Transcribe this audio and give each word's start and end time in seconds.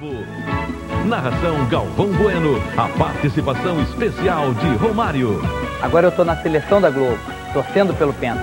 Bravo. 0.00 1.06
Narração 1.06 1.68
Galvão 1.68 2.10
Bueno. 2.12 2.56
A 2.76 2.88
participação 2.88 3.82
especial 3.82 4.54
de 4.54 4.74
Romário. 4.76 5.40
Agora 5.82 6.06
eu 6.06 6.12
tô 6.12 6.24
na 6.24 6.36
seleção 6.36 6.80
da 6.80 6.90
Globo, 6.90 7.18
torcendo 7.52 7.94
pelo 7.94 8.14
Penta. 8.14 8.40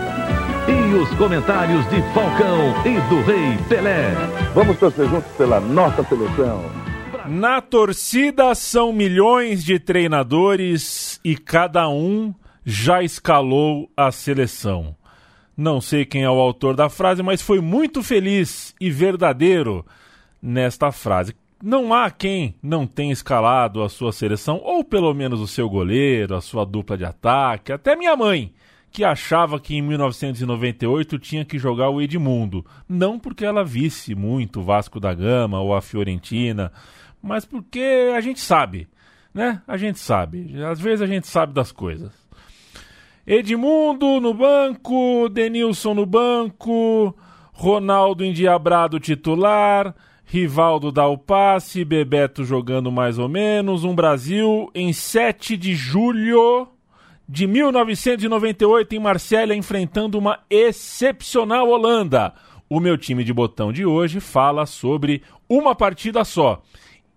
E 0.68 0.94
os 0.94 1.10
comentários 1.18 1.84
de 1.90 2.02
Falcão 2.14 2.74
e 2.86 3.00
do 3.10 3.22
Rei 3.24 3.58
Pelé. 3.68 4.12
Vamos 4.54 4.78
torcer 4.78 5.10
juntos 5.10 5.32
pela 5.32 5.60
nossa 5.60 6.04
seleção. 6.04 6.64
Na 7.28 7.60
torcida 7.60 8.54
são 8.54 8.94
milhões 8.94 9.64
de 9.64 9.80
treinadores 9.80 11.20
e 11.24 11.36
cada 11.36 11.90
um 11.90 12.34
já 12.66 13.02
escalou 13.02 13.90
a 13.98 14.12
seleção. 14.12 14.96
Não 15.56 15.82
sei 15.82 16.06
quem 16.06 16.24
é 16.24 16.30
o 16.30 16.40
autor 16.40 16.76
da 16.76 16.88
frase, 16.88 17.24
mas 17.24 17.42
foi 17.42 17.60
muito 17.60 18.04
feliz 18.04 18.76
e 18.80 18.92
verdadeiro 18.92 19.86
nesta 20.42 20.92
frase. 20.92 21.34
Não 21.62 21.92
há 21.92 22.12
quem 22.12 22.56
não 22.62 22.86
tenha 22.86 23.12
escalado 23.12 23.82
a 23.82 23.90
sua 23.90 24.12
seleção, 24.12 24.62
ou 24.64 24.84
pelo 24.84 25.14
menos 25.14 25.40
o 25.40 25.48
seu 25.48 25.68
goleiro, 25.68 26.36
a 26.36 26.42
sua 26.42 26.64
dupla 26.64 26.96
de 26.96 27.04
ataque, 27.04 27.72
até 27.72 27.96
minha 27.96 28.16
mãe, 28.16 28.54
que 28.92 29.04
achava 29.04 29.60
que 29.60 29.76
em 29.76 29.82
1998 29.82 31.18
tinha 31.18 31.44
que 31.44 31.58
jogar 31.58 31.90
o 31.90 32.00
Edmundo. 32.02 32.66
Não 32.88 33.20
porque 33.20 33.44
ela 33.44 33.64
visse 33.64 34.14
muito 34.14 34.60
o 34.60 34.64
Vasco 34.64 35.00
da 35.00 35.14
Gama 35.14 35.60
ou 35.60 35.76
a 35.76 35.82
Fiorentina, 35.82 36.72
mas 37.22 37.44
porque 37.44 38.12
a 38.16 38.22
gente 38.22 38.40
sabe, 38.40 38.88
né? 39.34 39.62
A 39.68 39.78
gente 39.78 39.98
sabe. 39.98 40.62
Às 40.64 40.80
vezes 40.80 41.02
a 41.02 41.08
gente 41.08 41.28
sabe 41.28 41.54
das 41.54 41.72
coisas. 41.72 42.12
Edmundo 43.26 44.22
no 44.22 44.34
banco, 44.34 45.28
Denilson 45.30 45.96
no 45.96 46.06
banco, 46.06 47.18
Ronaldo 47.52 48.24
endiabrado 48.24 49.00
titular, 49.00 49.94
Rivaldo 50.30 50.92
dá 50.92 51.08
o 51.08 51.18
passe, 51.18 51.86
Bebeto 51.86 52.44
jogando 52.44 52.92
mais 52.92 53.18
ou 53.18 53.30
menos, 53.30 53.86
um 53.86 53.96
Brasil 53.96 54.70
em 54.76 54.92
7 54.92 55.56
de 55.56 55.74
julho 55.74 56.68
de 57.28 57.48
1998 57.48 58.94
em 58.94 59.00
Marsella 59.00 59.56
enfrentando 59.56 60.18
uma 60.18 60.40
excepcional 60.50 61.70
Holanda. 61.70 62.34
O 62.70 62.82
meu 62.82 62.98
time 62.98 63.24
de 63.24 63.34
botão 63.34 63.72
de 63.72 63.86
hoje 63.86 64.20
fala 64.20 64.66
sobre 64.66 65.24
uma 65.48 65.74
partida 65.74 66.26
só. 66.26 66.62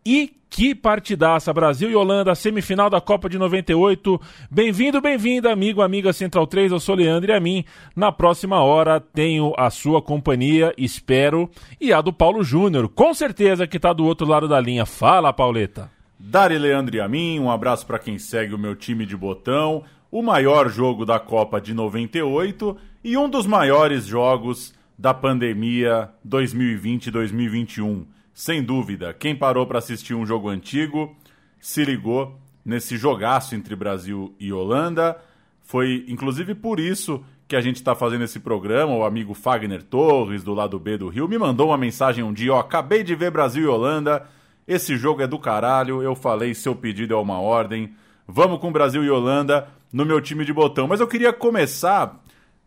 E 0.07 0.33
que 0.51 0.75
partidaça! 0.75 1.53
Brasil 1.53 1.89
e 1.89 1.95
Holanda, 1.95 2.35
semifinal 2.35 2.91
da 2.91 3.01
Copa 3.01 3.29
de 3.29 3.39
98. 3.39 4.21
Bem-vindo, 4.51 5.01
bem-vinda, 5.01 5.53
amigo, 5.53 5.81
amiga 5.81 6.13
Central 6.13 6.45
3. 6.45 6.73
Eu 6.73 6.81
sou 6.81 6.97
Leandro 6.97 7.31
e 7.31 7.35
a 7.35 7.39
mim, 7.39 7.65
na 7.95 8.11
próxima 8.11 8.61
hora, 8.61 9.01
tenho 9.01 9.55
a 9.57 9.71
sua 9.71 10.03
companhia, 10.03 10.75
espero, 10.77 11.49
e 11.81 11.93
a 11.93 12.01
do 12.01 12.13
Paulo 12.13 12.43
Júnior, 12.43 12.89
com 12.89 13.15
certeza 13.15 13.65
que 13.67 13.77
está 13.77 13.93
do 13.93 14.05
outro 14.05 14.27
lado 14.27 14.49
da 14.49 14.59
linha. 14.61 14.85
Fala, 14.85 15.33
Pauleta. 15.33 15.89
Dari 16.19 16.59
Leandro 16.59 16.97
e 16.97 17.01
a 17.01 17.09
mim, 17.09 17.39
um 17.39 17.51
abraço 17.51 17.87
para 17.87 18.01
quem 18.01 18.19
segue 18.19 18.53
o 18.53 18.59
meu 18.59 18.75
time 18.75 19.07
de 19.07 19.17
botão. 19.17 19.85
O 20.11 20.21
maior 20.21 20.69
jogo 20.69 21.07
da 21.07 21.21
Copa 21.21 21.61
de 21.61 21.73
98 21.73 22.77
e 23.05 23.17
um 23.17 23.29
dos 23.29 23.47
maiores 23.47 24.05
jogos 24.05 24.75
da 24.99 25.15
pandemia 25.15 26.11
2020-2021 26.29 28.05
sem 28.41 28.63
dúvida, 28.63 29.13
quem 29.13 29.37
parou 29.37 29.67
para 29.67 29.81
assistir 29.81 30.15
um 30.15 30.25
jogo 30.25 30.49
antigo 30.49 31.15
se 31.61 31.85
ligou 31.85 32.41
nesse 32.65 32.97
jogaço 32.97 33.55
entre 33.55 33.77
Brasil 33.77 34.35
e 34.41 34.51
Holanda. 34.51 35.19
Foi 35.61 36.07
inclusive 36.09 36.55
por 36.55 36.81
isso 36.81 37.23
que 37.47 37.55
a 37.55 37.61
gente 37.61 37.77
está 37.77 37.95
fazendo 37.95 38.25
esse 38.25 38.41
programa. 38.41 38.95
O 38.95 39.05
amigo 39.05 39.35
Fagner 39.35 39.83
Torres, 39.83 40.43
do 40.43 40.55
lado 40.55 40.79
B 40.79 40.97
do 40.97 41.11
Rio, 41.11 41.29
me 41.29 41.37
mandou 41.37 41.69
uma 41.69 41.77
mensagem 41.77 42.25
um 42.25 42.33
dia: 42.33 42.55
Ó, 42.55 42.59
acabei 42.59 43.05
de 43.05 43.15
ver 43.15 43.31
Brasil 43.31 43.65
e 43.65 43.67
Holanda. 43.67 44.27
Esse 44.67 44.97
jogo 44.97 45.21
é 45.21 45.27
do 45.27 45.39
caralho. 45.39 46.01
Eu 46.01 46.15
falei: 46.15 46.55
seu 46.55 46.75
pedido 46.75 47.13
é 47.13 47.19
uma 47.19 47.39
ordem. 47.39 47.95
Vamos 48.27 48.59
com 48.59 48.73
Brasil 48.73 49.05
e 49.05 49.11
Holanda 49.11 49.69
no 49.93 50.07
meu 50.07 50.19
time 50.19 50.47
de 50.47 50.53
botão. 50.55 50.89
Mas 50.89 51.01
eu 51.01 51.07
queria 51.07 51.31
começar 51.31 52.19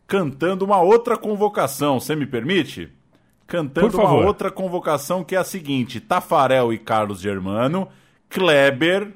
cantando 0.06 0.66
uma 0.66 0.80
outra 0.80 1.18
convocação. 1.18 2.00
Você 2.00 2.16
me 2.16 2.28
permite? 2.28 2.94
Cantando 3.48 3.98
uma 3.98 4.14
outra 4.14 4.52
convocação 4.52 5.24
que 5.24 5.36
é 5.36 5.40
a 5.40 5.44
seguinte: 5.44 6.00
Tafarel 6.00 6.74
e 6.74 6.78
Carlos 6.78 7.20
Germano, 7.20 7.88
Kleber, 8.30 9.14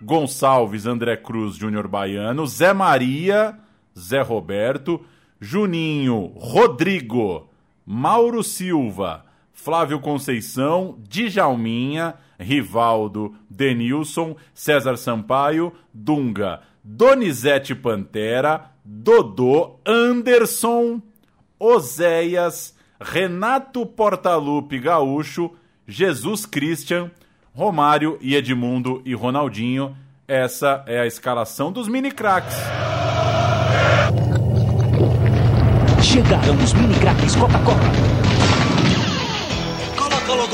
Gonçalves, 0.00 0.86
André 0.86 1.16
Cruz, 1.16 1.56
Júnior 1.56 1.86
Baiano, 1.86 2.46
Zé 2.46 2.72
Maria, 2.72 3.58
Zé 3.98 4.20
Roberto, 4.20 5.00
Juninho, 5.40 6.32
Rodrigo, 6.36 7.48
Mauro 7.86 8.42
Silva, 8.42 9.24
Flávio 9.52 10.00
Conceição, 10.00 10.98
Djalminha, 11.08 12.14
Rivaldo, 12.38 13.34
Denilson, 13.48 14.36
César 14.52 14.96
Sampaio, 14.96 15.72
Dunga, 15.94 16.60
Donizete 16.82 17.74
Pantera, 17.74 18.72
Dodô, 18.84 19.78
Anderson, 19.86 21.00
Oséias, 21.58 22.76
Renato 23.02 23.84
Portaluppi 23.84 24.78
Gaúcho, 24.78 25.50
Jesus 25.86 26.46
Christian, 26.46 27.10
Romário 27.54 28.18
e 28.20 28.34
Edmundo 28.34 29.02
e 29.04 29.14
Ronaldinho. 29.14 29.96
Essa 30.26 30.84
é 30.86 31.00
a 31.00 31.06
escalação 31.06 31.72
dos 31.72 31.88
mini 31.88 32.10
craques. 32.10 32.56
Chegaram 36.02 36.54
os 36.56 36.72
mini 36.74 36.94
craques 36.94 37.34
Coca-Cola 37.36 37.76
logo 37.76 38.31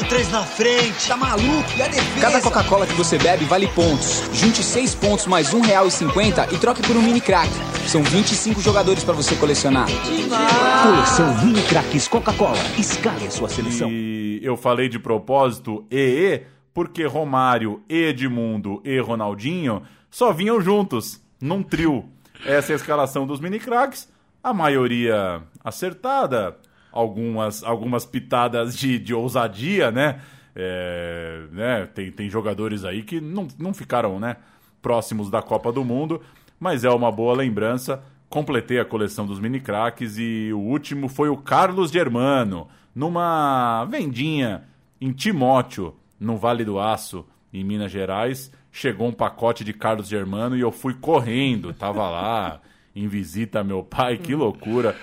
três 0.09 0.31
na 0.31 0.43
frente. 0.43 1.07
Tá 1.07 1.17
maluco? 1.17 1.71
E 1.77 1.83
a 1.83 1.89
defesa? 1.89 2.21
Cada 2.21 2.41
Coca-Cola 2.41 2.87
que 2.87 2.95
você 2.95 3.19
bebe 3.19 3.45
vale 3.45 3.69
pontos. 3.69 4.23
Junte 4.33 4.63
seis 4.63 4.95
pontos 4.95 5.27
mais 5.27 5.53
um 5.53 5.61
real 5.61 5.87
e 5.87 5.91
cinquenta 5.91 6.49
e 6.53 6.59
troque 6.59 6.83
por 6.83 6.97
um 6.97 7.03
mini 7.03 7.21
crack. 7.21 7.51
São 7.87 8.03
25 8.03 8.61
jogadores 8.61 9.05
para 9.05 9.15
você 9.15 9.35
colecionar. 9.37 9.87
Demais. 9.87 10.83
Coleção 10.83 11.45
Mini 11.45 11.63
Craques 11.63 12.07
Coca-Cola. 12.07 12.59
Escale 12.79 13.27
a 13.27 13.31
sua 13.31 13.49
seleção. 13.49 13.89
E 13.91 14.41
eu 14.43 14.57
falei 14.57 14.89
de 14.89 14.99
propósito 14.99 15.87
EE 15.91 16.43
porque 16.75 17.05
Romário, 17.05 17.83
Edmundo 17.89 18.83
e 18.85 19.01
Ronaldinho 19.01 19.83
só 20.11 20.33
vinham 20.33 20.61
juntos, 20.61 21.21
num 21.41 21.63
trio. 21.63 22.05
Essa 22.45 22.73
é 22.73 22.75
a 22.75 22.77
escalação 22.77 23.27
dos 23.27 23.41
mini 23.41 23.59
craques. 23.59 24.09
A 24.43 24.55
maioria 24.55 25.43
acertada, 25.65 26.57
algumas, 26.99 27.63
algumas 27.63 28.05
pitadas 28.05 28.77
de, 28.77 28.99
de 28.99 29.15
ousadia, 29.15 29.91
né? 29.91 30.21
É, 30.55 31.45
né? 31.53 31.89
Tem, 31.95 32.11
tem 32.11 32.29
jogadores 32.29 32.85
aí 32.85 33.03
que 33.03 33.21
não, 33.21 33.47
não 33.59 33.73
ficaram 33.73 34.19
né, 34.19 34.37
próximos 34.83 35.31
da 35.31 35.41
Copa 35.41 35.71
do 35.71 35.85
Mundo, 35.85 36.21
mas 36.59 36.85
é 36.85 36.91
uma 36.91 37.13
boa 37.13 37.37
lembrança. 37.37 38.03
Completei 38.29 38.81
a 38.81 38.85
coleção 38.85 39.27
dos 39.27 39.39
mini 39.39 39.61
craques 39.61 40.19
e 40.19 40.51
o 40.53 40.59
último 40.59 41.09
foi 41.09 41.29
o 41.29 41.37
Carlos 41.37 41.91
Germano, 41.91 42.69
numa 42.95 43.85
vendinha 43.85 44.65
em 45.01 45.13
Timóteo, 45.13 45.95
no 46.19 46.37
Vale 46.37 46.65
do 46.65 46.81
Aço, 46.81 47.25
em 47.53 47.63
Minas 47.63 47.93
Gerais. 47.93 48.53
Chegou 48.73 49.07
um 49.07 49.13
pacote 49.13 49.65
de 49.65 49.73
Carlos 49.73 50.09
Germano 50.09 50.57
e 50.57 50.61
eu 50.61 50.73
fui 50.73 50.95
correndo, 50.95 51.73
tava 51.73 52.09
lá 52.11 52.61
em 52.95 53.07
visita 53.07 53.63
meu 53.63 53.83
pai, 53.85 54.19
que 54.19 54.35
loucura. 54.35 54.97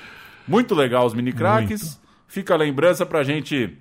Muito 0.47 0.75
legal 0.75 1.05
os 1.05 1.13
mini 1.13 1.33
craques. 1.33 1.99
Fica 2.27 2.53
a 2.53 2.57
lembrança 2.57 3.05
para 3.05 3.19
a 3.19 3.23
gente 3.23 3.77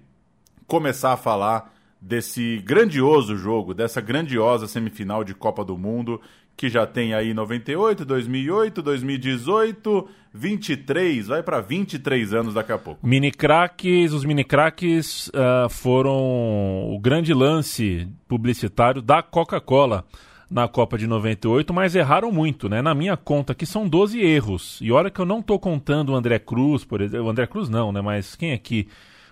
começar 0.66 1.12
a 1.12 1.16
falar 1.16 1.72
desse 2.00 2.58
grandioso 2.64 3.36
jogo, 3.36 3.72
dessa 3.72 4.00
grandiosa 4.00 4.66
semifinal 4.66 5.24
de 5.24 5.34
Copa 5.34 5.64
do 5.64 5.76
Mundo, 5.76 6.20
que 6.56 6.68
já 6.68 6.86
tem 6.86 7.14
aí 7.14 7.32
98, 7.32 8.04
2008, 8.04 8.82
2018, 8.82 10.08
23, 10.32 11.26
vai 11.28 11.42
para 11.42 11.60
23 11.60 12.34
anos 12.34 12.54
daqui 12.54 12.72
a 12.72 12.78
pouco. 12.78 13.06
Mini 13.06 13.30
craques, 13.30 14.12
os 14.12 14.24
mini 14.24 14.44
craques 14.44 15.28
uh, 15.28 15.68
foram 15.70 16.92
o 16.92 16.98
grande 17.00 17.32
lance 17.32 18.06
publicitário 18.28 19.00
da 19.00 19.22
Coca-Cola 19.22 20.04
na 20.50 20.68
Copa 20.68 20.98
de 20.98 21.06
98, 21.06 21.72
mas 21.72 21.94
erraram 21.94 22.30
muito, 22.30 22.68
né? 22.68 22.82
Na 22.82 22.94
minha 22.94 23.16
conta 23.16 23.52
aqui 23.52 23.66
são 23.66 23.88
12 23.88 24.20
erros. 24.20 24.78
E 24.80 24.92
olha 24.92 25.10
que 25.10 25.20
eu 25.20 25.26
não 25.26 25.42
tô 25.42 25.58
contando 25.58 26.10
o 26.10 26.14
André 26.14 26.38
Cruz, 26.38 26.84
por 26.84 27.00
exemplo. 27.00 27.26
O 27.26 27.30
André 27.30 27.46
Cruz 27.46 27.68
não, 27.68 27.90
né? 27.90 28.00
Mas 28.00 28.36
quem 28.36 28.52
aqui? 28.52 28.88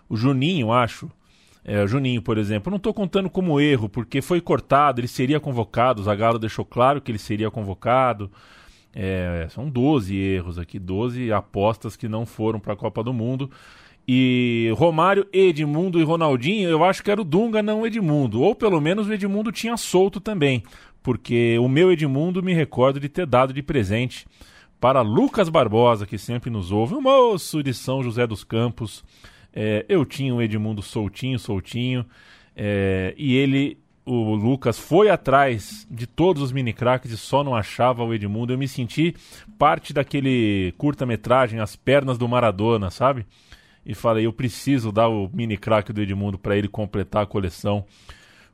O 0.09 0.17
Juninho, 0.17 0.73
acho. 0.73 1.11
É, 1.65 1.83
o 1.83 1.87
Juninho, 1.87 2.23
por 2.23 2.39
exemplo. 2.39 2.71
Eu 2.71 2.73
não 2.73 2.79
tô 2.79 2.93
contando 2.93 3.31
como 3.31 3.61
erro, 3.61 3.89
porque 3.89 4.21
foi 4.21 4.41
cortado, 4.41 5.01
ele 5.01 5.09
seria 5.09 5.39
convocado. 5.39 6.01
O 6.01 6.05
Zagallo 6.05 6.39
deixou 6.39 6.65
claro 6.65 7.01
que 7.01 7.11
ele 7.11 7.19
seria 7.19 7.51
convocado. 7.51 8.31
É, 8.95 9.47
são 9.51 9.69
12 9.69 10.17
erros 10.17 10.59
aqui, 10.59 10.79
12 10.79 11.33
apostas 11.33 11.97
que 11.97 12.09
não 12.09 12.27
foram 12.27 12.61
para 12.61 12.75
a 12.75 12.77
Copa 12.77 13.03
do 13.03 13.13
Mundo. 13.13 13.51
E 14.07 14.73
Romário, 14.77 15.27
Edmundo 15.33 16.01
e 16.01 16.03
Ronaldinho, 16.03 16.69
eu 16.69 16.83
acho 16.83 17.05
que 17.05 17.11
era 17.11 17.21
o 17.21 17.25
Dunga, 17.25 17.63
não 17.63 17.83
o 17.83 17.87
Edmundo. 17.87 18.43
Ou 18.43 18.55
pelo 18.55 18.81
menos 18.81 19.07
o 19.07 19.13
Edmundo 19.13 19.53
tinha 19.53 19.77
solto 19.77 20.21
também 20.21 20.65
porque 21.03 21.59
o 21.59 21.69
meu 21.69 21.91
Edmundo 21.91 22.43
me 22.43 22.55
recordo 22.55 23.01
de 23.01 23.09
ter 23.09 23.27
dado 23.27 23.53
de 23.53 23.63
presente 23.63 24.27
para 24.81 25.01
Lucas 25.01 25.49
Barbosa, 25.49 26.07
que 26.07 26.19
sempre 26.19 26.51
nos 26.51 26.73
ouve, 26.73 26.95
o 26.95 27.01
moço 27.01 27.63
de 27.63 27.73
São 27.73 28.03
José 28.03 28.27
dos 28.27 28.43
Campos. 28.43 29.05
É, 29.53 29.85
eu 29.89 30.05
tinha 30.05 30.35
um 30.35 30.43
Edmundo 30.43 30.83
soltinho, 30.83 31.39
soltinho. 31.39 32.05
É, 32.57 33.15
e 33.17 33.37
ele, 33.37 33.79
o 34.05 34.35
Lucas, 34.35 34.79
foi 34.79 35.09
atrás 35.09 35.87
de 35.91 36.07
todos 36.07 36.43
os 36.43 36.53
mini 36.53 36.73
craques 36.73 37.11
e 37.13 37.17
só 37.17 37.45
não 37.45 37.55
achava 37.55 38.03
o 38.03 38.13
Edmundo. 38.13 38.53
Eu 38.53 38.59
me 38.59 38.67
senti 38.67 39.15
parte 39.59 39.93
daquele 39.93 40.75
curta-metragem 40.79 41.61
As 41.61 41.77
Pernas 41.77 42.19
do 42.19 42.27
Maradona, 42.27 42.91
sabe? 42.91 43.27
E 43.85 43.95
falei, 43.95 44.27
eu 44.27 44.33
preciso 44.33 44.93
dar 44.93 45.09
o 45.09 45.31
mini 45.33 45.57
craque 45.57 45.93
do 45.93 46.01
Edmundo 46.01 46.39
para 46.39 46.57
ele 46.57 46.69
completar 46.69 47.23
a 47.25 47.27
coleção. 47.27 47.85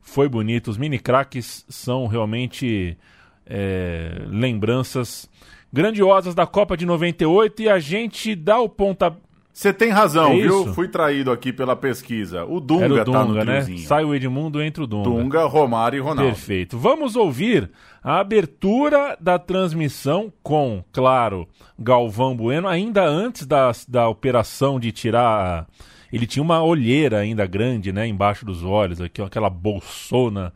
Foi 0.01 0.27
bonito. 0.27 0.69
Os 0.69 0.77
mini 0.77 0.97
craques 0.99 1.65
são 1.69 2.07
realmente 2.07 2.97
é, 3.45 4.23
lembranças 4.27 5.29
grandiosas 5.71 6.33
da 6.33 6.47
Copa 6.47 6.75
de 6.75 6.85
98 6.85 7.61
e 7.61 7.69
a 7.69 7.79
gente 7.79 8.33
dá 8.35 8.59
o 8.59 8.67
ponta 8.67 9.15
Você 9.53 9.71
tem 9.73 9.89
razão, 9.89 10.31
É 10.31 10.35
viu? 10.41 10.73
Fui 10.73 10.87
traído 10.87 11.31
aqui 11.31 11.51
pela 11.53 11.75
pesquisa. 11.75 12.43
O 12.45 12.59
Dunga, 12.59 12.85
Era 12.85 12.93
o 13.09 13.11
tá 13.11 13.19
no 13.21 13.27
Dunga, 13.27 13.45
né? 13.45 13.61
triozinho. 13.61 13.87
Sai 13.87 14.03
o 14.03 14.15
Edmundo, 14.15 14.61
entra 14.61 14.83
o 14.83 14.87
Dunga. 14.87 15.09
Dunga, 15.09 15.45
Romário 15.45 15.97
e 15.97 15.99
Ronaldo. 15.99 16.31
Perfeito. 16.31 16.77
Vamos 16.77 17.15
ouvir 17.15 17.69
a 18.03 18.19
abertura 18.19 19.15
da 19.19 19.37
transmissão 19.37 20.31
com, 20.41 20.83
claro, 20.91 21.47
Galvão 21.77 22.35
Bueno, 22.35 22.67
ainda 22.67 23.05
antes 23.05 23.45
da, 23.45 23.71
da 23.87 24.07
operação 24.09 24.79
de 24.79 24.91
tirar. 24.91 25.67
Ele 26.11 26.25
tinha 26.25 26.43
uma 26.43 26.63
olheira 26.63 27.19
ainda 27.19 27.45
grande, 27.45 27.91
né, 27.91 28.07
embaixo 28.07 28.45
dos 28.45 28.63
olhos, 28.63 28.99
aqui, 28.99 29.21
aquela 29.21 29.49
bolsona 29.49 30.53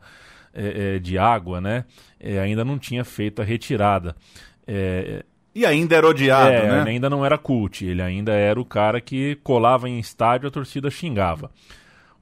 é, 0.52 0.96
é, 0.96 0.98
de 0.98 1.18
água, 1.18 1.60
né? 1.60 1.84
É, 2.18 2.38
ainda 2.38 2.64
não 2.64 2.78
tinha 2.78 3.04
feito 3.04 3.42
a 3.42 3.44
retirada. 3.44 4.16
É, 4.66 5.24
E 5.54 5.64
ainda 5.64 5.96
era 5.96 6.08
odiado, 6.08 6.50
é, 6.50 6.68
né? 6.68 6.80
ele 6.80 6.90
ainda 6.90 7.10
não 7.10 7.24
era 7.24 7.38
cult, 7.38 7.84
ele 7.84 8.02
ainda 8.02 8.32
era 8.32 8.60
o 8.60 8.64
cara 8.64 9.00
que 9.00 9.36
colava 9.42 9.88
em 9.88 9.98
estádio 9.98 10.46
e 10.46 10.48
a 10.48 10.50
torcida 10.50 10.90
xingava. 10.90 11.50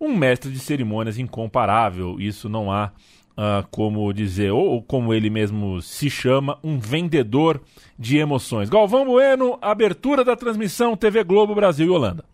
Um 0.00 0.16
mestre 0.16 0.50
de 0.50 0.58
cerimônias 0.58 1.18
incomparável, 1.18 2.16
isso 2.18 2.48
não 2.48 2.72
há 2.72 2.90
ah, 3.36 3.64
como 3.70 4.12
dizer, 4.12 4.50
ou, 4.50 4.64
ou 4.64 4.82
como 4.82 5.14
ele 5.14 5.30
mesmo 5.30 5.80
se 5.80 6.10
chama, 6.10 6.58
um 6.62 6.78
vendedor 6.78 7.60
de 7.98 8.18
emoções. 8.18 8.68
Galvão 8.68 9.06
Bueno, 9.06 9.58
abertura 9.62 10.24
da 10.24 10.36
transmissão 10.36 10.96
TV 10.96 11.24
Globo 11.24 11.54
Brasil 11.54 11.86
e 11.86 11.90
Holanda. 11.90 12.24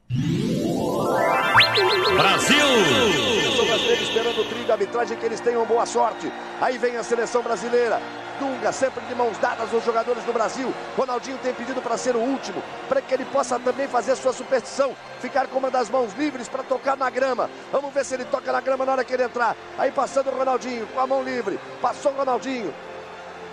São 2.41 3.67
brasileiros 3.67 4.09
esperando 4.09 4.41
o 4.41 4.45
trio 4.45 4.65
de 4.65 4.73
arbitragem 4.73 5.17
que 5.17 5.27
eles 5.27 5.41
tenham 5.41 5.65
boa 5.65 5.85
sorte. 5.85 6.33
Aí 6.61 6.79
vem 6.79 6.97
a 6.97 7.03
seleção 7.03 7.43
brasileira. 7.43 8.01
Dunga 8.39 8.71
sempre 8.71 9.05
de 9.07 9.15
mãos 9.17 9.37
dadas 9.39 9.73
os 9.73 9.85
jogadores 9.85 10.23
do 10.23 10.33
Brasil. 10.33 10.73
Ronaldinho 10.97 11.39
tem 11.39 11.53
pedido 11.53 11.83
para 11.83 11.97
ser 11.99 12.15
o 12.15 12.21
último, 12.21 12.63
para 12.89 13.03
que 13.03 13.13
ele 13.13 13.25
possa 13.25 13.59
também 13.59 13.89
fazer 13.89 14.15
sua 14.15 14.33
superstição, 14.33 14.95
ficar 15.21 15.49
com 15.49 15.59
uma 15.59 15.71
das 15.71 15.91
mãos 15.91 16.13
livres 16.15 16.49
para 16.49 16.63
tocar 16.63 16.97
na 16.97 17.11
grama. 17.11 17.51
Vamos 17.73 17.93
ver 17.93 18.05
se 18.05 18.15
ele 18.15 18.25
toca 18.25 18.53
na 18.53 18.61
grama 18.61 18.87
na 18.87 18.93
hora 18.93 19.05
que 19.05 19.13
ele 19.13 19.25
entrar. 19.25 19.57
Aí 19.77 19.91
passando 19.91 20.31
o 20.31 20.39
Ronaldinho 20.39 20.87
com 20.87 21.01
a 21.01 21.07
mão 21.07 21.23
livre. 21.23 21.59
Passou 21.83 22.13
o 22.13 22.17
Ronaldinho. 22.17 22.73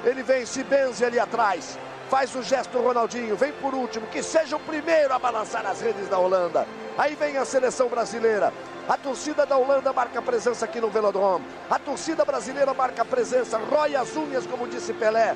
Ele 0.04 0.22
vem, 0.22 0.46
se 0.46 0.64
benze 0.64 1.04
ali 1.04 1.20
atrás. 1.20 1.80
Faz 2.10 2.36
o 2.36 2.44
gesto 2.44 2.80
Ronaldinho, 2.80 3.36
vem 3.36 3.52
por 3.54 3.74
último, 3.74 4.06
que 4.06 4.22
seja 4.22 4.56
o 4.56 4.60
primeiro 4.60 5.12
a 5.12 5.18
balançar 5.18 5.66
as 5.66 5.82
redes 5.82 6.08
da 6.08 6.20
Holanda. 6.20 6.68
Aí 6.96 7.16
vem 7.16 7.38
a 7.38 7.44
seleção 7.44 7.88
brasileira. 7.90 8.54
A 8.88 8.96
torcida 8.96 9.48
da 9.48 9.58
Holanda 9.58 9.92
marca 9.92 10.22
presença 10.22 10.66
aqui 10.66 10.80
no 10.80 10.92
Velodrome. 10.92 11.44
A 11.72 11.80
torcida 11.80 12.24
brasileira 12.24 12.72
marca 12.72 13.04
presença, 13.04 13.58
rói 13.58 13.96
as 13.96 14.16
unhas, 14.16 14.46
como 14.46 14.68
disse 14.68 14.94
Pelé. 14.94 15.36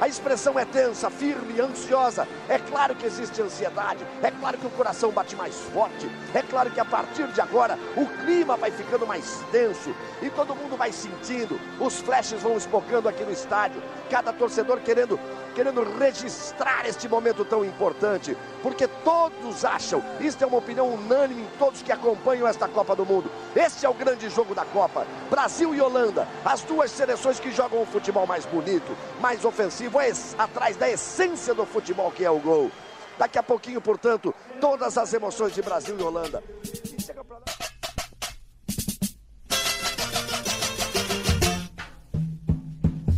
A 0.00 0.08
expressão 0.08 0.58
é 0.58 0.64
tensa, 0.64 1.08
firme, 1.08 1.60
ansiosa. 1.60 2.26
É 2.48 2.58
claro 2.58 2.96
que 2.96 3.06
existe 3.06 3.40
ansiedade, 3.40 4.04
é 4.20 4.32
claro 4.32 4.58
que 4.58 4.66
o 4.66 4.70
coração 4.70 5.12
bate 5.12 5.36
mais 5.36 5.54
forte, 5.72 6.10
é 6.34 6.42
claro 6.42 6.70
que 6.72 6.80
a 6.80 6.84
partir 6.84 7.28
de 7.28 7.40
agora 7.40 7.78
o 7.96 8.04
clima 8.24 8.56
vai 8.56 8.72
ficando 8.72 9.06
mais 9.06 9.44
tenso 9.52 9.94
e 10.20 10.28
todo 10.30 10.56
mundo 10.56 10.76
vai 10.76 10.90
sentindo. 10.90 11.60
Os 11.80 12.00
flashes 12.00 12.42
vão 12.42 12.56
espocando 12.56 13.08
aqui 13.08 13.22
no 13.22 13.32
estádio, 13.32 13.80
cada 14.10 14.32
torcedor 14.32 14.80
querendo 14.80 15.18
querendo 15.58 15.82
registrar 15.98 16.86
este 16.86 17.08
momento 17.08 17.44
tão 17.44 17.64
importante, 17.64 18.36
porque 18.62 18.86
todos 18.86 19.64
acham, 19.64 20.00
isto 20.20 20.44
é 20.44 20.46
uma 20.46 20.58
opinião 20.58 20.88
unânime 20.88 21.42
em 21.42 21.58
todos 21.58 21.82
que 21.82 21.90
acompanham 21.90 22.46
esta 22.46 22.68
Copa 22.68 22.94
do 22.94 23.04
Mundo. 23.04 23.28
Este 23.56 23.84
é 23.84 23.88
o 23.88 23.92
grande 23.92 24.28
jogo 24.30 24.54
da 24.54 24.64
Copa. 24.64 25.04
Brasil 25.28 25.74
e 25.74 25.80
Holanda, 25.80 26.28
as 26.44 26.62
duas 26.62 26.92
seleções 26.92 27.40
que 27.40 27.50
jogam 27.50 27.82
o 27.82 27.86
futebol 27.86 28.24
mais 28.24 28.46
bonito, 28.46 28.96
mais 29.20 29.44
ofensivo, 29.44 30.00
é 30.00 30.12
atrás 30.38 30.76
da 30.76 30.88
essência 30.88 31.52
do 31.52 31.66
futebol 31.66 32.12
que 32.12 32.24
é 32.24 32.30
o 32.30 32.38
gol. 32.38 32.70
Daqui 33.18 33.36
a 33.36 33.42
pouquinho, 33.42 33.80
portanto, 33.80 34.32
todas 34.60 34.96
as 34.96 35.12
emoções 35.12 35.52
de 35.52 35.60
Brasil 35.60 35.98
e 35.98 36.02
Holanda. 36.04 36.40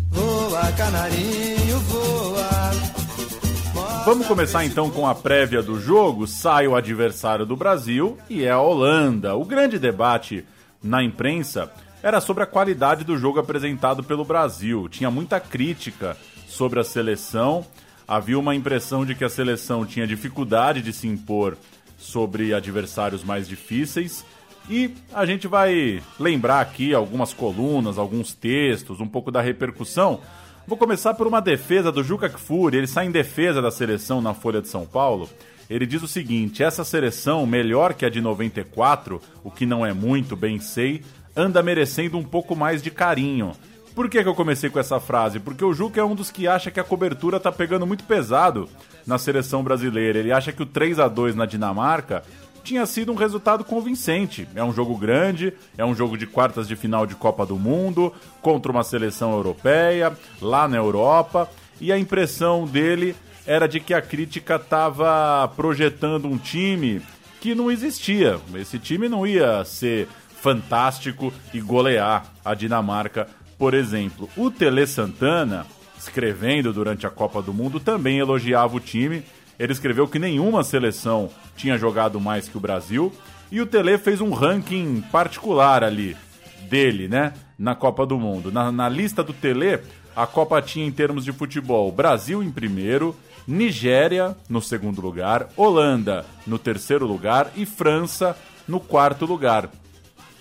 Voa, 0.08 0.72
canarinho, 0.72 1.78
voa. 1.80 2.29
Vamos 4.04 4.26
começar 4.26 4.64
então 4.64 4.90
com 4.90 5.06
a 5.06 5.14
prévia 5.14 5.62
do 5.62 5.78
jogo. 5.78 6.26
Sai 6.26 6.66
o 6.66 6.74
adversário 6.74 7.44
do 7.44 7.54
Brasil 7.54 8.16
e 8.30 8.44
é 8.44 8.50
a 8.50 8.58
Holanda. 8.58 9.36
O 9.36 9.44
grande 9.44 9.78
debate 9.78 10.44
na 10.82 11.02
imprensa 11.02 11.70
era 12.02 12.18
sobre 12.20 12.42
a 12.42 12.46
qualidade 12.46 13.04
do 13.04 13.18
jogo 13.18 13.38
apresentado 13.38 14.02
pelo 14.02 14.24
Brasil. 14.24 14.88
Tinha 14.88 15.10
muita 15.10 15.38
crítica 15.38 16.16
sobre 16.48 16.80
a 16.80 16.84
seleção. 16.84 17.64
Havia 18.08 18.38
uma 18.38 18.54
impressão 18.54 19.04
de 19.04 19.14
que 19.14 19.24
a 19.24 19.28
seleção 19.28 19.84
tinha 19.84 20.06
dificuldade 20.06 20.80
de 20.80 20.94
se 20.94 21.06
impor 21.06 21.56
sobre 21.98 22.54
adversários 22.54 23.22
mais 23.22 23.46
difíceis. 23.46 24.24
E 24.68 24.94
a 25.12 25.26
gente 25.26 25.46
vai 25.46 26.02
lembrar 26.18 26.60
aqui 26.60 26.94
algumas 26.94 27.34
colunas, 27.34 27.98
alguns 27.98 28.32
textos, 28.32 28.98
um 28.98 29.06
pouco 29.06 29.30
da 29.30 29.42
repercussão. 29.42 30.20
Vou 30.70 30.78
começar 30.78 31.14
por 31.14 31.26
uma 31.26 31.40
defesa 31.42 31.90
do 31.90 32.00
Juca 32.00 32.28
Kfouri. 32.28 32.76
Ele 32.76 32.86
sai 32.86 33.06
em 33.06 33.10
defesa 33.10 33.60
da 33.60 33.72
seleção 33.72 34.22
na 34.22 34.32
Folha 34.32 34.62
de 34.62 34.68
São 34.68 34.86
Paulo. 34.86 35.28
Ele 35.68 35.84
diz 35.84 36.00
o 36.00 36.06
seguinte: 36.06 36.62
essa 36.62 36.84
seleção, 36.84 37.44
melhor 37.44 37.92
que 37.92 38.06
a 38.06 38.08
de 38.08 38.20
94, 38.20 39.20
o 39.42 39.50
que 39.50 39.66
não 39.66 39.84
é 39.84 39.92
muito, 39.92 40.36
bem 40.36 40.60
sei, 40.60 41.02
anda 41.34 41.60
merecendo 41.60 42.16
um 42.16 42.22
pouco 42.22 42.54
mais 42.54 42.80
de 42.80 42.88
carinho. 42.88 43.50
Por 43.96 44.08
que, 44.08 44.22
que 44.22 44.28
eu 44.28 44.34
comecei 44.36 44.70
com 44.70 44.78
essa 44.78 45.00
frase? 45.00 45.40
Porque 45.40 45.64
o 45.64 45.74
Juca 45.74 46.00
é 46.00 46.04
um 46.04 46.14
dos 46.14 46.30
que 46.30 46.46
acha 46.46 46.70
que 46.70 46.78
a 46.78 46.84
cobertura 46.84 47.40
tá 47.40 47.50
pegando 47.50 47.84
muito 47.84 48.04
pesado 48.04 48.68
na 49.04 49.18
seleção 49.18 49.64
brasileira. 49.64 50.20
Ele 50.20 50.30
acha 50.30 50.52
que 50.52 50.62
o 50.62 50.66
3 50.66 51.00
a 51.00 51.08
2 51.08 51.34
na 51.34 51.46
Dinamarca 51.46 52.22
tinha 52.70 52.86
sido 52.86 53.10
um 53.10 53.16
resultado 53.16 53.64
convincente. 53.64 54.46
É 54.54 54.62
um 54.62 54.72
jogo 54.72 54.96
grande, 54.96 55.52
é 55.76 55.84
um 55.84 55.92
jogo 55.92 56.16
de 56.16 56.24
quartas 56.24 56.68
de 56.68 56.76
final 56.76 57.04
de 57.04 57.16
Copa 57.16 57.44
do 57.44 57.56
Mundo, 57.56 58.14
contra 58.40 58.70
uma 58.70 58.84
seleção 58.84 59.32
europeia, 59.32 60.16
lá 60.40 60.68
na 60.68 60.76
Europa, 60.76 61.50
e 61.80 61.90
a 61.90 61.98
impressão 61.98 62.64
dele 62.64 63.16
era 63.44 63.66
de 63.66 63.80
que 63.80 63.92
a 63.92 64.00
crítica 64.00 64.54
estava 64.54 65.48
projetando 65.56 66.28
um 66.28 66.38
time 66.38 67.02
que 67.40 67.56
não 67.56 67.72
existia. 67.72 68.38
Esse 68.54 68.78
time 68.78 69.08
não 69.08 69.26
ia 69.26 69.64
ser 69.64 70.06
fantástico 70.40 71.32
e 71.52 71.60
golear 71.60 72.24
a 72.44 72.54
Dinamarca, 72.54 73.26
por 73.58 73.74
exemplo. 73.74 74.30
O 74.36 74.48
Tele 74.48 74.86
Santana, 74.86 75.66
escrevendo 75.98 76.72
durante 76.72 77.04
a 77.04 77.10
Copa 77.10 77.42
do 77.42 77.52
Mundo, 77.52 77.80
também 77.80 78.20
elogiava 78.20 78.76
o 78.76 78.80
time. 78.80 79.24
Ele 79.60 79.74
escreveu 79.74 80.08
que 80.08 80.18
nenhuma 80.18 80.64
seleção 80.64 81.28
tinha 81.54 81.76
jogado 81.76 82.18
mais 82.18 82.48
que 82.48 82.56
o 82.56 82.60
Brasil. 82.60 83.12
E 83.52 83.60
o 83.60 83.66
Tele 83.66 83.98
fez 83.98 84.22
um 84.22 84.30
ranking 84.30 85.02
particular 85.12 85.84
ali 85.84 86.16
dele, 86.70 87.06
né? 87.06 87.34
Na 87.58 87.74
Copa 87.74 88.06
do 88.06 88.18
Mundo. 88.18 88.50
Na, 88.50 88.72
na 88.72 88.88
lista 88.88 89.22
do 89.22 89.34
Tele, 89.34 89.80
a 90.16 90.26
Copa 90.26 90.62
tinha 90.62 90.86
em 90.86 90.90
termos 90.90 91.26
de 91.26 91.32
futebol 91.32 91.92
Brasil 91.92 92.42
em 92.42 92.50
primeiro, 92.50 93.14
Nigéria 93.46 94.34
no 94.48 94.62
segundo 94.62 95.02
lugar, 95.02 95.50
Holanda 95.54 96.24
no 96.46 96.58
terceiro 96.58 97.06
lugar 97.06 97.52
e 97.54 97.66
França 97.66 98.34
no 98.66 98.80
quarto 98.80 99.26
lugar. 99.26 99.68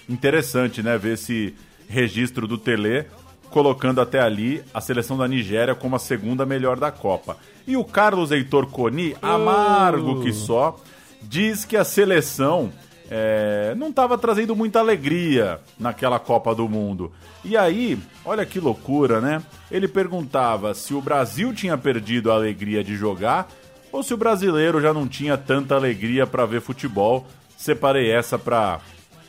Interessante, 0.08 0.82
né? 0.82 0.98
Ver 0.98 1.16
esse 1.16 1.54
registro 1.90 2.48
do 2.48 2.58
Tele 2.58 3.06
colocando 3.50 4.02
até 4.02 4.20
ali 4.20 4.64
a 4.74 4.82
seleção 4.82 5.18
da 5.18 5.28
Nigéria 5.28 5.76
como 5.76 5.96
a 5.96 6.00
segunda 6.00 6.46
melhor 6.46 6.80
da 6.80 6.92
Copa. 6.92 7.38
E 7.68 7.76
o 7.76 7.84
Carlos 7.84 8.32
Heitor 8.32 8.68
Coni, 8.68 9.16
amargo 9.22 10.22
que 10.22 10.34
só, 10.34 10.78
diz 11.22 11.66
que 11.66 11.78
a 11.78 11.84
seleção 11.84 12.72
é, 13.10 13.74
não 13.76 13.90
estava 13.90 14.18
trazendo 14.18 14.56
muita 14.56 14.80
alegria 14.80 15.60
naquela 15.80 16.20
Copa 16.20 16.54
do 16.54 16.70
Mundo. 16.70 17.12
E 17.44 17.58
aí, 17.58 17.98
olha 18.24 18.46
que 18.46 18.60
loucura, 18.60 19.20
né? 19.20 19.42
Ele 19.72 19.88
perguntava 19.88 20.74
se 20.74 20.94
o 20.94 21.02
Brasil 21.02 21.54
tinha 21.54 21.78
perdido 21.78 22.32
a 22.32 22.36
alegria 22.36 22.84
de 22.84 22.96
jogar 22.96 23.48
ou 23.92 24.04
se 24.04 24.14
o 24.14 24.18
brasileiro 24.18 24.80
já 24.80 24.94
não 24.94 25.08
tinha 25.08 25.38
tanta 25.38 25.76
alegria 25.76 26.28
para 26.28 26.46
ver 26.46 26.62
futebol. 26.62 27.26
Separei 27.58 28.12
essa 28.12 28.38
para 28.38 28.80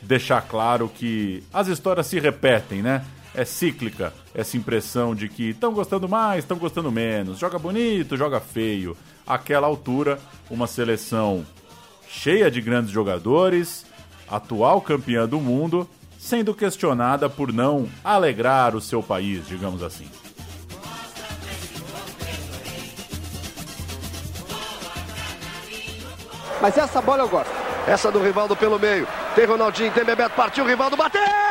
deixar 0.01 0.41
claro 0.41 0.89
que 0.89 1.43
as 1.53 1.67
histórias 1.67 2.07
se 2.07 2.19
repetem, 2.19 2.81
né? 2.81 3.03
É 3.33 3.45
cíclica 3.45 4.13
essa 4.33 4.57
impressão 4.57 5.15
de 5.15 5.29
que 5.29 5.49
estão 5.51 5.73
gostando 5.73 6.07
mais, 6.07 6.43
estão 6.43 6.57
gostando 6.57 6.91
menos, 6.91 7.39
joga 7.39 7.57
bonito, 7.57 8.17
joga 8.17 8.39
feio. 8.39 8.95
Aquela 9.25 9.67
altura, 9.67 10.19
uma 10.49 10.67
seleção 10.67 11.45
cheia 12.09 12.51
de 12.51 12.59
grandes 12.59 12.91
jogadores, 12.91 13.85
atual 14.29 14.81
campeã 14.81 15.27
do 15.27 15.39
mundo, 15.39 15.89
sendo 16.19 16.53
questionada 16.53 17.29
por 17.29 17.53
não 17.53 17.87
alegrar 18.03 18.75
o 18.75 18.81
seu 18.81 19.01
país, 19.01 19.47
digamos 19.47 19.81
assim. 19.81 20.07
Mas 26.61 26.77
essa 26.77 27.01
bola 27.01 27.23
eu 27.23 27.29
gosto. 27.29 27.49
Essa 27.87 28.11
do 28.11 28.21
Rivaldo 28.21 28.55
pelo 28.55 28.77
meio. 28.77 29.07
Tem 29.33 29.45
Ronaldinho, 29.45 29.91
tem 29.91 30.05
Bebeto, 30.05 30.35
partiu, 30.35 30.65
Rivaldo 30.65 30.95
bateu! 30.95 31.50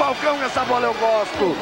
Falcão, 0.00 0.42
essa 0.42 0.64
bola 0.64 0.86
eu 0.86 0.94
gosto. 0.94 1.54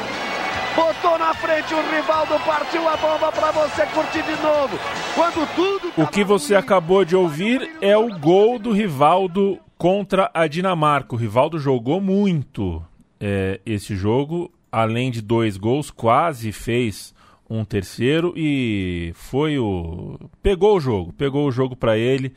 Botou 0.73 1.19
na 1.19 1.33
frente 1.33 1.73
o 1.73 1.91
Rivaldo, 1.91 2.39
partiu 2.45 2.87
a 2.87 2.95
bomba 2.95 3.33
pra 3.33 3.51
você 3.51 3.85
curtir 3.87 4.23
de 4.23 4.41
novo. 4.41 4.79
Quando 5.13 5.45
tudo. 5.55 5.91
O 6.01 6.07
que 6.07 6.23
você 6.23 6.55
acabou 6.55 7.03
de 7.03 7.17
ouvir 7.17 7.69
é 7.81 7.97
o 7.97 8.17
gol 8.17 8.57
do 8.57 8.71
Rivaldo 8.71 9.59
contra 9.77 10.31
a 10.33 10.47
Dinamarca. 10.47 11.15
O 11.15 11.17
Rivaldo 11.17 11.59
jogou 11.59 11.99
muito 11.99 12.81
é, 13.19 13.59
esse 13.65 13.93
jogo, 13.93 14.49
além 14.71 15.11
de 15.11 15.21
dois 15.21 15.57
gols, 15.57 15.91
quase 15.91 16.53
fez 16.53 17.13
um 17.49 17.65
terceiro 17.65 18.33
e 18.37 19.11
foi 19.15 19.59
o. 19.59 20.17
Pegou 20.41 20.77
o 20.77 20.79
jogo, 20.79 21.11
pegou 21.11 21.45
o 21.45 21.51
jogo 21.51 21.75
para 21.75 21.97
ele. 21.97 22.33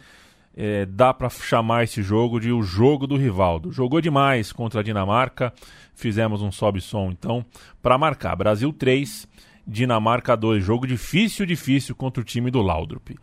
É, 0.54 0.84
dá 0.84 1.14
para 1.14 1.30
chamar 1.30 1.84
esse 1.84 2.02
jogo 2.02 2.38
de 2.38 2.52
o 2.52 2.62
jogo 2.62 3.06
do 3.06 3.16
Rivaldo. 3.16 3.72
Jogou 3.72 4.00
demais 4.00 4.52
contra 4.52 4.80
a 4.80 4.82
Dinamarca. 4.82 5.52
Fizemos 5.94 6.42
um 6.42 6.52
sobe-som 6.52 7.10
então 7.10 7.44
para 7.80 7.96
marcar. 7.96 8.36
Brasil 8.36 8.72
3, 8.72 9.26
Dinamarca 9.66 10.36
2. 10.36 10.62
Jogo 10.62 10.86
difícil, 10.86 11.46
difícil 11.46 11.94
contra 11.94 12.20
o 12.20 12.24
time 12.24 12.50
do 12.50 12.60
Laudrup. 12.60 13.16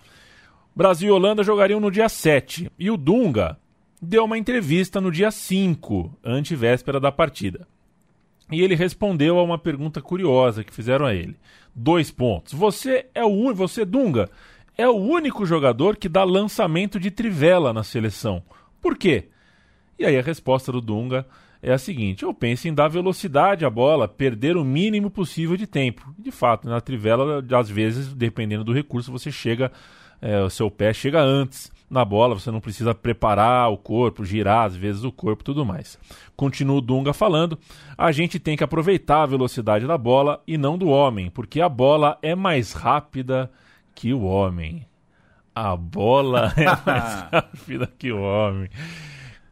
Brasil 0.76 1.10
e 1.10 1.12
Holanda 1.12 1.44
jogariam 1.44 1.80
no 1.80 1.92
dia 1.92 2.08
7 2.08 2.72
e 2.80 2.90
o 2.90 2.98
Dunga 2.98 3.58
deu 4.02 4.24
uma 4.24 4.38
entrevista 4.38 5.02
no 5.02 5.12
dia 5.12 5.30
5, 5.30 6.18
antevéspera 6.24 7.00
da 7.00 7.12
partida. 7.12 7.68
E 8.52 8.62
ele 8.62 8.76
respondeu 8.76 9.38
a 9.38 9.44
uma 9.44 9.58
pergunta 9.58 10.02
curiosa 10.02 10.64
que 10.64 10.74
fizeram 10.74 11.06
a 11.06 11.14
ele. 11.14 11.36
Dois 11.76 12.10
pontos. 12.10 12.54
Você 12.54 13.06
é 13.14 13.24
o 13.24 13.28
único, 13.28 13.56
você 13.56 13.86
Dunga, 13.86 14.30
é 14.80 14.88
o 14.88 14.96
único 14.96 15.46
jogador 15.46 15.98
que 15.98 16.08
dá 16.08 16.24
lançamento 16.24 17.02
de 17.02 17.12
trivela 17.12 17.74
na 17.74 17.84
seleção. 17.84 18.42
Por 18.82 18.98
quê? 18.98 19.28
E 20.00 20.06
aí 20.06 20.18
a 20.18 20.22
resposta 20.22 20.72
do 20.72 20.80
Dunga 20.80 21.26
é 21.62 21.74
a 21.74 21.78
seguinte: 21.78 22.24
eu 22.24 22.34
penso 22.34 22.66
em 22.66 22.74
dar 22.74 22.88
velocidade 22.88 23.66
à 23.66 23.70
bola, 23.70 24.08
perder 24.08 24.56
o 24.56 24.64
mínimo 24.64 25.12
possível 25.12 25.58
de 25.58 25.68
tempo. 25.68 26.16
De 26.18 26.32
fato, 26.32 26.70
na 26.70 26.80
trivela, 26.80 27.46
às 27.60 27.70
vezes, 27.70 28.14
dependendo 28.14 28.64
do 28.64 28.72
recurso, 28.72 29.12
você 29.12 29.30
chega, 29.30 29.70
é, 30.22 30.42
o 30.42 30.50
seu 30.50 30.72
pé 30.72 30.94
chega 30.94 31.20
antes 31.20 31.70
na 31.90 32.06
bola, 32.06 32.40
você 32.40 32.50
não 32.50 32.62
precisa 32.62 32.96
preparar 32.96 33.70
o 33.70 33.78
corpo, 33.78 34.24
girar 34.24 34.66
às 34.66 34.78
vezes 34.78 35.04
o 35.04 35.12
corpo 35.12 35.44
tudo 35.44 35.66
mais. 35.66 36.00
Continua 36.38 36.78
o 36.78 36.82
Dunga 36.82 37.12
falando: 37.12 37.60
a 37.98 38.14
gente 38.14 38.40
tem 38.40 38.56
que 38.56 38.64
aproveitar 38.64 39.24
a 39.24 39.26
velocidade 39.26 39.86
da 39.86 39.98
bola 39.98 40.42
e 40.48 40.58
não 40.58 40.78
do 40.78 40.88
homem, 40.88 41.30
porque 41.30 41.60
a 41.60 41.68
bola 41.68 42.18
é 42.22 42.34
mais 42.34 42.72
rápida 42.72 43.52
que 44.00 44.14
o 44.14 44.22
homem. 44.22 44.86
A 45.54 45.76
bola 45.76 46.54
é 46.56 46.64
mais 46.64 47.22
rápida 47.30 47.92
que 47.98 48.14
o 48.14 48.22
homem. 48.22 48.70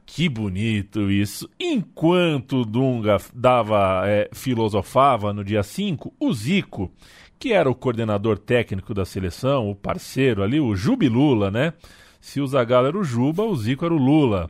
Que 0.05 0.29
bonito 0.29 1.11
isso. 1.11 1.49
Enquanto 1.59 2.61
o 2.61 2.65
Dunga 2.65 3.17
dava, 3.33 4.03
é, 4.05 4.29
filosofava 4.31 5.33
no 5.33 5.43
dia 5.43 5.63
5, 5.63 6.13
o 6.17 6.33
Zico, 6.33 6.89
que 7.37 7.51
era 7.51 7.69
o 7.69 7.75
coordenador 7.75 8.37
técnico 8.37 8.93
da 8.93 9.03
seleção, 9.03 9.69
o 9.69 9.75
parceiro 9.75 10.41
ali, 10.41 10.61
o 10.61 10.77
Jubilula, 10.77 11.51
né? 11.51 11.73
Se 12.21 12.39
o 12.39 12.47
Zagallo 12.47 12.87
era 12.87 12.97
o 12.97 13.03
Juba, 13.03 13.43
o 13.43 13.53
Zico 13.53 13.83
era 13.83 13.93
o 13.93 13.97
Lula. 13.97 14.49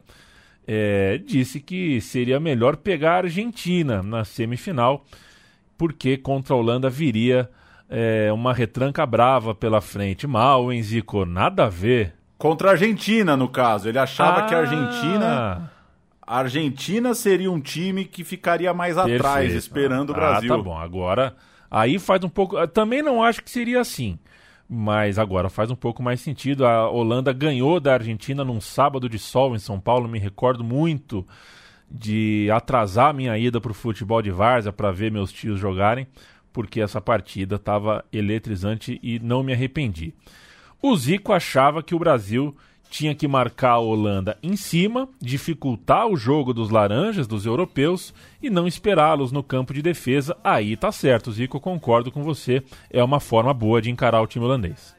É, 0.67 1.17
disse 1.17 1.59
que 1.59 1.99
seria 2.01 2.39
melhor 2.39 2.77
pegar 2.77 3.13
a 3.13 3.17
Argentina 3.23 4.03
na 4.03 4.23
semifinal, 4.23 5.03
porque 5.75 6.17
contra 6.17 6.53
a 6.53 6.57
Holanda 6.57 6.87
viria 6.87 7.49
é, 7.89 8.31
uma 8.33 8.53
retranca 8.53 9.05
brava 9.05 9.53
pela 9.55 9.81
frente. 9.81 10.25
Mal, 10.27 10.71
hein, 10.71 10.81
Zico? 10.83 11.25
Nada 11.25 11.65
a 11.65 11.69
ver. 11.69 12.13
Contra 12.37 12.69
a 12.69 12.71
Argentina, 12.71 13.35
no 13.37 13.47
caso. 13.47 13.87
Ele 13.89 13.97
achava 13.99 14.41
Ah. 14.41 14.45
que 14.45 14.53
a 14.53 14.59
Argentina. 14.59 15.71
A 16.25 16.39
Argentina 16.39 17.13
seria 17.13 17.51
um 17.51 17.59
time 17.59 18.03
que 18.05 18.23
ficaria 18.23 18.73
mais 18.73 18.97
atrás, 18.97 19.21
Perfeito. 19.21 19.55
esperando 19.57 20.09
o 20.09 20.13
Ah, 20.13 20.15
Brasil. 20.15 20.49
tá 20.49 20.61
bom. 20.61 20.77
Agora, 20.77 21.35
aí 21.71 21.97
faz 21.97 22.23
um 22.23 22.29
pouco. 22.29 22.57
eu 22.57 22.67
Também 22.67 23.01
não 23.01 23.23
acho 23.23 23.41
que 23.43 23.49
seria 23.49 23.79
assim. 23.79 24.19
Mas 24.69 25.17
agora 25.17 25.47
faz 25.49 25.71
um 25.71 25.75
pouco 25.75 26.03
mais 26.03 26.19
sentido. 26.19 26.65
A 26.65 26.89
Holanda 26.89 27.31
ganhou 27.31 27.79
da 27.79 27.93
Argentina 27.93 28.43
num 28.43 28.59
sábado 28.59 29.07
de 29.07 29.17
sol 29.17 29.55
em 29.55 29.59
São 29.59 29.79
Paulo. 29.79 30.09
Me 30.09 30.19
recordo 30.19 30.61
muito 30.61 31.25
de 31.89 32.49
atrasar 32.51 33.13
minha 33.13 33.37
ida 33.37 33.61
para 33.61 33.71
o 33.71 33.73
futebol 33.73 34.21
de 34.21 34.29
várzea 34.29 34.73
para 34.73 34.91
ver 34.91 35.09
meus 35.09 35.31
tios 35.31 35.57
jogarem, 35.57 36.05
porque 36.57 36.81
essa 36.81 36.99
partida 36.99 37.57
estava 37.57 38.03
eletrizante 38.11 38.99
e 39.03 39.19
não 39.19 39.43
me 39.43 39.53
arrependi. 39.53 40.11
O 40.81 40.97
Zico 40.97 41.31
achava 41.31 41.83
que 41.83 41.93
o 41.93 41.99
Brasil 41.99 42.57
tinha 42.89 43.13
que 43.13 43.27
marcar 43.27 43.73
a 43.73 43.77
Holanda 43.77 44.39
em 44.41 44.55
cima, 44.55 45.07
dificultar 45.21 46.07
o 46.07 46.17
jogo 46.17 46.55
dos 46.55 46.71
laranjas, 46.71 47.27
dos 47.27 47.45
europeus, 47.45 48.11
e 48.41 48.49
não 48.49 48.65
esperá-los 48.65 49.31
no 49.31 49.43
campo 49.43 49.71
de 49.71 49.83
defesa. 49.83 50.35
Aí 50.43 50.75
tá 50.75 50.91
certo, 50.91 51.31
Zico, 51.31 51.59
concordo 51.59 52.11
com 52.11 52.23
você. 52.23 52.63
É 52.89 53.03
uma 53.03 53.19
forma 53.19 53.53
boa 53.53 53.79
de 53.79 53.91
encarar 53.91 54.23
o 54.23 54.27
time 54.27 54.43
holandês. 54.43 54.97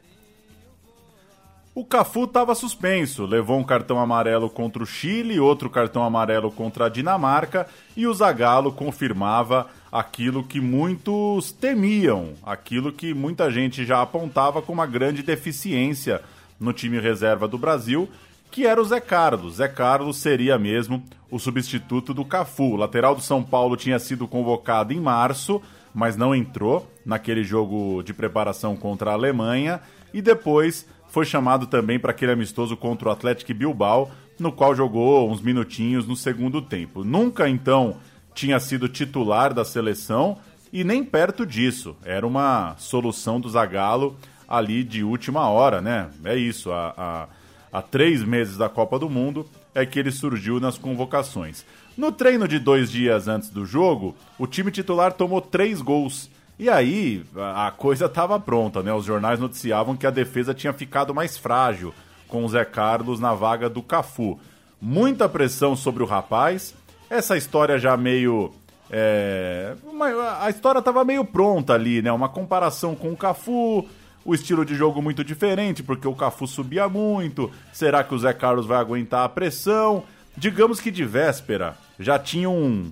O 1.75 1.83
Cafu 1.83 2.23
estava 2.23 2.55
suspenso, 2.55 3.25
levou 3.25 3.59
um 3.59 3.65
cartão 3.65 3.99
amarelo 3.99 4.49
contra 4.49 4.81
o 4.81 4.85
Chile, 4.85 5.41
outro 5.41 5.69
cartão 5.69 6.05
amarelo 6.05 6.51
contra 6.51 6.85
a 6.85 6.89
Dinamarca 6.89 7.67
e 7.97 8.07
o 8.07 8.13
Zagallo 8.13 8.71
confirmava 8.71 9.67
aquilo 9.91 10.43
que 10.43 10.61
muitos 10.61 11.51
temiam, 11.51 12.33
aquilo 12.43 12.91
que 12.91 13.13
muita 13.13 13.49
gente 13.51 13.85
já 13.85 14.01
apontava 14.01 14.61
como 14.61 14.79
uma 14.79 14.87
grande 14.87 15.23
deficiência 15.23 16.21
no 16.59 16.73
time 16.73 16.99
reserva 16.99 17.47
do 17.47 17.57
Brasil, 17.57 18.09
que 18.51 18.65
era 18.65 18.81
o 18.81 18.85
Zé 18.85 18.99
Carlos. 18.99 19.55
Zé 19.55 19.67
Carlos 19.67 20.17
seria 20.17 20.57
mesmo 20.57 21.03
o 21.29 21.39
substituto 21.39 22.13
do 22.13 22.25
Cafu. 22.25 22.73
O 22.73 22.75
lateral 22.75 23.15
do 23.15 23.21
São 23.21 23.43
Paulo 23.43 23.77
tinha 23.77 23.99
sido 23.99 24.27
convocado 24.27 24.93
em 24.93 24.99
março, 24.99 25.61
mas 25.93 26.17
não 26.17 26.35
entrou 26.35 26.89
naquele 27.05 27.43
jogo 27.43 28.03
de 28.03 28.13
preparação 28.13 28.75
contra 28.75 29.11
a 29.11 29.13
Alemanha 29.13 29.81
e 30.13 30.21
depois 30.21 30.87
foi 31.07 31.25
chamado 31.25 31.65
também 31.65 31.99
para 31.99 32.11
aquele 32.11 32.31
amistoso 32.31 32.77
contra 32.77 33.09
o 33.09 33.11
Atlético 33.11 33.53
Bilbao, 33.53 34.11
no 34.37 34.51
qual 34.51 34.75
jogou 34.75 35.29
uns 35.29 35.41
minutinhos 35.41 36.07
no 36.07 36.15
segundo 36.15 36.61
tempo. 36.61 37.03
Nunca 37.03 37.49
então 37.49 37.97
tinha 38.33 38.59
sido 38.59 38.87
titular 38.87 39.53
da 39.53 39.65
seleção 39.65 40.37
e 40.71 40.83
nem 40.83 41.03
perto 41.03 41.45
disso. 41.45 41.95
Era 42.03 42.25
uma 42.25 42.75
solução 42.77 43.39
do 43.39 43.49
Zagallo 43.49 44.17
ali 44.47 44.83
de 44.83 45.03
última 45.03 45.47
hora, 45.49 45.81
né? 45.81 46.09
É 46.23 46.35
isso, 46.35 46.71
há, 46.71 46.93
há, 46.97 47.27
há 47.71 47.81
três 47.81 48.23
meses 48.23 48.57
da 48.57 48.67
Copa 48.67 48.97
do 48.97 49.09
Mundo 49.09 49.45
é 49.73 49.85
que 49.85 49.99
ele 49.99 50.11
surgiu 50.11 50.59
nas 50.59 50.77
convocações. 50.77 51.63
No 51.95 52.11
treino 52.11 52.47
de 52.47 52.59
dois 52.59 52.91
dias 52.91 53.27
antes 53.27 53.49
do 53.49 53.65
jogo, 53.65 54.15
o 54.37 54.47
time 54.47 54.71
titular 54.71 55.13
tomou 55.13 55.41
três 55.41 55.81
gols. 55.81 56.29
E 56.57 56.69
aí 56.69 57.23
a 57.35 57.71
coisa 57.71 58.05
estava 58.05 58.39
pronta, 58.39 58.81
né? 58.81 58.93
Os 58.93 59.05
jornais 59.05 59.39
noticiavam 59.39 59.95
que 59.95 60.07
a 60.07 60.11
defesa 60.11 60.53
tinha 60.53 60.73
ficado 60.73 61.13
mais 61.13 61.37
frágil 61.37 61.93
com 62.27 62.43
o 62.43 62.49
Zé 62.49 62.65
Carlos 62.65 63.19
na 63.19 63.33
vaga 63.33 63.69
do 63.69 63.81
Cafu. 63.81 64.39
Muita 64.81 65.27
pressão 65.29 65.75
sobre 65.75 66.03
o 66.03 66.05
rapaz. 66.05 66.73
Essa 67.09 67.35
história 67.37 67.77
já 67.79 67.95
meio. 67.97 68.51
é, 68.91 69.75
uma- 69.83 70.43
a 70.43 70.49
história 70.49 70.79
estava 70.79 71.05
meio 71.05 71.23
pronta 71.23 71.73
ali, 71.73 72.01
né? 72.01 72.11
Uma 72.11 72.27
comparação 72.27 72.95
com 72.95 73.11
o 73.11 73.15
Cafu, 73.17 73.87
o 74.25 74.33
estilo 74.33 74.65
de 74.65 74.73
jogo 74.73 74.99
muito 74.99 75.23
diferente, 75.23 75.83
porque 75.83 76.07
o 76.07 76.15
Cafu 76.15 76.47
subia 76.47 76.89
muito. 76.89 77.51
Será 77.71 78.03
que 78.03 78.15
o 78.15 78.17
Zé 78.17 78.33
Carlos 78.33 78.65
vai 78.65 78.79
aguentar 78.79 79.23
a 79.25 79.29
pressão? 79.29 80.03
Digamos 80.35 80.79
que 80.79 80.89
de 80.89 81.05
véspera 81.05 81.77
já 81.99 82.17
tinha 82.17 82.49
um. 82.49 82.91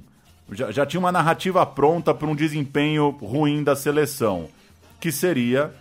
Já, 0.51 0.71
já 0.71 0.85
tinha 0.85 0.99
uma 0.99 1.11
narrativa 1.11 1.65
pronta 1.65 2.13
para 2.13 2.27
um 2.27 2.35
desempenho 2.35 3.09
ruim 3.09 3.63
da 3.63 3.75
seleção, 3.75 4.47
que 4.99 5.11
seria 5.11 5.73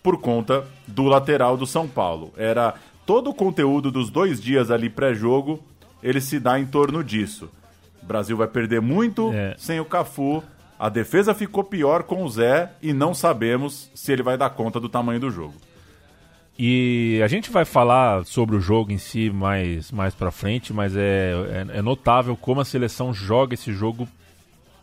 por 0.00 0.18
conta 0.20 0.64
do 0.86 1.04
lateral 1.04 1.56
do 1.56 1.66
São 1.66 1.88
Paulo. 1.88 2.32
Era 2.36 2.72
todo 3.04 3.30
o 3.30 3.34
conteúdo 3.34 3.90
dos 3.90 4.10
dois 4.10 4.40
dias 4.40 4.70
ali 4.70 4.88
pré-jogo, 4.88 5.60
ele 6.02 6.20
se 6.20 6.38
dá 6.38 6.58
em 6.58 6.66
torno 6.66 7.02
disso. 7.02 7.50
O 8.06 8.08
Brasil 8.08 8.36
vai 8.36 8.46
perder 8.46 8.80
muito 8.80 9.32
É. 9.32 9.56
sem 9.58 9.80
o 9.80 9.84
Cafu 9.84 10.40
A 10.78 10.88
defesa 10.88 11.34
ficou 11.34 11.64
pior 11.64 12.04
com 12.04 12.22
o 12.22 12.28
Zé 12.28 12.70
e 12.80 12.92
não 12.92 13.12
sabemos 13.14 13.90
se 13.94 14.12
ele 14.12 14.22
vai 14.22 14.36
dar 14.36 14.50
conta 14.50 14.78
do 14.78 14.88
tamanho 14.90 15.18
do 15.18 15.30
jogo. 15.30 15.54
E 16.58 17.18
a 17.24 17.28
gente 17.28 17.50
vai 17.50 17.64
falar 17.64 18.24
sobre 18.26 18.56
o 18.56 18.60
jogo 18.60 18.92
em 18.92 18.98
si 18.98 19.30
mais, 19.30 19.90
mais 19.90 20.14
pra 20.14 20.30
frente, 20.30 20.72
mas 20.74 20.94
é, 20.94 21.32
é, 21.72 21.78
é 21.78 21.82
notável 21.82 22.36
como 22.36 22.60
a 22.60 22.64
seleção 22.64 23.12
joga 23.12 23.54
esse 23.54 23.72
jogo, 23.72 24.06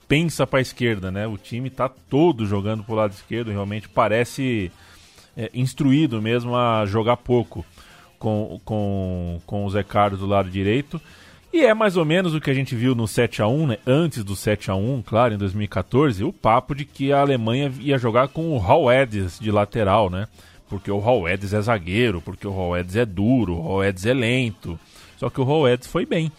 pensa 0.08 0.46
pra 0.46 0.62
esquerda, 0.62 1.12
né? 1.12 1.26
O 1.28 1.38
time 1.38 1.70
tá 1.70 1.88
todo 1.88 2.46
jogando 2.46 2.84
pro 2.84 2.96
lado 2.96 3.12
esquerdo, 3.12 3.52
realmente 3.52 3.88
parece 3.88 4.72
é, 5.38 5.50
instruído 5.54 6.20
mesmo 6.22 6.56
a 6.56 6.86
jogar 6.88 7.18
pouco 7.18 7.64
com, 8.20 8.60
com, 8.66 9.40
com 9.46 9.66
o 9.66 9.70
Zé 9.70 9.84
Carlos 9.84 10.20
do 10.20 10.26
lado 10.28 10.50
direito. 10.50 11.00
E 11.54 11.64
é 11.64 11.74
mais 11.74 11.96
ou 11.96 12.04
menos 12.04 12.34
o 12.34 12.42
que 12.42 12.50
a 12.50 12.54
gente 12.54 12.76
viu 12.76 12.96
no 12.96 13.08
7 13.08 13.42
a 13.44 13.48
1 13.48 13.68
né? 13.68 13.78
antes 13.86 14.24
do 14.24 14.36
7 14.36 14.72
a 14.72 14.76
1 14.76 15.04
claro, 15.06 15.36
em 15.36 15.38
2014, 15.38 16.24
o 16.24 16.34
papo 16.34 16.74
de 16.74 16.84
que 16.84 17.14
a 17.14 17.22
Alemanha 17.22 17.72
ia 17.80 17.98
jogar 18.00 18.28
com 18.30 18.50
o 18.50 18.58
Hall 18.58 18.92
Edis 18.92 19.38
de 19.40 19.52
lateral, 19.52 20.10
né? 20.10 20.28
porque 20.74 20.90
o 20.90 20.98
Hall 20.98 21.30
Eds 21.30 21.54
é 21.54 21.62
zagueiro, 21.62 22.20
porque 22.20 22.48
o 22.48 22.52
Hall 22.52 22.76
Eds 22.76 22.96
é 22.96 23.06
duro, 23.06 23.54
o 23.54 23.62
Hall 23.62 23.84
Eds 23.84 24.08
é 24.08 24.14
lento. 24.14 24.80
Só 25.18 25.30
que 25.30 25.40
o 25.40 25.44
Hall 25.44 25.68
Eds 25.68 25.86
foi 25.86 26.04
bem, 26.04 26.32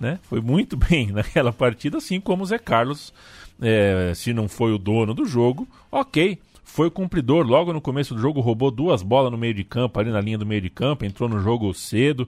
né? 0.00 0.18
Foi 0.22 0.40
muito 0.40 0.78
bem 0.80 1.12
naquela 1.12 1.52
partida, 1.52 1.98
assim 1.98 2.18
como 2.18 2.42
o 2.42 2.46
Zé 2.46 2.58
Carlos, 2.58 3.12
é, 3.60 4.12
se 4.14 4.32
não 4.32 4.48
foi 4.48 4.72
o 4.72 4.78
dono 4.78 5.12
do 5.12 5.26
jogo, 5.26 5.68
ok. 5.90 6.38
Foi 6.64 6.90
cumpridor, 6.90 7.46
logo 7.46 7.70
no 7.70 7.82
começo 7.82 8.14
do 8.14 8.20
jogo 8.20 8.40
roubou 8.40 8.70
duas 8.70 9.02
bolas 9.02 9.30
no 9.30 9.36
meio 9.36 9.52
de 9.52 9.62
campo, 9.62 10.00
ali 10.00 10.10
na 10.10 10.22
linha 10.22 10.38
do 10.38 10.46
meio 10.46 10.62
de 10.62 10.70
campo, 10.70 11.04
entrou 11.04 11.28
no 11.28 11.38
jogo 11.42 11.74
cedo. 11.74 12.26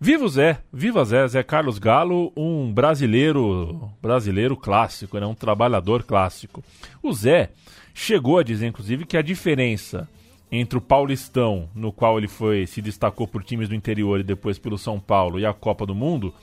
Viva 0.00 0.24
o 0.24 0.28
Zé, 0.28 0.58
viva 0.72 1.04
Zé, 1.04 1.26
Zé 1.28 1.42
Carlos 1.42 1.78
Galo, 1.78 2.32
um 2.36 2.72
brasileiro, 2.72 3.90
brasileiro 4.02 4.56
clássico, 4.56 5.18
né? 5.18 5.26
um 5.26 5.34
trabalhador 5.34 6.02
clássico. 6.02 6.62
O 7.02 7.12
Zé 7.12 7.50
chegou 7.94 8.38
a 8.38 8.42
dizer, 8.42 8.66
inclusive, 8.66 9.06
que 9.06 9.16
a 9.16 9.22
diferença 9.22 10.08
entre 10.50 10.78
o 10.78 10.80
Paulistão, 10.80 11.68
no 11.74 11.92
qual 11.92 12.18
ele 12.18 12.28
foi 12.28 12.66
se 12.66 12.80
destacou 12.82 13.26
por 13.26 13.42
times 13.42 13.68
do 13.68 13.74
interior 13.74 14.20
e 14.20 14.24
depois 14.24 14.58
pelo 14.58 14.78
São 14.78 15.00
Paulo, 15.00 15.38
e 15.40 15.46
a 15.46 15.52
Copa 15.52 15.86
do 15.86 15.94
Mundo, 15.94 16.34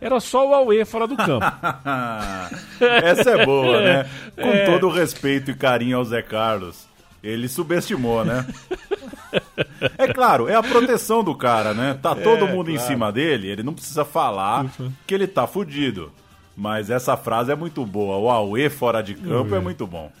era 0.00 0.20
só 0.20 0.48
o 0.48 0.54
Aue 0.54 0.84
fora 0.84 1.06
do 1.06 1.16
campo. 1.16 1.46
Essa 2.80 3.30
é 3.30 3.46
boa, 3.46 3.80
né? 3.80 4.06
Com 4.36 4.48
é. 4.48 4.64
todo 4.66 4.88
o 4.88 4.92
respeito 4.92 5.50
e 5.50 5.54
carinho 5.54 5.96
ao 5.96 6.04
Zé 6.04 6.20
Carlos. 6.20 6.86
Ele 7.24 7.48
subestimou, 7.48 8.22
né? 8.22 8.46
É 9.96 10.12
claro, 10.12 10.46
é 10.46 10.54
a 10.54 10.62
proteção 10.62 11.24
do 11.24 11.34
cara, 11.34 11.72
né? 11.72 11.98
Tá 12.00 12.14
todo 12.14 12.44
é, 12.44 12.52
mundo 12.52 12.66
claro. 12.66 12.72
em 12.72 12.78
cima 12.78 13.10
dele, 13.10 13.48
ele 13.48 13.62
não 13.62 13.72
precisa 13.72 14.04
falar 14.04 14.66
que 15.06 15.14
ele 15.14 15.26
tá 15.26 15.46
fudido. 15.46 16.12
Mas 16.54 16.90
essa 16.90 17.16
frase 17.16 17.50
é 17.50 17.56
muito 17.56 17.84
boa. 17.84 18.16
O 18.18 18.30
Aue 18.30 18.68
fora 18.68 19.02
de 19.02 19.14
campo 19.14 19.54
é 19.54 19.60
muito 19.60 19.86
bom. 19.86 20.12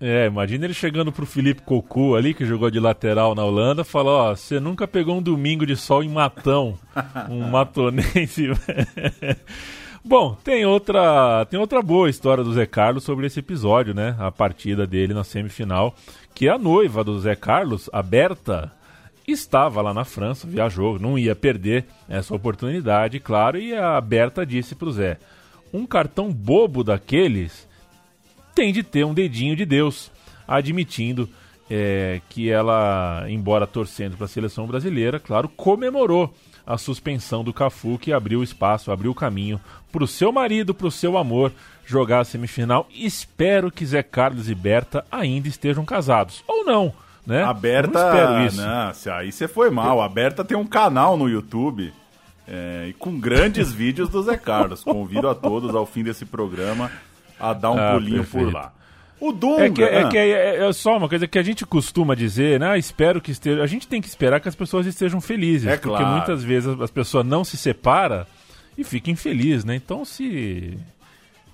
É, 0.00 0.26
imagina 0.26 0.64
ele 0.64 0.72
chegando 0.72 1.12
pro 1.12 1.26
Felipe 1.26 1.60
Cocu 1.60 2.16
ali, 2.16 2.32
que 2.32 2.46
jogou 2.46 2.70
de 2.70 2.80
lateral 2.80 3.34
na 3.34 3.44
Holanda, 3.44 3.84
falou, 3.84 4.18
ó, 4.18 4.34
você 4.34 4.58
nunca 4.58 4.88
pegou 4.88 5.18
um 5.18 5.22
domingo 5.22 5.66
de 5.66 5.76
sol 5.76 6.02
em 6.02 6.08
Matão, 6.08 6.78
um 7.28 7.44
matonense. 7.52 8.48
Bom, 10.02 10.34
tem 10.42 10.64
outra, 10.64 11.44
tem 11.50 11.60
outra 11.60 11.82
boa 11.82 12.08
história 12.08 12.42
do 12.42 12.54
Zé 12.54 12.64
Carlos 12.64 13.04
sobre 13.04 13.26
esse 13.26 13.40
episódio, 13.40 13.92
né? 13.92 14.16
A 14.18 14.32
partida 14.32 14.86
dele 14.86 15.12
na 15.12 15.22
semifinal, 15.22 15.94
que 16.34 16.48
a 16.48 16.56
noiva 16.56 17.04
do 17.04 17.20
Zé 17.20 17.36
Carlos, 17.36 17.90
a 17.92 18.02
Berta, 18.02 18.72
estava 19.28 19.82
lá 19.82 19.92
na 19.92 20.04
França, 20.04 20.46
viajou, 20.46 20.98
não 20.98 21.18
ia 21.18 21.36
perder 21.36 21.84
essa 22.08 22.34
oportunidade, 22.34 23.20
claro, 23.20 23.58
e 23.58 23.74
a 23.74 24.00
Berta 24.00 24.46
disse 24.46 24.74
pro 24.74 24.90
Zé: 24.90 25.18
"Um 25.72 25.84
cartão 25.84 26.32
bobo 26.32 26.82
daqueles 26.82 27.68
tem 28.54 28.72
de 28.72 28.82
ter 28.82 29.04
um 29.04 29.12
dedinho 29.12 29.54
de 29.54 29.66
Deus, 29.66 30.10
admitindo 30.48 31.28
é, 31.68 32.22
que 32.30 32.50
ela, 32.50 33.26
embora 33.28 33.66
torcendo 33.66 34.16
para 34.16 34.24
a 34.24 34.28
seleção 34.28 34.66
brasileira, 34.66 35.20
claro, 35.20 35.46
comemorou 35.48 36.34
a 36.70 36.78
suspensão 36.78 37.42
do 37.42 37.52
Cafu, 37.52 37.98
que 37.98 38.12
abriu 38.12 38.44
espaço, 38.44 38.92
abriu 38.92 39.10
o 39.10 39.14
caminho 39.14 39.60
para 39.90 40.04
o 40.04 40.06
seu 40.06 40.30
marido, 40.30 40.72
para 40.72 40.86
o 40.86 40.90
seu 40.90 41.18
amor, 41.18 41.52
jogar 41.84 42.20
a 42.20 42.24
semifinal. 42.24 42.86
Espero 42.94 43.72
que 43.72 43.84
Zé 43.84 44.04
Carlos 44.04 44.48
e 44.48 44.54
Berta 44.54 45.04
ainda 45.10 45.48
estejam 45.48 45.84
casados. 45.84 46.44
Ou 46.46 46.64
não, 46.64 46.92
né? 47.26 47.42
A 47.42 47.52
Berta. 47.52 48.46
isso. 48.46 48.60
Não, 48.60 49.14
aí 49.14 49.32
você 49.32 49.48
foi 49.48 49.68
mal. 49.68 50.00
A 50.00 50.08
Berta 50.08 50.44
tem 50.44 50.56
um 50.56 50.66
canal 50.66 51.16
no 51.16 51.28
YouTube. 51.28 51.92
É, 52.46 52.86
e 52.88 52.92
com 52.92 53.18
grandes 53.18 53.70
vídeos 53.74 54.08
do 54.08 54.22
Zé 54.22 54.36
Carlos. 54.36 54.84
Convido 54.84 55.28
a 55.28 55.34
todos 55.34 55.74
ao 55.74 55.86
fim 55.86 56.04
desse 56.04 56.24
programa 56.24 56.90
a 57.38 57.52
dar 57.52 57.72
um 57.72 57.78
ah, 57.78 57.92
pulinho 57.94 58.18
perfeito. 58.18 58.46
por 58.46 58.54
lá. 58.54 58.72
O 59.20 59.32
Dunga. 59.32 59.64
É, 59.64 59.70
que, 59.70 59.82
é, 59.82 60.08
que 60.08 60.18
é, 60.18 60.30
é, 60.30 60.68
é, 60.68 60.72
só 60.72 60.96
uma 60.96 61.08
coisa 61.08 61.28
que 61.28 61.38
a 61.38 61.42
gente 61.42 61.66
costuma 61.66 62.14
dizer, 62.14 62.58
né? 62.58 62.78
Espero 62.78 63.20
que 63.20 63.30
esteja. 63.30 63.62
A 63.62 63.66
gente 63.66 63.86
tem 63.86 64.00
que 64.00 64.08
esperar 64.08 64.40
que 64.40 64.48
as 64.48 64.54
pessoas 64.54 64.86
estejam 64.86 65.20
felizes. 65.20 65.68
É 65.68 65.76
porque 65.76 65.88
claro. 65.88 66.16
muitas 66.16 66.42
vezes 66.42 66.80
as 66.80 66.90
pessoas 66.90 67.26
não 67.26 67.44
se 67.44 67.56
separam 67.58 68.24
e 68.78 68.82
ficam 68.82 69.12
infelizes, 69.12 69.64
né? 69.64 69.76
Então 69.76 70.04
se. 70.04 70.78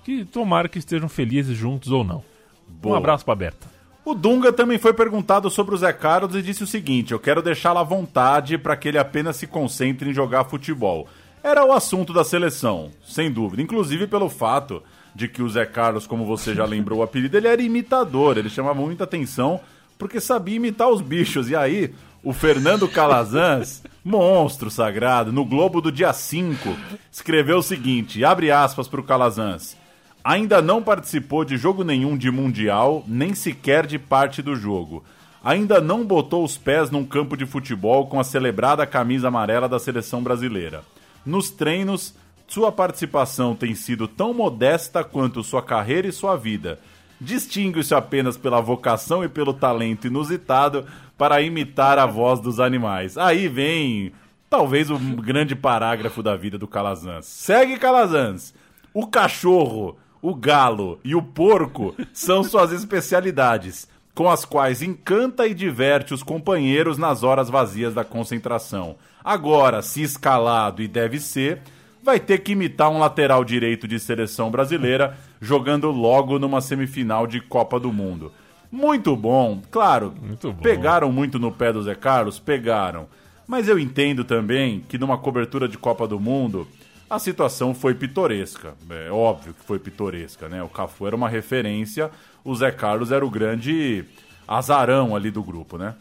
Que 0.05 0.23
tomara 0.23 0.69
que 0.69 0.79
estejam 0.79 1.09
felizes 1.09 1.57
juntos 1.57 1.91
ou 1.91 2.03
não. 2.03 2.23
Boa. 2.67 2.95
Um 2.95 2.97
abraço 2.97 3.25
pra 3.25 3.35
Berta. 3.35 3.67
O 4.05 4.15
Dunga 4.15 4.53
também 4.53 4.77
foi 4.77 4.93
perguntado 4.93 5.49
sobre 5.49 5.75
o 5.75 5.77
Zé 5.77 5.91
Carlos 5.91 6.33
e 6.33 6.41
disse 6.41 6.63
o 6.63 6.67
seguinte: 6.67 7.11
Eu 7.11 7.19
quero 7.19 7.41
deixá-lo 7.41 7.79
à 7.79 7.83
vontade 7.83 8.57
para 8.57 8.77
que 8.77 8.87
ele 8.87 8.97
apenas 8.97 9.35
se 9.35 9.45
concentre 9.45 10.09
em 10.09 10.13
jogar 10.13 10.45
futebol. 10.45 11.09
Era 11.43 11.65
o 11.65 11.73
assunto 11.73 12.13
da 12.13 12.23
seleção, 12.23 12.91
sem 13.05 13.29
dúvida, 13.29 13.61
inclusive 13.61 14.07
pelo 14.07 14.29
fato 14.29 14.81
de 15.17 15.27
que 15.27 15.41
o 15.41 15.49
Zé 15.49 15.65
Carlos, 15.65 16.05
como 16.05 16.25
você 16.25 16.53
já 16.53 16.63
lembrou 16.63 16.99
o 16.99 17.03
apelido, 17.03 17.35
ele 17.35 17.47
era 17.47 17.59
imitador, 17.59 18.37
ele 18.37 18.51
chamava 18.51 18.79
muita 18.79 19.03
atenção 19.03 19.59
porque 19.97 20.21
sabia 20.21 20.57
imitar 20.57 20.87
os 20.87 21.01
bichos. 21.01 21.49
E 21.49 21.55
aí, 21.55 21.91
o 22.23 22.31
Fernando 22.31 22.87
Calazans, 22.87 23.81
monstro 24.05 24.69
sagrado, 24.69 25.33
no 25.33 25.43
Globo 25.43 25.81
do 25.81 25.91
dia 25.91 26.13
5, 26.13 26.69
escreveu 27.11 27.57
o 27.57 27.63
seguinte: 27.63 28.23
abre 28.23 28.51
aspas 28.51 28.87
para 28.87 29.01
o 29.01 29.03
Calazans. 29.03 29.75
Ainda 30.23 30.61
não 30.61 30.83
participou 30.83 31.43
de 31.43 31.57
jogo 31.57 31.83
nenhum 31.83 32.15
de 32.15 32.29
Mundial, 32.29 33.03
nem 33.07 33.33
sequer 33.33 33.87
de 33.87 33.97
parte 33.97 34.43
do 34.43 34.55
jogo. 34.55 35.03
Ainda 35.43 35.81
não 35.81 36.05
botou 36.05 36.43
os 36.43 36.57
pés 36.59 36.91
num 36.91 37.05
campo 37.05 37.35
de 37.35 37.45
futebol 37.47 38.05
com 38.05 38.19
a 38.19 38.23
celebrada 38.23 38.85
camisa 38.85 39.29
amarela 39.29 39.67
da 39.67 39.79
seleção 39.79 40.21
brasileira. 40.21 40.83
Nos 41.25 41.49
treinos, 41.49 42.13
sua 42.47 42.71
participação 42.71 43.53
tem 43.53 43.75
sido 43.75 44.07
tão 44.07 44.33
modesta 44.33 45.03
quanto 45.03 45.43
sua 45.43 45.61
carreira 45.61 46.07
e 46.07 46.13
sua 46.13 46.37
vida. 46.37 46.79
Distingue-se 47.19 47.93
apenas 47.93 48.37
pela 48.37 48.61
vocação 48.61 49.23
e 49.23 49.27
pelo 49.27 49.53
talento 49.53 50.07
inusitado 50.07 50.85
para 51.17 51.41
imitar 51.41 51.99
a 51.99 52.05
voz 52.05 52.39
dos 52.39 52.59
animais. 52.59 53.17
Aí 53.17 53.47
vem, 53.47 54.13
talvez, 54.49 54.89
o 54.89 54.97
grande 54.97 55.55
parágrafo 55.55 56.23
da 56.23 56.35
vida 56.35 56.57
do 56.57 56.67
Calazans. 56.67 57.25
Segue 57.25 57.77
Calazans. 57.77 58.53
O 58.93 59.07
cachorro, 59.07 59.97
o 60.21 60.33
galo 60.33 60.99
e 61.03 61.15
o 61.15 61.21
porco 61.21 61.93
são 62.13 62.43
suas 62.43 62.71
especialidades, 62.71 63.87
com 64.15 64.29
as 64.29 64.45
quais 64.45 64.81
encanta 64.81 65.45
e 65.47 65.53
diverte 65.53 66.13
os 66.13 66.23
companheiros 66.23 66.97
nas 66.97 67.23
horas 67.23 67.49
vazias 67.49 67.93
da 67.93 68.05
concentração. 68.05 68.95
Agora, 69.23 69.81
se 69.81 70.01
escalado 70.01 70.81
e 70.81 70.87
deve 70.87 71.19
ser, 71.19 71.61
vai 72.07 72.21
ter 72.21 72.37
que 72.37 72.53
imitar 72.53 72.89
um 72.89 72.99
lateral 72.99 73.43
direito 73.43 73.85
de 73.85 73.99
seleção 73.99 74.49
brasileira 74.49 75.17
jogando 75.41 75.91
logo 75.91 76.39
numa 76.39 76.61
semifinal 76.61 77.27
de 77.27 77.41
Copa 77.41 77.77
do 77.77 77.91
Mundo. 77.91 78.31
Muito 78.71 79.13
bom, 79.13 79.61
claro. 79.69 80.13
Muito 80.21 80.53
bom. 80.53 80.61
Pegaram 80.61 81.11
muito 81.11 81.37
no 81.37 81.51
pé 81.51 81.73
do 81.73 81.83
Zé 81.83 81.95
Carlos? 81.95 82.39
Pegaram. 82.39 83.09
Mas 83.45 83.67
eu 83.67 83.77
entendo 83.77 84.23
também 84.23 84.85
que 84.87 84.97
numa 84.97 85.17
cobertura 85.17 85.67
de 85.67 85.77
Copa 85.77 86.07
do 86.07 86.17
Mundo 86.17 86.65
a 87.09 87.19
situação 87.19 87.75
foi 87.75 87.93
pitoresca. 87.93 88.73
É 88.89 89.11
óbvio 89.11 89.53
que 89.53 89.65
foi 89.65 89.77
pitoresca, 89.77 90.47
né? 90.47 90.63
O 90.63 90.69
Cafu 90.69 91.07
era 91.07 91.15
uma 91.15 91.27
referência, 91.27 92.09
o 92.41 92.55
Zé 92.55 92.71
Carlos 92.71 93.11
era 93.11 93.25
o 93.25 93.29
grande 93.29 94.05
azarão 94.47 95.13
ali 95.13 95.29
do 95.29 95.43
grupo, 95.43 95.77
né? 95.77 95.93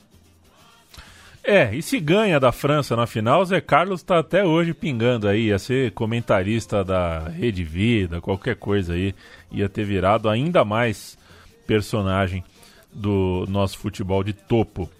É, 1.48 1.72
e 1.72 1.80
se 1.80 2.00
ganha 2.00 2.40
da 2.40 2.50
França 2.50 2.96
na 2.96 3.06
final, 3.06 3.44
Zé 3.44 3.60
Carlos 3.60 4.00
está 4.00 4.18
até 4.18 4.44
hoje 4.44 4.74
pingando 4.74 5.28
aí, 5.28 5.46
ia 5.46 5.60
ser 5.60 5.92
comentarista 5.92 6.82
da 6.82 7.20
Rede 7.20 7.62
Vida, 7.62 8.20
qualquer 8.20 8.56
coisa 8.56 8.94
aí, 8.94 9.14
ia 9.52 9.68
ter 9.68 9.84
virado 9.84 10.28
ainda 10.28 10.64
mais 10.64 11.16
personagem 11.64 12.42
do 12.92 13.46
nosso 13.48 13.78
futebol 13.78 14.24
de 14.24 14.32
topo. 14.32 14.90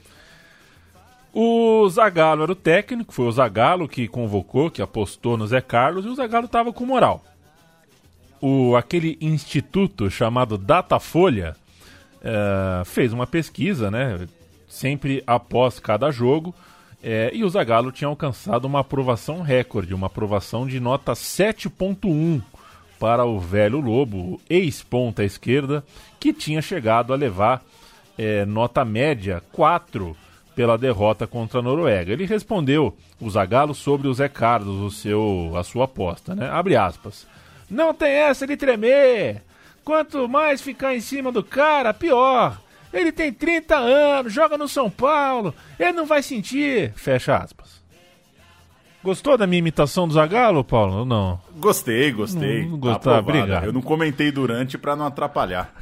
O 1.35 1.89
Zagallo 1.89 2.45
era 2.45 2.53
o 2.53 2.55
técnico, 2.55 3.13
foi 3.13 3.27
o 3.27 3.33
Zagallo 3.33 3.89
que 3.89 4.07
convocou, 4.07 4.71
que 4.71 4.81
apostou 4.81 5.37
no 5.37 5.49
Zé 5.49 5.61
Carlos, 5.61 6.05
e 6.07 6.09
o 6.09 6.15
Zagallo 6.15 6.47
estava 6.47 6.73
com 6.73 6.87
moral. 6.87 7.25
O, 8.41 8.77
aquele 8.77 9.19
instituto 9.21 10.09
chamado 10.09 10.57
Datafolha 10.57 11.57
uh, 12.19 12.85
fez 12.85 13.13
uma 13.13 13.27
pesquisa, 13.27 13.91
né? 13.91 14.29
Sempre 14.77 15.23
após 15.27 15.81
cada 15.81 16.11
jogo. 16.11 16.55
É, 17.03 17.31
e 17.33 17.45
o 17.45 17.49
Zagallo 17.49 17.93
tinha 17.93 18.09
alcançado 18.09 18.65
uma 18.65 18.81
aprovação 18.81 19.41
recorde, 19.43 19.95
uma 19.95 20.07
aprovação 20.07 20.67
de 20.67 20.81
nota 20.81 21.13
7.1. 21.13 22.43
para 22.99 23.25
o 23.25 23.39
velho 23.39 23.81
Lobo, 23.81 24.41
ex-ponta 24.49 25.23
esquerda, 25.23 25.85
que 26.19 26.33
tinha 26.33 26.63
chegado 26.63 27.13
a 27.13 27.17
levar 27.17 27.63
é, 28.17 28.45
nota 28.47 28.85
média 28.85 29.43
4 29.53 30.17
pela 30.55 30.79
derrota 30.79 31.27
contra 31.27 31.61
a 31.61 31.63
Noruega. 31.63 32.13
Ele 32.13 32.25
respondeu 32.25 32.97
o 33.21 33.29
Zagallo 33.29 33.75
sobre 33.75 34.09
o 34.09 34.15
Zé 34.15 34.29
Carlos, 34.29 34.81
o 34.81 34.91
seu, 34.91 35.53
a 35.55 35.63
sua 35.63 35.85
aposta, 35.85 36.35
né? 36.35 36.49
Abre 36.49 36.75
aspas. 36.77 37.27
Não 37.69 37.93
tem 37.93 38.11
essa 38.11 38.47
de 38.47 38.57
tremer. 38.57 39.43
Quanto 39.85 40.27
mais 40.29 40.63
ficar 40.63 40.97
em 40.97 41.01
cima 41.01 41.31
do 41.31 41.45
cara, 41.45 41.93
pior. 41.93 42.59
Ele 42.97 43.13
tem 43.13 43.33
30 43.33 43.77
anos, 43.77 44.33
joga 44.33 44.57
no 44.57 44.67
São 44.67 44.91
Paulo, 44.91 45.55
ele 45.79 45.93
não 45.93 46.07
vai 46.07 46.23
sentir. 46.23 46.93
Fecha 46.95 47.37
aspas. 47.37 47.85
Gostou 49.05 49.37
da 49.39 49.47
minha 49.47 49.59
imitação 49.59 50.09
do 50.09 50.15
Zagallo, 50.15 50.65
Paulo? 50.65 51.05
Não. 51.05 51.39
Gostei, 51.59 52.11
gostei. 52.11 52.63
Não, 52.63 52.71
não 52.71 52.79
gostou, 52.79 53.13
obrigado. 53.13 53.65
Eu 53.65 53.73
não 53.73 53.83
comentei 53.83 54.33
durante 54.33 54.77
para 54.77 54.97
não 54.97 55.07
atrapalhar. 55.07 55.73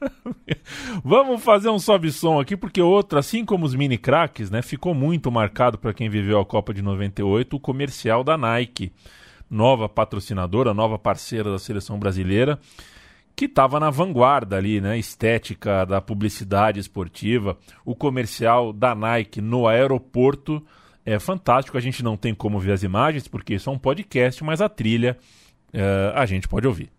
Vamos 1.04 1.42
fazer 1.42 1.68
um 1.68 1.78
sobe-som 1.78 2.40
aqui, 2.40 2.56
porque 2.56 2.80
outro, 2.80 3.18
assim 3.18 3.44
como 3.44 3.66
os 3.66 3.74
mini 3.74 3.98
craques, 3.98 4.50
né, 4.50 4.62
ficou 4.62 4.94
muito 4.94 5.30
marcado 5.30 5.76
para 5.76 5.92
quem 5.92 6.08
viveu 6.08 6.40
a 6.40 6.46
Copa 6.46 6.72
de 6.72 6.80
98 6.80 7.56
o 7.56 7.60
comercial 7.60 8.24
da 8.24 8.38
Nike, 8.38 8.92
nova 9.50 9.88
patrocinadora, 9.88 10.72
nova 10.72 10.98
parceira 10.98 11.50
da 11.50 11.58
seleção 11.58 11.98
brasileira, 11.98 12.58
que 13.36 13.46
estava 13.46 13.80
na 13.80 13.90
vanguarda 13.90 14.56
ali, 14.56 14.80
né, 14.80 14.98
estética 14.98 15.84
da 15.84 16.00
publicidade 16.00 16.78
esportiva. 16.78 17.58
O 17.84 17.94
comercial 17.94 18.72
da 18.72 18.94
Nike 18.94 19.40
no 19.40 19.66
aeroporto 19.66 20.64
é 21.04 21.18
fantástico. 21.18 21.76
A 21.76 21.80
gente 21.80 22.02
não 22.02 22.16
tem 22.16 22.34
como 22.34 22.58
ver 22.58 22.72
as 22.72 22.82
imagens, 22.82 23.26
porque 23.26 23.54
isso 23.54 23.68
é 23.68 23.72
um 23.72 23.78
podcast, 23.78 24.42
mas 24.44 24.60
a 24.60 24.68
trilha 24.68 25.18
uh, 25.72 26.16
a 26.16 26.24
gente 26.26 26.48
pode 26.48 26.66
ouvir. 26.66 26.90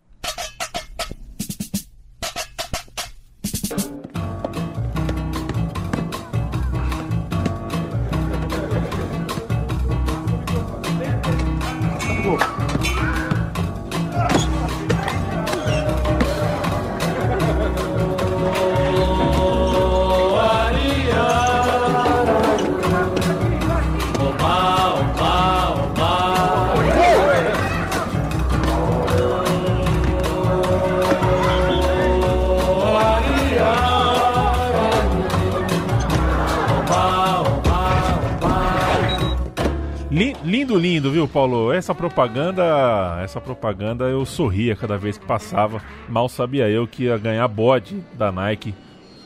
Paulo? 41.36 41.74
Essa 41.74 41.94
propaganda, 41.94 43.20
essa 43.22 43.42
propaganda 43.42 44.06
eu 44.06 44.26
sorria 44.26 44.74
cada 44.74 44.98
vez 44.98 45.18
que 45.18 45.26
passava. 45.26 45.84
Mal 46.08 46.30
sabia 46.30 46.70
eu 46.70 46.88
que 46.88 47.04
ia 47.04 47.18
ganhar 47.18 47.46
bode 47.50 48.02
da 48.14 48.32
Nike 48.32 48.74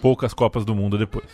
poucas 0.01 0.33
Copas 0.33 0.65
do 0.65 0.73
Mundo 0.73 0.97
depois. 0.97 1.27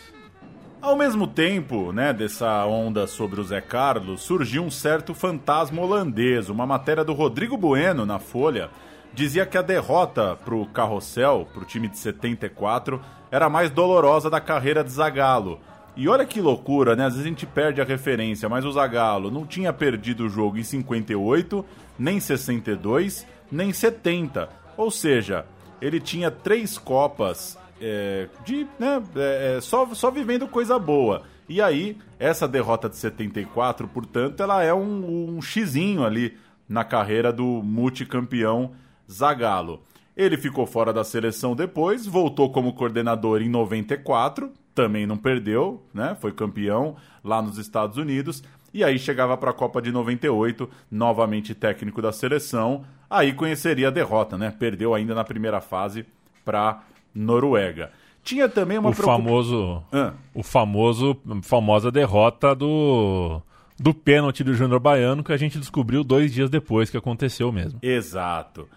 Ao 0.81 0.97
mesmo 0.97 1.27
tempo, 1.27 1.93
né, 1.93 2.11
dessa 2.11 2.65
onda 2.65 3.07
sobre 3.07 3.39
o 3.39 3.43
Zé 3.45 3.61
Carlos, 3.61 4.23
surgiu 4.23 4.65
um 4.65 4.69
certo 4.69 5.13
fantasma 5.13 5.81
holandês. 5.81 6.49
Uma 6.49 6.65
matéria 6.65 7.05
do 7.05 7.13
Rodrigo 7.13 7.55
Bueno 7.55 8.05
na 8.05 8.19
Folha 8.19 8.69
dizia 9.13 9.45
que 9.45 9.57
a 9.57 9.61
derrota 9.61 10.35
para 10.43 10.55
o 10.55 10.65
Carrossel, 10.65 11.47
para 11.53 11.63
o 11.63 11.65
time 11.65 11.87
de 11.87 11.97
74, 11.97 12.99
era 13.31 13.45
a 13.45 13.49
mais 13.49 13.71
dolorosa 13.71 14.29
da 14.29 14.41
carreira 14.41 14.83
de 14.83 14.91
Zagallo 14.91 15.57
e 15.95 16.09
olha 16.09 16.25
que 16.25 16.41
loucura, 16.41 16.95
né? 16.95 17.05
Às 17.05 17.13
vezes 17.13 17.25
a 17.25 17.29
gente 17.29 17.45
perde 17.45 17.81
a 17.81 17.85
referência, 17.85 18.49
mas 18.49 18.65
o 18.65 18.71
Zagallo 18.71 19.31
não 19.31 19.45
tinha 19.45 19.71
perdido 19.71 20.25
o 20.25 20.29
jogo 20.29 20.57
em 20.57 20.63
58, 20.63 21.65
nem 21.97 22.19
62, 22.19 23.25
nem 23.51 23.71
70. 23.71 24.49
Ou 24.75 24.91
seja, 24.91 25.45
ele 25.81 25.99
tinha 25.99 26.29
três 26.29 26.77
Copas 26.77 27.57
é, 27.79 28.27
de, 28.43 28.67
né, 28.77 29.01
é, 29.15 29.55
é, 29.57 29.61
só, 29.61 29.87
só 29.93 30.11
vivendo 30.11 30.47
coisa 30.47 30.77
boa. 30.77 31.23
E 31.47 31.61
aí, 31.61 31.97
essa 32.19 32.47
derrota 32.47 32.89
de 32.89 32.97
74, 32.97 33.87
portanto, 33.87 34.41
ela 34.41 34.63
é 34.63 34.73
um, 34.73 35.37
um 35.37 35.41
xizinho 35.41 36.03
ali 36.03 36.37
na 36.67 36.83
carreira 36.83 37.31
do 37.31 37.45
multicampeão 37.63 38.71
Zagallo. 39.09 39.83
Ele 40.17 40.37
ficou 40.37 40.65
fora 40.65 40.91
da 40.91 41.03
seleção 41.03 41.55
depois, 41.55 42.05
voltou 42.05 42.51
como 42.51 42.73
coordenador 42.73 43.41
em 43.41 43.49
94, 43.49 44.51
também 44.75 45.07
não 45.07 45.17
perdeu, 45.17 45.81
né? 45.93 46.15
Foi 46.19 46.33
campeão 46.33 46.97
lá 47.23 47.41
nos 47.41 47.57
Estados 47.57 47.97
Unidos. 47.97 48.43
E 48.73 48.83
aí 48.83 48.99
chegava 48.99 49.37
para 49.37 49.51
a 49.51 49.53
Copa 49.53 49.81
de 49.81 49.89
98, 49.89 50.69
novamente 50.91 51.55
técnico 51.55 52.01
da 52.01 52.11
seleção. 52.11 52.83
Aí 53.09 53.31
conheceria 53.31 53.87
a 53.87 53.91
derrota, 53.91 54.37
né? 54.37 54.51
Perdeu 54.51 54.93
ainda 54.93 55.15
na 55.15 55.23
primeira 55.23 55.61
fase 55.61 56.05
para 56.43 56.83
Noruega. 57.13 57.91
Tinha 58.21 58.49
também 58.49 58.77
uma 58.77 58.89
o 58.89 58.93
preocup... 58.93 59.17
famoso, 59.17 59.83
o 60.33 60.43
famoso, 60.43 61.17
famosa 61.41 61.91
derrota 61.91 62.53
do 62.53 63.41
do 63.77 63.93
pênalti 63.93 64.43
do 64.43 64.53
Júnior 64.53 64.79
Baiano 64.79 65.23
que 65.23 65.33
a 65.33 65.37
gente 65.37 65.59
descobriu 65.59 66.03
dois 66.03 66.33
dias 66.33 66.49
depois 66.49 66.89
que 66.89 66.97
aconteceu 66.97 67.51
mesmo. 67.51 67.79
Exato. 67.81 68.67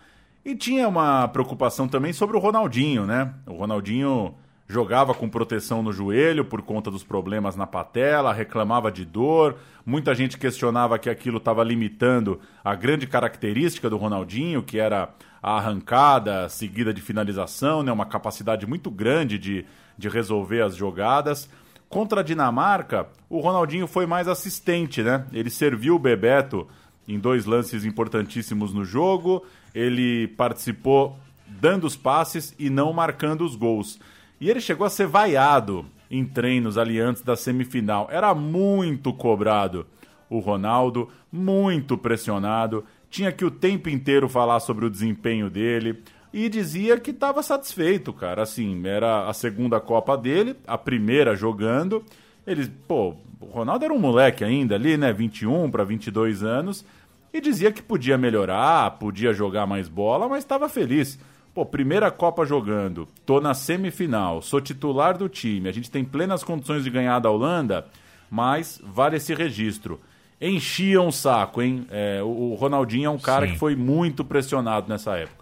E 0.44 0.54
tinha 0.54 0.88
uma 0.88 1.28
preocupação 1.28 1.88
também 1.88 2.12
sobre 2.12 2.36
o 2.36 2.40
Ronaldinho, 2.40 3.06
né? 3.06 3.32
O 3.46 3.54
Ronaldinho 3.54 4.34
jogava 4.68 5.14
com 5.14 5.28
proteção 5.28 5.82
no 5.82 5.92
joelho 5.92 6.44
por 6.44 6.60
conta 6.60 6.90
dos 6.90 7.02
problemas 7.02 7.56
na 7.56 7.66
patela, 7.66 8.32
reclamava 8.32 8.92
de 8.92 9.04
dor. 9.04 9.56
Muita 9.84 10.14
gente 10.14 10.36
questionava 10.36 10.98
que 10.98 11.08
aquilo 11.08 11.38
estava 11.38 11.64
limitando 11.64 12.38
a 12.62 12.74
grande 12.74 13.06
característica 13.06 13.88
do 13.88 13.96
Ronaldinho, 13.96 14.62
que 14.62 14.78
era 14.78 15.08
a 15.42 15.56
arrancada 15.56 16.48
seguida 16.50 16.92
de 16.92 17.00
finalização, 17.00 17.82
né? 17.82 17.90
uma 17.90 18.04
capacidade 18.04 18.66
muito 18.66 18.90
grande 18.90 19.38
de, 19.38 19.64
de 19.96 20.08
resolver 20.08 20.60
as 20.60 20.76
jogadas. 20.76 21.48
Contra 21.88 22.20
a 22.20 22.22
Dinamarca, 22.22 23.08
o 23.30 23.40
Ronaldinho 23.40 23.86
foi 23.86 24.04
mais 24.04 24.28
assistente, 24.28 25.02
né? 25.02 25.24
Ele 25.32 25.48
serviu 25.48 25.94
o 25.94 25.98
Bebeto 25.98 26.68
em 27.06 27.18
dois 27.18 27.46
lances 27.46 27.86
importantíssimos 27.86 28.74
no 28.74 28.84
jogo, 28.84 29.42
ele 29.74 30.28
participou 30.28 31.16
dando 31.46 31.86
os 31.86 31.96
passes 31.96 32.54
e 32.58 32.68
não 32.68 32.92
marcando 32.92 33.42
os 33.42 33.56
gols. 33.56 33.98
E 34.40 34.48
ele 34.48 34.60
chegou 34.60 34.86
a 34.86 34.90
ser 34.90 35.06
vaiado 35.06 35.84
em 36.10 36.24
treinos 36.24 36.78
ali 36.78 37.00
antes 37.00 37.22
da 37.22 37.36
semifinal. 37.36 38.08
Era 38.10 38.34
muito 38.34 39.12
cobrado 39.12 39.86
o 40.30 40.38
Ronaldo, 40.38 41.08
muito 41.32 41.96
pressionado, 41.96 42.84
tinha 43.10 43.32
que 43.32 43.44
o 43.44 43.50
tempo 43.50 43.88
inteiro 43.88 44.28
falar 44.28 44.60
sobre 44.60 44.84
o 44.84 44.90
desempenho 44.90 45.48
dele 45.48 46.02
e 46.32 46.48
dizia 46.48 46.98
que 47.00 47.10
estava 47.10 47.42
satisfeito, 47.42 48.12
cara. 48.12 48.42
Assim, 48.42 48.86
era 48.86 49.28
a 49.28 49.32
segunda 49.32 49.80
Copa 49.80 50.16
dele, 50.16 50.56
a 50.66 50.76
primeira 50.76 51.34
jogando. 51.34 52.04
Ele, 52.46 52.66
pô, 52.86 53.14
o 53.40 53.46
Ronaldo 53.46 53.84
era 53.84 53.94
um 53.94 53.98
moleque 53.98 54.44
ainda 54.44 54.74
ali, 54.74 54.96
né, 54.96 55.12
21 55.12 55.70
para 55.70 55.84
22 55.84 56.42
anos, 56.42 56.84
e 57.32 57.40
dizia 57.40 57.72
que 57.72 57.82
podia 57.82 58.18
melhorar, 58.18 58.90
podia 58.92 59.32
jogar 59.32 59.66
mais 59.66 59.88
bola, 59.88 60.28
mas 60.28 60.44
estava 60.44 60.68
feliz. 60.68 61.18
Pô, 61.58 61.66
primeira 61.66 62.08
Copa 62.08 62.46
jogando, 62.46 63.08
tô 63.26 63.40
na 63.40 63.52
semifinal, 63.52 64.40
sou 64.40 64.60
titular 64.60 65.18
do 65.18 65.28
time, 65.28 65.68
a 65.68 65.72
gente 65.72 65.90
tem 65.90 66.04
plenas 66.04 66.44
condições 66.44 66.84
de 66.84 66.90
ganhar 66.90 67.18
da 67.18 67.32
Holanda, 67.32 67.84
mas 68.30 68.80
vale 68.84 69.16
esse 69.16 69.34
registro. 69.34 70.00
Enchiam 70.40 71.08
o 71.08 71.10
saco, 71.10 71.60
hein? 71.60 71.84
É, 71.90 72.22
o 72.22 72.54
Ronaldinho 72.54 73.06
é 73.06 73.10
um 73.10 73.18
cara 73.18 73.44
Sim. 73.44 73.54
que 73.54 73.58
foi 73.58 73.74
muito 73.74 74.24
pressionado 74.24 74.88
nessa 74.88 75.16
época. 75.16 75.37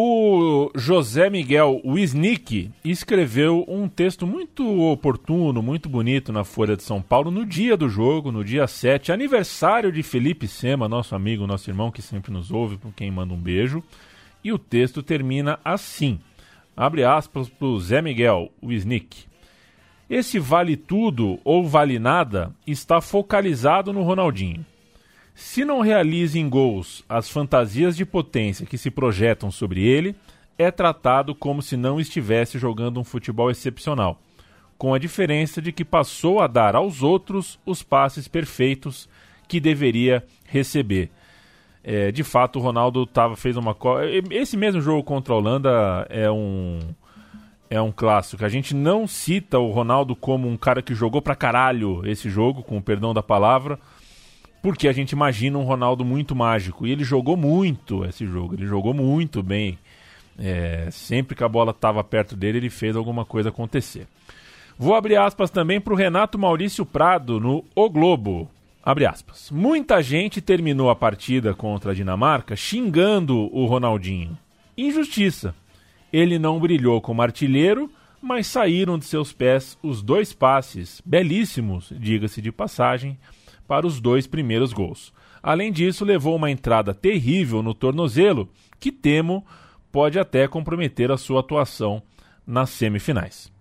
O 0.00 0.70
José 0.76 1.28
Miguel 1.28 1.80
Wisnik 1.84 2.70
escreveu 2.84 3.64
um 3.66 3.88
texto 3.88 4.28
muito 4.28 4.64
oportuno, 4.82 5.60
muito 5.60 5.88
bonito 5.88 6.32
na 6.32 6.44
Folha 6.44 6.76
de 6.76 6.84
São 6.84 7.02
Paulo 7.02 7.32
no 7.32 7.44
dia 7.44 7.76
do 7.76 7.88
jogo, 7.88 8.30
no 8.30 8.44
dia 8.44 8.68
7, 8.68 9.10
aniversário 9.10 9.90
de 9.90 10.04
Felipe 10.04 10.46
Sema, 10.46 10.88
nosso 10.88 11.16
amigo, 11.16 11.48
nosso 11.48 11.68
irmão 11.68 11.90
que 11.90 12.00
sempre 12.00 12.30
nos 12.30 12.52
ouve, 12.52 12.76
por 12.76 12.92
quem 12.92 13.10
manda 13.10 13.34
um 13.34 13.36
beijo. 13.36 13.82
E 14.44 14.52
o 14.52 14.58
texto 14.58 15.02
termina 15.02 15.58
assim: 15.64 16.20
abre 16.76 17.02
aspas 17.02 17.48
para 17.48 17.66
o 17.66 17.80
Zé 17.80 18.00
Miguel 18.00 18.52
Wisnik. 18.62 19.26
Esse 20.08 20.38
vale 20.38 20.76
tudo 20.76 21.40
ou 21.42 21.66
vale 21.66 21.98
nada 21.98 22.54
está 22.64 23.00
focalizado 23.00 23.92
no 23.92 24.04
Ronaldinho. 24.04 24.64
Se 25.38 25.64
não 25.64 25.80
realiza 25.80 26.36
em 26.36 26.48
gols 26.48 27.04
as 27.08 27.30
fantasias 27.30 27.96
de 27.96 28.04
potência 28.04 28.66
que 28.66 28.76
se 28.76 28.90
projetam 28.90 29.52
sobre 29.52 29.86
ele, 29.86 30.16
é 30.58 30.68
tratado 30.68 31.32
como 31.32 31.62
se 31.62 31.76
não 31.76 32.00
estivesse 32.00 32.58
jogando 32.58 32.98
um 32.98 33.04
futebol 33.04 33.48
excepcional, 33.48 34.20
com 34.76 34.92
a 34.92 34.98
diferença 34.98 35.62
de 35.62 35.70
que 35.70 35.84
passou 35.84 36.40
a 36.40 36.48
dar 36.48 36.74
aos 36.74 37.04
outros 37.04 37.56
os 37.64 37.84
passes 37.84 38.26
perfeitos 38.26 39.08
que 39.46 39.60
deveria 39.60 40.24
receber. 40.44 41.08
É, 41.84 42.10
de 42.10 42.24
fato, 42.24 42.58
o 42.58 42.62
Ronaldo 42.62 43.06
tava, 43.06 43.36
fez 43.36 43.56
uma. 43.56 43.76
Esse 44.32 44.56
mesmo 44.56 44.80
jogo 44.80 45.04
contra 45.04 45.32
a 45.32 45.36
Holanda 45.36 46.04
é 46.10 46.28
um. 46.28 46.80
É 47.70 47.80
um 47.80 47.92
clássico. 47.92 48.44
A 48.44 48.48
gente 48.48 48.74
não 48.74 49.06
cita 49.06 49.60
o 49.60 49.70
Ronaldo 49.70 50.16
como 50.16 50.48
um 50.48 50.56
cara 50.56 50.82
que 50.82 50.96
jogou 50.96 51.22
pra 51.22 51.36
caralho 51.36 52.04
esse 52.04 52.28
jogo, 52.28 52.64
com 52.64 52.76
o 52.76 52.82
perdão 52.82 53.14
da 53.14 53.22
palavra, 53.22 53.78
porque 54.68 54.86
a 54.86 54.92
gente 54.92 55.12
imagina 55.12 55.56
um 55.56 55.62
Ronaldo 55.62 56.04
muito 56.04 56.36
mágico. 56.36 56.86
E 56.86 56.92
ele 56.92 57.02
jogou 57.02 57.38
muito 57.38 58.04
esse 58.04 58.26
jogo, 58.26 58.54
ele 58.54 58.66
jogou 58.66 58.92
muito 58.92 59.42
bem. 59.42 59.78
É, 60.38 60.90
sempre 60.90 61.34
que 61.34 61.42
a 61.42 61.48
bola 61.48 61.70
estava 61.70 62.04
perto 62.04 62.36
dele, 62.36 62.58
ele 62.58 62.68
fez 62.68 62.94
alguma 62.94 63.24
coisa 63.24 63.48
acontecer. 63.48 64.06
Vou 64.78 64.94
abrir 64.94 65.16
aspas 65.16 65.50
também 65.50 65.80
para 65.80 65.94
o 65.94 65.96
Renato 65.96 66.38
Maurício 66.38 66.84
Prado 66.84 67.40
no 67.40 67.64
O 67.74 67.88
Globo. 67.88 68.46
Abre 68.84 69.06
aspas. 69.06 69.50
Muita 69.50 70.02
gente 70.02 70.42
terminou 70.42 70.90
a 70.90 70.94
partida 70.94 71.54
contra 71.54 71.92
a 71.92 71.94
Dinamarca 71.94 72.54
xingando 72.54 73.48
o 73.50 73.64
Ronaldinho. 73.64 74.36
Injustiça. 74.76 75.54
Ele 76.12 76.38
não 76.38 76.60
brilhou 76.60 77.00
como 77.00 77.22
artilheiro, 77.22 77.90
mas 78.20 78.46
saíram 78.46 78.98
de 78.98 79.06
seus 79.06 79.32
pés 79.32 79.78
os 79.82 80.02
dois 80.02 80.34
passes, 80.34 81.00
belíssimos, 81.06 81.90
diga-se 81.96 82.42
de 82.42 82.52
passagem, 82.52 83.16
para 83.68 83.86
os 83.86 84.00
dois 84.00 84.26
primeiros 84.26 84.72
gols. 84.72 85.12
Além 85.42 85.70
disso, 85.70 86.04
levou 86.04 86.34
uma 86.34 86.50
entrada 86.50 86.94
terrível 86.94 87.62
no 87.62 87.74
tornozelo, 87.74 88.48
que 88.80 88.90
temo 88.90 89.46
pode 89.92 90.18
até 90.18 90.48
comprometer 90.48 91.12
a 91.12 91.16
sua 91.16 91.40
atuação 91.40 92.02
nas 92.46 92.70
semifinais. 92.70 93.52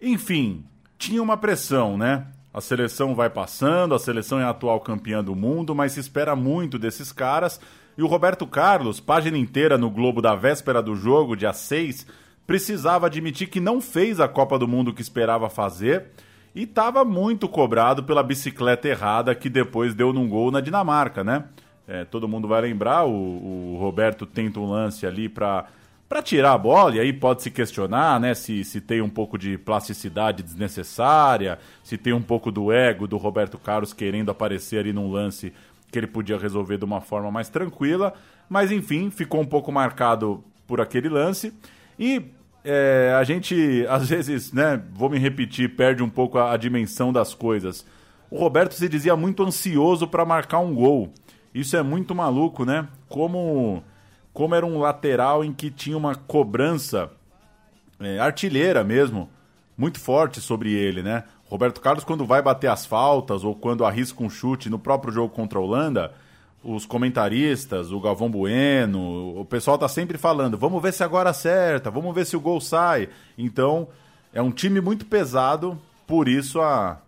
Enfim, 0.00 0.64
tinha 0.96 1.22
uma 1.22 1.36
pressão, 1.36 1.98
né? 1.98 2.26
A 2.54 2.60
seleção 2.60 3.14
vai 3.14 3.30
passando, 3.30 3.94
a 3.94 3.98
seleção 3.98 4.38
é 4.38 4.44
a 4.44 4.50
atual 4.50 4.78
campeã 4.80 5.22
do 5.22 5.34
mundo, 5.34 5.74
mas 5.74 5.92
se 5.92 6.00
espera 6.00 6.36
muito 6.36 6.78
desses 6.78 7.10
caras. 7.10 7.60
E 7.96 8.02
o 8.02 8.06
Roberto 8.06 8.46
Carlos, 8.46 9.00
página 9.00 9.38
inteira 9.38 9.76
no 9.76 9.90
Globo 9.90 10.22
da 10.22 10.34
véspera 10.34 10.82
do 10.82 10.94
jogo, 10.94 11.36
dia 11.36 11.52
6, 11.52 12.06
precisava 12.46 13.06
admitir 13.06 13.48
que 13.48 13.60
não 13.60 13.80
fez 13.80 14.20
a 14.20 14.28
Copa 14.28 14.58
do 14.58 14.68
Mundo 14.68 14.92
que 14.92 15.02
esperava 15.02 15.48
fazer 15.48 16.10
e 16.54 16.64
estava 16.64 17.04
muito 17.04 17.48
cobrado 17.48 18.04
pela 18.04 18.22
bicicleta 18.22 18.88
errada 18.88 19.34
que 19.34 19.48
depois 19.48 19.94
deu 19.94 20.12
num 20.12 20.28
gol 20.28 20.50
na 20.50 20.60
Dinamarca, 20.60 21.24
né? 21.24 21.44
É, 21.86 22.04
todo 22.04 22.28
mundo 22.28 22.46
vai 22.46 22.60
lembrar, 22.60 23.04
o, 23.04 23.74
o 23.74 23.76
Roberto 23.78 24.24
tenta 24.24 24.60
um 24.60 24.70
lance 24.70 25.06
ali 25.06 25.28
para 25.28 25.66
para 26.08 26.20
tirar 26.20 26.52
a 26.52 26.58
bola, 26.58 26.94
e 26.94 27.00
aí 27.00 27.10
pode 27.10 27.42
se 27.42 27.50
questionar 27.50 28.20
né, 28.20 28.34
se, 28.34 28.62
se 28.64 28.82
tem 28.82 29.00
um 29.00 29.08
pouco 29.08 29.38
de 29.38 29.56
plasticidade 29.56 30.42
desnecessária, 30.42 31.58
se 31.82 31.96
tem 31.96 32.12
um 32.12 32.20
pouco 32.20 32.52
do 32.52 32.70
ego 32.70 33.06
do 33.06 33.16
Roberto 33.16 33.56
Carlos 33.56 33.94
querendo 33.94 34.30
aparecer 34.30 34.80
ali 34.80 34.92
num 34.92 35.10
lance 35.10 35.54
que 35.90 35.98
ele 35.98 36.06
podia 36.06 36.36
resolver 36.36 36.76
de 36.76 36.84
uma 36.84 37.00
forma 37.00 37.30
mais 37.30 37.48
tranquila, 37.48 38.12
mas 38.46 38.70
enfim, 38.70 39.10
ficou 39.10 39.40
um 39.40 39.46
pouco 39.46 39.72
marcado 39.72 40.44
por 40.66 40.82
aquele 40.82 41.08
lance. 41.08 41.50
E 41.98 42.22
é, 42.64 43.14
a 43.18 43.24
gente, 43.24 43.84
às 43.88 44.08
vezes, 44.08 44.52
né, 44.52 44.82
vou 44.92 45.10
me 45.10 45.18
repetir, 45.18 45.74
perde 45.74 46.02
um 46.02 46.08
pouco 46.08 46.38
a, 46.38 46.52
a 46.52 46.56
dimensão 46.56 47.12
das 47.12 47.34
coisas. 47.34 47.84
O 48.30 48.38
Roberto 48.38 48.74
se 48.74 48.88
dizia 48.88 49.16
muito 49.16 49.42
ansioso 49.42 50.06
para 50.06 50.24
marcar 50.24 50.58
um 50.60 50.74
gol. 50.74 51.12
Isso 51.54 51.76
é 51.76 51.82
muito 51.82 52.14
maluco, 52.14 52.64
né? 52.64 52.88
Como 53.08 53.82
como 54.32 54.54
era 54.54 54.64
um 54.64 54.78
lateral 54.78 55.44
em 55.44 55.52
que 55.52 55.70
tinha 55.70 55.96
uma 55.96 56.14
cobrança 56.14 57.10
é, 58.00 58.18
artilheira 58.18 58.82
mesmo, 58.82 59.28
muito 59.76 60.00
forte 60.00 60.40
sobre 60.40 60.72
ele, 60.72 61.02
né? 61.02 61.24
Roberto 61.44 61.82
Carlos, 61.82 62.04
quando 62.04 62.24
vai 62.24 62.40
bater 62.40 62.68
as 62.68 62.86
faltas 62.86 63.44
ou 63.44 63.54
quando 63.54 63.84
arrisca 63.84 64.22
um 64.22 64.30
chute 64.30 64.70
no 64.70 64.78
próprio 64.78 65.12
jogo 65.12 65.34
contra 65.34 65.58
a 65.58 65.62
Holanda, 65.62 66.14
os 66.64 66.86
comentaristas, 66.86 67.90
o 67.90 68.00
Galvão 68.00 68.30
Bueno, 68.30 69.38
o 69.40 69.44
pessoal 69.44 69.76
tá 69.76 69.88
sempre 69.88 70.16
falando: 70.16 70.56
vamos 70.56 70.82
ver 70.82 70.92
se 70.92 71.02
agora 71.02 71.30
acerta, 71.30 71.90
vamos 71.90 72.14
ver 72.14 72.24
se 72.24 72.36
o 72.36 72.40
gol 72.40 72.60
sai. 72.60 73.08
Então, 73.36 73.88
é 74.32 74.40
um 74.40 74.50
time 74.50 74.80
muito 74.80 75.04
pesado, 75.06 75.78
por 76.06 76.28
isso 76.28 76.60
a, 76.60 77.00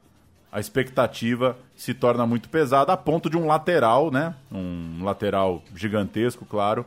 a 0.50 0.60
expectativa 0.60 1.56
se 1.76 1.94
torna 1.94 2.26
muito 2.26 2.48
pesada, 2.48 2.92
a 2.92 2.96
ponto 2.96 3.30
de 3.30 3.36
um 3.36 3.46
lateral, 3.46 4.10
né? 4.10 4.34
Um 4.50 5.02
lateral 5.02 5.62
gigantesco, 5.74 6.44
claro, 6.44 6.84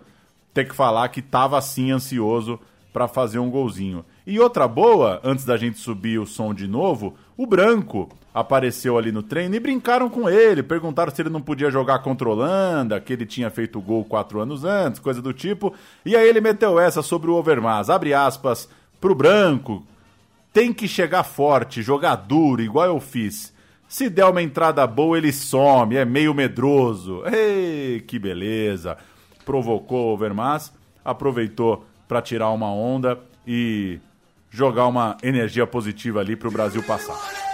ter 0.54 0.68
que 0.68 0.76
falar 0.76 1.10
que 1.10 1.20
estava 1.20 1.58
assim 1.58 1.92
ansioso 1.92 2.60
para 2.92 3.08
fazer 3.08 3.40
um 3.40 3.50
golzinho. 3.50 4.04
E 4.28 4.42
outra 4.42 4.68
boa, 4.68 5.22
antes 5.24 5.46
da 5.46 5.56
gente 5.56 5.80
subir 5.80 6.20
o 6.20 6.28
som 6.28 6.54
de 6.54 6.68
novo, 6.68 7.16
o 7.38 7.48
Branco 7.48 8.10
apareceu 8.34 8.98
ali 8.98 9.10
no 9.10 9.24
treino 9.24 9.56
e 9.56 9.60
brincaram 9.60 10.10
com 10.10 10.30
ele, 10.30 10.62
perguntaram 10.62 11.16
se 11.16 11.22
ele 11.22 11.30
não 11.30 11.42
podia 11.42 11.72
jogar 11.72 12.00
contra 12.00 12.28
a 12.28 12.32
Holanda, 12.34 13.00
que 13.00 13.14
ele 13.14 13.26
tinha 13.26 13.50
feito 13.50 13.80
gol 13.80 14.04
quatro 14.04 14.42
anos 14.42 14.66
antes, 14.66 15.00
coisa 15.00 15.22
do 15.22 15.32
tipo. 15.32 15.74
E 16.06 16.14
aí 16.14 16.28
ele 16.28 16.42
meteu 16.42 16.78
essa 16.78 17.02
sobre 17.02 17.32
o 17.32 17.36
Overmars, 17.36 17.90
abre 17.90 18.14
aspas, 18.14 18.68
pro 19.00 19.16
Branco, 19.16 19.82
tem 20.52 20.74
que 20.74 20.90
chegar 20.90 21.24
forte, 21.24 21.82
jogar 21.82 22.16
duro, 22.18 22.62
igual 22.62 22.88
eu 22.88 23.00
fiz. 23.00 23.54
Se 23.88 24.10
der 24.10 24.26
uma 24.26 24.44
entrada 24.44 24.86
boa, 24.86 25.18
ele 25.18 25.32
some, 25.32 25.96
é 25.96 26.04
meio 26.04 26.34
medroso. 26.34 27.24
Ei, 27.26 28.02
que 28.02 28.20
beleza 28.20 28.98
provocou 29.48 30.10
o 30.10 30.14
Overmars, 30.14 30.74
aproveitou 31.06 31.86
para 32.06 32.22
tirar 32.22 32.50
uma 32.50 32.70
onda 32.70 33.18
e 33.48 33.98
jogar 34.50 34.88
uma 34.88 35.18
energia 35.22 35.66
positiva 35.66 36.20
ali 36.20 36.36
para 36.36 36.48
o 36.48 36.52
Brasil 36.52 36.82
passar. 36.84 37.47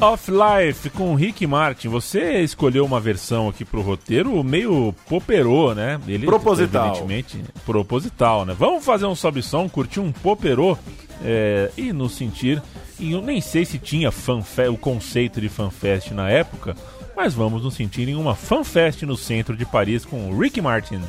Of 0.00 0.30
Life 0.30 0.90
com 0.90 1.14
Rick 1.14 1.46
Martin. 1.46 1.88
Você 1.88 2.40
escolheu 2.40 2.84
uma 2.84 3.00
versão 3.00 3.48
aqui 3.48 3.64
pro 3.64 3.80
roteiro 3.80 4.42
meio 4.44 4.94
poperô, 5.08 5.74
né? 5.74 6.00
Ele, 6.06 6.26
proposital. 6.26 6.86
Evidentemente, 6.86 7.42
proposital, 7.64 8.44
né? 8.44 8.54
Vamos 8.58 8.84
fazer 8.84 9.06
um 9.06 9.14
sobe 9.14 9.42
som, 9.42 9.68
curtir 9.68 10.00
um 10.00 10.12
poperô 10.12 10.76
é, 11.24 11.70
e 11.76 11.92
nos 11.92 12.12
sentir. 12.12 12.62
E 12.98 13.12
eu 13.12 13.22
nem 13.22 13.40
sei 13.40 13.64
se 13.64 13.78
tinha 13.78 14.10
fanfe 14.10 14.66
o 14.68 14.76
conceito 14.76 15.40
de 15.40 15.48
fanfest 15.48 16.10
na 16.10 16.28
época, 16.28 16.76
mas 17.16 17.34
vamos 17.34 17.62
nos 17.62 17.74
sentir 17.74 18.08
em 18.08 18.16
uma 18.16 18.34
fanfest 18.34 19.02
no 19.02 19.16
centro 19.16 19.56
de 19.56 19.64
Paris 19.64 20.04
com 20.04 20.36
Rick 20.36 20.60
Martin. 20.60 21.00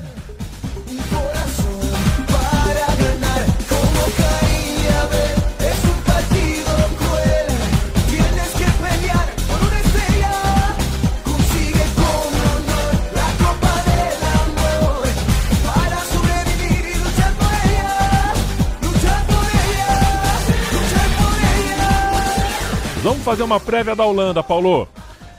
Fazer 23.29 23.43
uma 23.43 23.59
prévia 23.59 23.95
da 23.95 24.03
Holanda, 24.03 24.41
Paulo. 24.41 24.87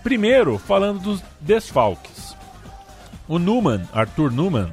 Primeiro, 0.00 0.58
falando 0.58 1.00
dos 1.00 1.24
desfalques. 1.40 2.36
O 3.26 3.36
Numan, 3.36 3.82
Arthur 3.92 4.30
Numan, 4.30 4.72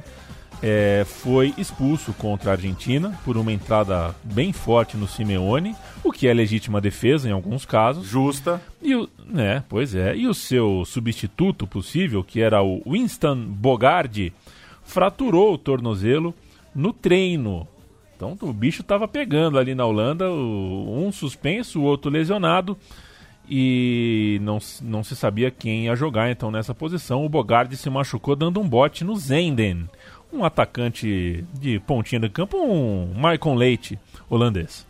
é, 0.62 1.04
foi 1.04 1.52
expulso 1.58 2.12
contra 2.12 2.52
a 2.52 2.54
Argentina 2.54 3.18
por 3.24 3.36
uma 3.36 3.52
entrada 3.52 4.14
bem 4.22 4.52
forte 4.52 4.96
no 4.96 5.08
Simeone, 5.08 5.74
o 6.04 6.12
que 6.12 6.28
é 6.28 6.32
legítima 6.32 6.80
defesa 6.80 7.28
em 7.28 7.32
alguns 7.32 7.64
casos. 7.64 8.06
Justa. 8.06 8.62
E 8.80 8.94
o, 8.94 9.08
né, 9.26 9.64
pois 9.68 9.96
é. 9.96 10.14
E 10.14 10.28
o 10.28 10.32
seu 10.32 10.84
substituto 10.84 11.66
possível, 11.66 12.22
que 12.22 12.40
era 12.40 12.62
o 12.62 12.80
Winston 12.86 13.46
Bogardi, 13.46 14.32
fraturou 14.84 15.54
o 15.54 15.58
tornozelo 15.58 16.32
no 16.72 16.92
treino 16.92 17.66
então 18.18 18.36
o 18.42 18.52
bicho 18.52 18.82
estava 18.82 19.06
pegando 19.06 19.60
ali 19.60 19.76
na 19.76 19.86
Holanda, 19.86 20.28
um 20.28 21.12
suspenso, 21.12 21.80
o 21.80 21.84
outro 21.84 22.10
lesionado 22.10 22.76
e 23.48 24.38
não, 24.42 24.58
não 24.82 25.02
se 25.02 25.16
sabia 25.16 25.50
quem 25.50 25.86
ia 25.86 25.96
jogar 25.96 26.30
então 26.30 26.50
nessa 26.50 26.74
posição. 26.74 27.24
O 27.24 27.28
Bogardi 27.28 27.76
se 27.76 27.88
machucou 27.88 28.36
dando 28.36 28.60
um 28.60 28.68
bote 28.68 29.04
no 29.04 29.16
Zenden, 29.16 29.88
um 30.32 30.44
atacante 30.44 31.44
de 31.54 31.80
pontinha 31.80 32.20
do 32.20 32.30
campo, 32.30 32.58
um 32.58 33.14
Michael 33.14 33.54
Leite 33.54 33.98
holandês. 34.28 34.86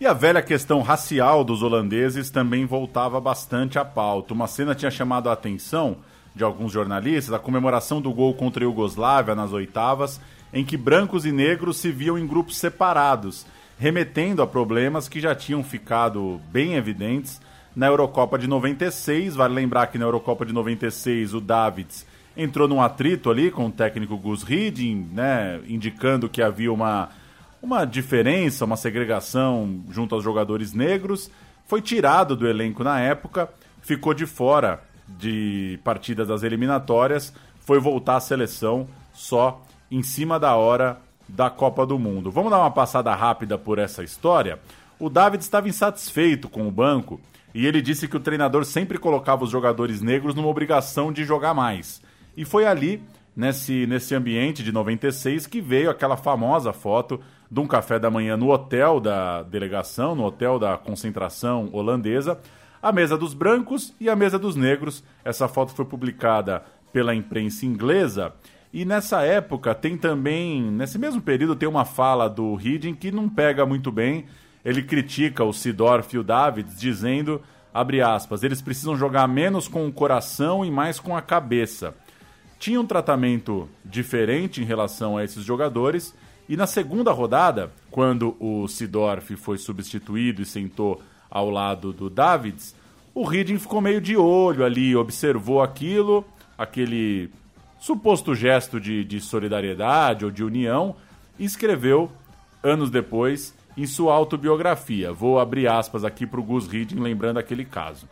E 0.00 0.06
a 0.06 0.12
velha 0.12 0.40
questão 0.40 0.80
racial 0.80 1.42
dos 1.42 1.60
holandeses 1.60 2.30
também 2.30 2.64
voltava 2.64 3.20
bastante 3.20 3.80
à 3.80 3.84
pauta. 3.84 4.32
Uma 4.32 4.46
cena 4.46 4.74
tinha 4.74 4.92
chamado 4.92 5.28
a 5.28 5.32
atenção 5.32 5.96
de 6.36 6.44
alguns 6.44 6.70
jornalistas, 6.70 7.34
a 7.34 7.38
comemoração 7.38 8.00
do 8.00 8.12
gol 8.12 8.32
contra 8.32 8.62
a 8.62 8.66
Iugoslávia 8.66 9.34
nas 9.34 9.52
oitavas, 9.52 10.20
em 10.52 10.64
que 10.64 10.76
brancos 10.76 11.26
e 11.26 11.32
negros 11.32 11.78
se 11.78 11.90
viam 11.90 12.16
em 12.16 12.28
grupos 12.28 12.58
separados, 12.58 13.44
remetendo 13.76 14.40
a 14.40 14.46
problemas 14.46 15.08
que 15.08 15.20
já 15.20 15.34
tinham 15.34 15.64
ficado 15.64 16.40
bem 16.52 16.74
evidentes 16.74 17.40
na 17.78 17.86
Eurocopa 17.86 18.36
de 18.36 18.48
96. 18.48 19.36
Vale 19.36 19.54
lembrar 19.54 19.86
que 19.86 19.98
na 19.98 20.04
Eurocopa 20.04 20.44
de 20.44 20.52
96 20.52 21.32
o 21.32 21.40
Davids 21.40 22.04
entrou 22.36 22.66
num 22.66 22.82
atrito 22.82 23.30
ali 23.30 23.52
com 23.52 23.66
o 23.66 23.72
técnico 23.72 24.16
Gus 24.16 24.42
Hiddink, 24.42 25.14
né, 25.14 25.60
indicando 25.68 26.28
que 26.28 26.42
havia 26.42 26.72
uma, 26.72 27.10
uma 27.62 27.84
diferença, 27.84 28.64
uma 28.64 28.76
segregação 28.76 29.80
junto 29.90 30.12
aos 30.16 30.24
jogadores 30.24 30.72
negros. 30.74 31.30
Foi 31.68 31.80
tirado 31.80 32.34
do 32.34 32.48
elenco 32.48 32.82
na 32.82 32.98
época, 32.98 33.48
ficou 33.80 34.12
de 34.12 34.26
fora 34.26 34.82
de 35.06 35.78
partidas 35.84 36.26
das 36.26 36.42
eliminatórias, 36.42 37.32
foi 37.60 37.78
voltar 37.78 38.16
à 38.16 38.20
seleção 38.20 38.88
só 39.12 39.62
em 39.88 40.02
cima 40.02 40.40
da 40.40 40.56
hora 40.56 40.98
da 41.28 41.48
Copa 41.48 41.86
do 41.86 41.96
Mundo. 41.96 42.28
Vamos 42.32 42.50
dar 42.50 42.58
uma 42.58 42.72
passada 42.72 43.14
rápida 43.14 43.56
por 43.56 43.78
essa 43.78 44.02
história? 44.02 44.58
O 44.98 45.08
David 45.08 45.44
estava 45.44 45.68
insatisfeito 45.68 46.48
com 46.48 46.66
o 46.66 46.72
banco 46.72 47.20
e 47.54 47.66
ele 47.66 47.80
disse 47.80 48.06
que 48.06 48.16
o 48.16 48.20
treinador 48.20 48.64
sempre 48.64 48.98
colocava 48.98 49.44
os 49.44 49.50
jogadores 49.50 50.00
negros 50.00 50.34
numa 50.34 50.48
obrigação 50.48 51.12
de 51.12 51.24
jogar 51.24 51.54
mais. 51.54 52.00
E 52.36 52.44
foi 52.44 52.66
ali, 52.66 53.02
nesse, 53.34 53.86
nesse 53.86 54.14
ambiente 54.14 54.62
de 54.62 54.70
96, 54.70 55.46
que 55.46 55.60
veio 55.60 55.90
aquela 55.90 56.16
famosa 56.16 56.72
foto 56.72 57.20
de 57.50 57.60
um 57.60 57.66
café 57.66 57.98
da 57.98 58.10
manhã 58.10 58.36
no 58.36 58.50
hotel 58.50 59.00
da 59.00 59.42
delegação, 59.42 60.14
no 60.14 60.24
hotel 60.24 60.58
da 60.58 60.76
concentração 60.76 61.70
holandesa, 61.72 62.38
a 62.82 62.92
mesa 62.92 63.16
dos 63.16 63.34
brancos 63.34 63.94
e 63.98 64.08
a 64.08 64.14
mesa 64.14 64.38
dos 64.38 64.54
negros. 64.54 65.02
Essa 65.24 65.48
foto 65.48 65.72
foi 65.72 65.84
publicada 65.84 66.62
pela 66.92 67.14
imprensa 67.14 67.66
inglesa. 67.66 68.32
E 68.72 68.84
nessa 68.84 69.22
época 69.22 69.74
tem 69.74 69.96
também, 69.96 70.62
nesse 70.62 70.98
mesmo 70.98 71.20
período, 71.20 71.56
tem 71.56 71.68
uma 71.68 71.84
fala 71.84 72.28
do 72.28 72.58
Hiddink 72.60 72.98
que 72.98 73.10
não 73.10 73.28
pega 73.28 73.64
muito 73.64 73.90
bem. 73.90 74.26
Ele 74.68 74.82
critica 74.82 75.44
o 75.44 75.52
Sidorf 75.52 76.14
e 76.14 76.18
o 76.18 76.24
Davids, 76.24 76.78
dizendo, 76.78 77.40
abre 77.72 78.02
aspas, 78.02 78.42
eles 78.42 78.60
precisam 78.60 78.96
jogar 78.96 79.26
menos 79.26 79.68
com 79.68 79.86
o 79.86 79.92
coração 79.92 80.64
e 80.64 80.70
mais 80.70 81.00
com 81.00 81.16
a 81.16 81.22
cabeça 81.22 81.94
tinha 82.58 82.80
um 82.80 82.86
tratamento 82.86 83.68
diferente 83.84 84.60
em 84.60 84.64
relação 84.64 85.16
a 85.16 85.24
esses 85.24 85.44
jogadores. 85.44 86.14
E 86.48 86.56
na 86.56 86.66
segunda 86.66 87.12
rodada, 87.12 87.70
quando 87.90 88.36
o 88.40 88.66
Sidorf 88.66 89.36
foi 89.36 89.58
substituído 89.58 90.42
e 90.42 90.46
sentou 90.46 91.00
ao 91.30 91.50
lado 91.50 91.92
do 91.92 92.10
Davids, 92.10 92.74
o 93.14 93.22
Reading 93.24 93.58
ficou 93.58 93.80
meio 93.80 94.00
de 94.00 94.16
olho 94.16 94.64
ali, 94.64 94.96
observou 94.96 95.62
aquilo, 95.62 96.24
aquele 96.56 97.30
suposto 97.78 98.34
gesto 98.34 98.80
de, 98.80 99.04
de 99.04 99.20
solidariedade 99.20 100.24
ou 100.24 100.30
de 100.30 100.42
união, 100.42 100.96
e 101.38 101.44
escreveu, 101.44 102.10
anos 102.62 102.90
depois, 102.90 103.54
em 103.78 103.86
sua 103.86 104.12
autobiografia. 104.12 105.12
Vou 105.12 105.38
abrir 105.38 105.68
aspas 105.68 106.04
aqui 106.04 106.26
para 106.26 106.40
o 106.40 106.42
Gus 106.42 106.66
Reading, 106.66 106.98
lembrando 106.98 107.38
aquele 107.38 107.64
caso. 107.64 108.08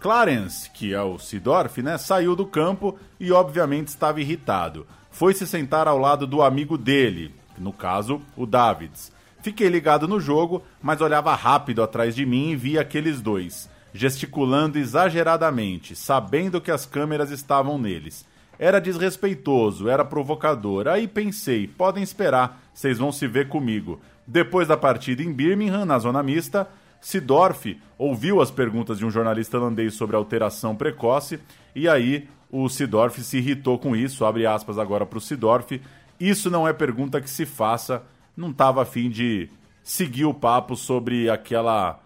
Clarence, 0.00 0.68
que 0.68 0.92
é 0.92 1.00
o 1.00 1.18
Sidorf, 1.18 1.80
né, 1.80 1.96
saiu 1.96 2.36
do 2.36 2.44
campo 2.44 2.98
e 3.18 3.32
obviamente 3.32 3.88
estava 3.88 4.20
irritado. 4.20 4.86
Foi 5.10 5.32
se 5.32 5.46
sentar 5.46 5.86
ao 5.88 5.96
lado 5.96 6.26
do 6.26 6.42
amigo 6.42 6.76
dele, 6.76 7.34
no 7.56 7.72
caso, 7.72 8.20
o 8.36 8.44
Davids. 8.44 9.12
Fiquei 9.40 9.68
ligado 9.68 10.08
no 10.08 10.18
jogo, 10.18 10.62
mas 10.82 11.00
olhava 11.00 11.34
rápido 11.34 11.82
atrás 11.82 12.14
de 12.14 12.26
mim 12.26 12.50
e 12.50 12.56
via 12.56 12.80
aqueles 12.80 13.20
dois, 13.20 13.70
gesticulando 13.94 14.78
exageradamente, 14.78 15.94
sabendo 15.94 16.60
que 16.60 16.70
as 16.70 16.84
câmeras 16.84 17.30
estavam 17.30 17.78
neles. 17.78 18.26
Era 18.58 18.80
desrespeitoso, 18.80 19.88
era 19.88 20.04
provocador. 20.04 20.88
Aí 20.88 21.06
pensei, 21.08 21.66
podem 21.66 22.02
esperar, 22.02 22.60
vocês 22.72 22.98
vão 22.98 23.12
se 23.12 23.26
ver 23.26 23.48
comigo. 23.48 24.00
Depois 24.26 24.68
da 24.68 24.76
partida 24.76 25.22
em 25.22 25.32
Birmingham, 25.32 25.84
na 25.84 25.98
zona 25.98 26.22
mista, 26.22 26.68
Sidorf 27.00 27.78
ouviu 27.98 28.40
as 28.40 28.50
perguntas 28.50 28.98
de 28.98 29.04
um 29.04 29.10
jornalista 29.10 29.58
holandês 29.58 29.94
sobre 29.94 30.16
alteração 30.16 30.74
precoce 30.74 31.38
e 31.74 31.86
aí 31.86 32.26
o 32.50 32.68
Sidorf 32.68 33.20
se 33.22 33.38
irritou 33.38 33.78
com 33.78 33.94
isso, 33.94 34.24
abre 34.24 34.46
aspas 34.46 34.78
agora 34.78 35.04
para 35.04 35.18
o 35.18 35.20
Sidorf. 35.20 35.80
Isso 36.18 36.48
não 36.48 36.66
é 36.66 36.72
pergunta 36.72 37.20
que 37.20 37.28
se 37.28 37.44
faça, 37.44 38.02
não 38.36 38.50
estava 38.50 38.80
afim 38.80 39.10
de 39.10 39.50
seguir 39.82 40.24
o 40.24 40.32
papo 40.32 40.76
sobre 40.76 41.28
aquela 41.28 42.00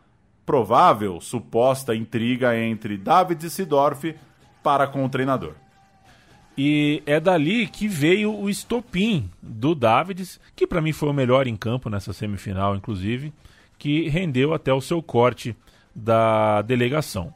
provável, 0.45 1.21
suposta 1.21 1.95
intriga 1.95 2.59
entre 2.59 2.97
David 2.97 3.47
e 3.47 3.51
Sidorf 3.51 4.17
para 4.63 4.87
com 4.87 5.05
o 5.05 5.09
treinador. 5.09 5.53
E 6.61 7.05
é 7.07 7.21
dali 7.21 7.69
que 7.69 7.87
veio 7.87 8.35
o 8.35 8.51
estopim 8.51 9.31
do 9.41 9.77
Davids, 9.77 10.41
que 10.57 10.67
para 10.67 10.81
mim 10.81 10.93
foi 10.93 11.09
o 11.09 11.13
melhor 11.13 11.47
em 11.47 11.55
campo 11.55 11.89
nessa 11.89 12.13
semifinal, 12.13 12.75
inclusive 12.75 13.33
que 13.79 14.09
rendeu 14.09 14.53
até 14.53 14.75
o 14.75 14.81
seu 14.81 15.01
corte 15.01 15.55
da 15.95 16.61
delegação. 16.63 17.33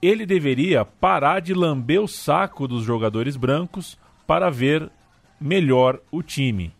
Ele 0.00 0.24
deveria 0.24 0.84
parar 0.84 1.40
de 1.40 1.52
lamber 1.52 2.00
o 2.00 2.06
saco 2.06 2.68
dos 2.68 2.84
jogadores 2.84 3.36
brancos 3.36 3.98
para 4.24 4.50
ver 4.50 4.88
melhor 5.40 5.98
o 6.12 6.22
time. 6.22 6.72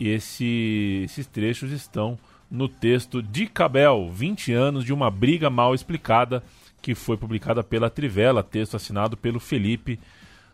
E 0.00 0.08
esse, 0.08 1.02
esses 1.04 1.24
trechos 1.24 1.70
estão 1.70 2.18
no 2.50 2.68
texto 2.68 3.22
de 3.22 3.46
Cabel, 3.46 4.10
20 4.10 4.52
anos 4.52 4.84
de 4.84 4.92
uma 4.92 5.08
briga 5.08 5.48
mal 5.48 5.72
explicada, 5.72 6.42
que 6.80 6.96
foi 6.96 7.16
publicada 7.16 7.62
pela 7.62 7.88
Trivela, 7.88 8.42
texto 8.42 8.74
assinado 8.74 9.16
pelo 9.16 9.38
Felipe 9.38 10.00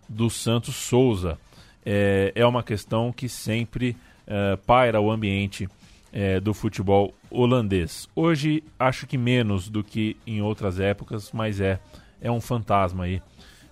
dos 0.08 0.34
Santos 0.34 0.74
Souza. 0.74 1.38
É, 1.84 2.32
é 2.34 2.46
uma 2.46 2.62
questão 2.62 3.12
que 3.12 3.28
sempre 3.28 3.96
é, 4.26 4.56
paira 4.56 5.00
o 5.00 5.10
ambiente 5.10 5.68
é, 6.12 6.40
do 6.40 6.54
futebol 6.54 7.14
holandês. 7.30 8.08
Hoje 8.14 8.62
acho 8.78 9.06
que 9.06 9.18
menos 9.18 9.68
do 9.68 9.82
que 9.84 10.16
em 10.26 10.40
outras 10.40 10.80
épocas, 10.80 11.30
mas 11.32 11.60
é, 11.60 11.78
é 12.20 12.30
um 12.30 12.40
fantasma 12.40 13.04
aí 13.04 13.22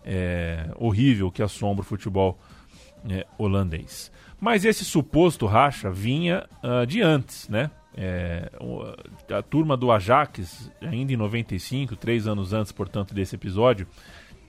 é, 0.05 0.71
horrível 0.77 1.31
que 1.31 1.43
assombra 1.43 1.83
o 1.83 1.85
futebol 1.85 2.39
é, 3.09 3.27
holandês. 3.39 4.13
Mas 4.41 4.65
esse 4.65 4.85
suposto 4.85 5.47
racha 5.47 5.91
vinha 5.91 6.47
uh, 6.63 6.87
de 6.87 7.01
antes, 7.01 7.49
né? 7.49 7.71
É, 7.99 8.51
a 9.31 9.43
turma 9.43 9.75
do 9.75 9.91
Ajax, 9.91 10.71
ainda 10.83 11.15
em 11.15 11.17
95, 11.17 11.97
três 11.97 12.27
anos 12.27 12.53
antes, 12.53 12.71
portanto, 12.71 13.15
desse 13.15 13.35
episódio, 13.35 13.87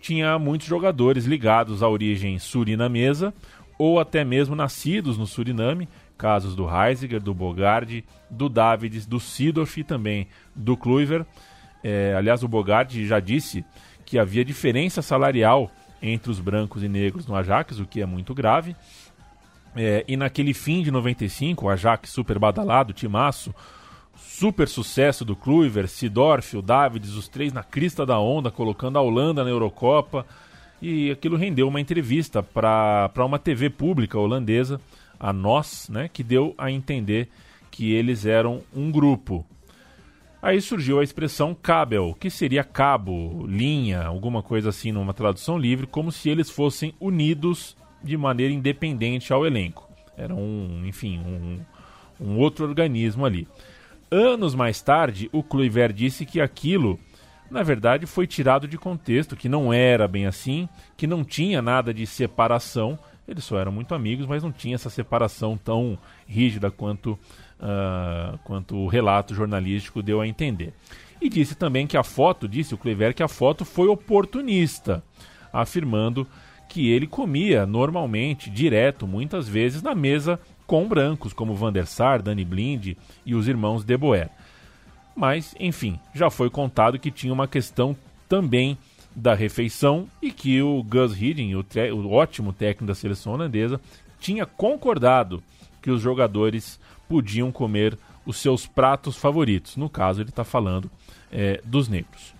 tinha 0.07 0.39
muitos 0.39 0.65
jogadores 0.65 1.25
ligados 1.25 1.83
à 1.83 1.89
origem 1.89 2.39
surinamesa 2.39 3.33
ou 3.77 3.99
até 3.99 4.23
mesmo 4.23 4.55
nascidos 4.55 5.17
no 5.17 5.27
Suriname 5.27 5.89
casos 6.17 6.55
do 6.55 6.65
Heisiger, 6.65 7.21
do 7.21 7.33
Bogardi, 7.33 8.05
do 8.29 8.47
Davids, 8.47 9.05
do 9.05 9.19
Sidorf 9.19 9.77
e 9.77 9.83
também 9.83 10.27
do 10.55 10.77
Kluivert. 10.77 11.25
É, 11.83 12.15
aliás, 12.15 12.41
o 12.41 12.47
Bogardi 12.47 13.05
já 13.05 13.19
disse 13.19 13.65
que 14.05 14.17
havia 14.17 14.45
diferença 14.45 15.01
salarial 15.01 15.69
entre 16.01 16.31
os 16.31 16.39
brancos 16.39 16.81
e 16.83 16.87
negros 16.87 17.27
no 17.27 17.35
Ajax, 17.35 17.77
o 17.77 17.85
que 17.85 18.01
é 18.01 18.05
muito 18.05 18.33
grave. 18.33 18.77
É, 19.75 20.05
e 20.07 20.15
naquele 20.15 20.53
fim 20.53 20.81
de 20.83 20.89
95, 20.89 21.65
o 21.65 21.69
Ajax 21.69 22.09
super 22.09 22.39
badalado, 22.39 22.93
timaço, 22.93 23.53
super 24.37 24.67
sucesso 24.67 25.25
do 25.25 25.35
Kluivert, 25.35 25.87
Sidorf, 25.87 26.55
o 26.55 26.61
Davids, 26.61 27.15
os 27.15 27.27
três 27.27 27.51
na 27.51 27.63
crista 27.63 28.05
da 28.05 28.19
onda, 28.19 28.51
colocando 28.51 28.99
a 28.99 29.01
Holanda 29.01 29.43
na 29.43 29.49
Eurocopa. 29.49 30.27
E 30.79 31.09
aquilo 31.09 31.35
rendeu 31.35 31.67
uma 31.67 31.81
entrevista 31.81 32.43
para 32.43 33.25
uma 33.25 33.39
TV 33.39 33.67
pública 33.67 34.19
holandesa 34.19 34.79
a 35.19 35.33
nós, 35.33 35.89
né, 35.89 36.07
que 36.07 36.21
deu 36.23 36.53
a 36.55 36.69
entender 36.69 37.29
que 37.71 37.91
eles 37.91 38.27
eram 38.27 38.61
um 38.75 38.91
grupo. 38.91 39.43
Aí 40.39 40.61
surgiu 40.61 40.99
a 40.99 41.03
expressão 41.03 41.55
cabel, 41.55 42.15
que 42.19 42.29
seria 42.29 42.63
cabo, 42.63 43.43
linha, 43.47 44.03
alguma 44.03 44.43
coisa 44.43 44.69
assim 44.69 44.91
numa 44.91 45.15
tradução 45.15 45.57
livre, 45.57 45.87
como 45.87 46.11
se 46.11 46.29
eles 46.29 46.51
fossem 46.51 46.93
unidos 46.99 47.75
de 48.03 48.15
maneira 48.15 48.53
independente 48.53 49.33
ao 49.33 49.47
elenco. 49.47 49.89
Era 50.15 50.35
um, 50.35 50.83
enfim, 50.85 51.17
um, 51.17 51.59
um 52.21 52.37
outro 52.37 52.65
organismo 52.65 53.25
ali. 53.25 53.47
Anos 54.09 54.55
mais 54.55 54.81
tarde, 54.81 55.29
o 55.33 55.43
Kluivert 55.43 55.93
disse 55.93 56.25
que 56.25 56.39
aquilo, 56.39 56.97
na 57.51 57.61
verdade, 57.61 58.05
foi 58.05 58.25
tirado 58.25 58.67
de 58.67 58.77
contexto, 58.77 59.35
que 59.35 59.49
não 59.49 59.73
era 59.73 60.07
bem 60.07 60.25
assim, 60.25 60.69
que 60.95 61.05
não 61.05 61.25
tinha 61.25 61.61
nada 61.61 61.93
de 61.93 62.07
separação, 62.07 62.97
eles 63.27 63.43
só 63.43 63.59
eram 63.59 63.71
muito 63.71 63.93
amigos, 63.93 64.25
mas 64.25 64.41
não 64.41 64.51
tinha 64.51 64.75
essa 64.75 64.89
separação 64.89 65.57
tão 65.57 65.97
rígida 66.25 66.71
quanto, 66.71 67.19
uh, 67.59 68.37
quanto 68.45 68.77
o 68.77 68.87
relato 68.87 69.35
jornalístico 69.35 70.01
deu 70.01 70.21
a 70.21 70.27
entender. 70.27 70.73
E 71.19 71.27
disse 71.27 71.55
também 71.55 71.85
que 71.85 71.97
a 71.97 72.03
foto, 72.03 72.47
disse 72.47 72.73
o 72.73 72.77
Clever, 72.77 73.13
que 73.13 73.23
a 73.23 73.27
foto 73.27 73.65
foi 73.65 73.89
oportunista, 73.89 75.03
afirmando 75.51 76.25
que 76.69 76.89
ele 76.89 77.07
comia 77.07 77.65
normalmente, 77.65 78.49
direto, 78.49 79.05
muitas 79.05 79.49
vezes, 79.49 79.81
na 79.81 79.93
mesa 79.93 80.39
com 80.67 80.87
brancos, 80.87 81.33
como 81.33 81.55
Van 81.55 81.71
der 81.71 81.87
Sar, 81.87 82.21
Danny 82.21 82.43
Blind 82.43 82.97
e 83.25 83.33
os 83.33 83.47
irmãos 83.47 83.83
De 83.83 83.97
Boer. 83.97 84.29
Mas, 85.15 85.55
enfim, 85.59 85.99
já 86.13 86.29
foi 86.29 86.49
contado 86.49 86.99
que 86.99 87.09
tinha 87.09 87.33
uma 87.33 87.47
questão 87.47 87.95
também 88.29 88.77
da 89.15 89.33
refeição 89.33 90.07
e 90.21 90.31
que 90.31 90.61
o 90.61 90.83
Gus 90.83 91.19
Hiddink, 91.19 91.55
o, 91.55 91.65
o 91.95 92.11
ótimo 92.11 92.53
técnico 92.53 92.85
da 92.85 92.93
seleção 92.93 93.33
holandesa, 93.33 93.81
tinha 94.19 94.45
concordado 94.45 95.41
que 95.81 95.89
os 95.89 96.01
jogadores 96.01 96.79
podiam 97.09 97.51
comer 97.51 97.97
os 98.25 98.37
seus 98.37 98.67
pratos 98.67 99.15
favoritos. 99.15 99.77
No 99.77 99.89
caso, 99.89 100.21
ele 100.21 100.29
está 100.29 100.43
falando 100.43 100.91
é, 101.31 101.61
dos 101.63 101.87
negros. 101.87 102.35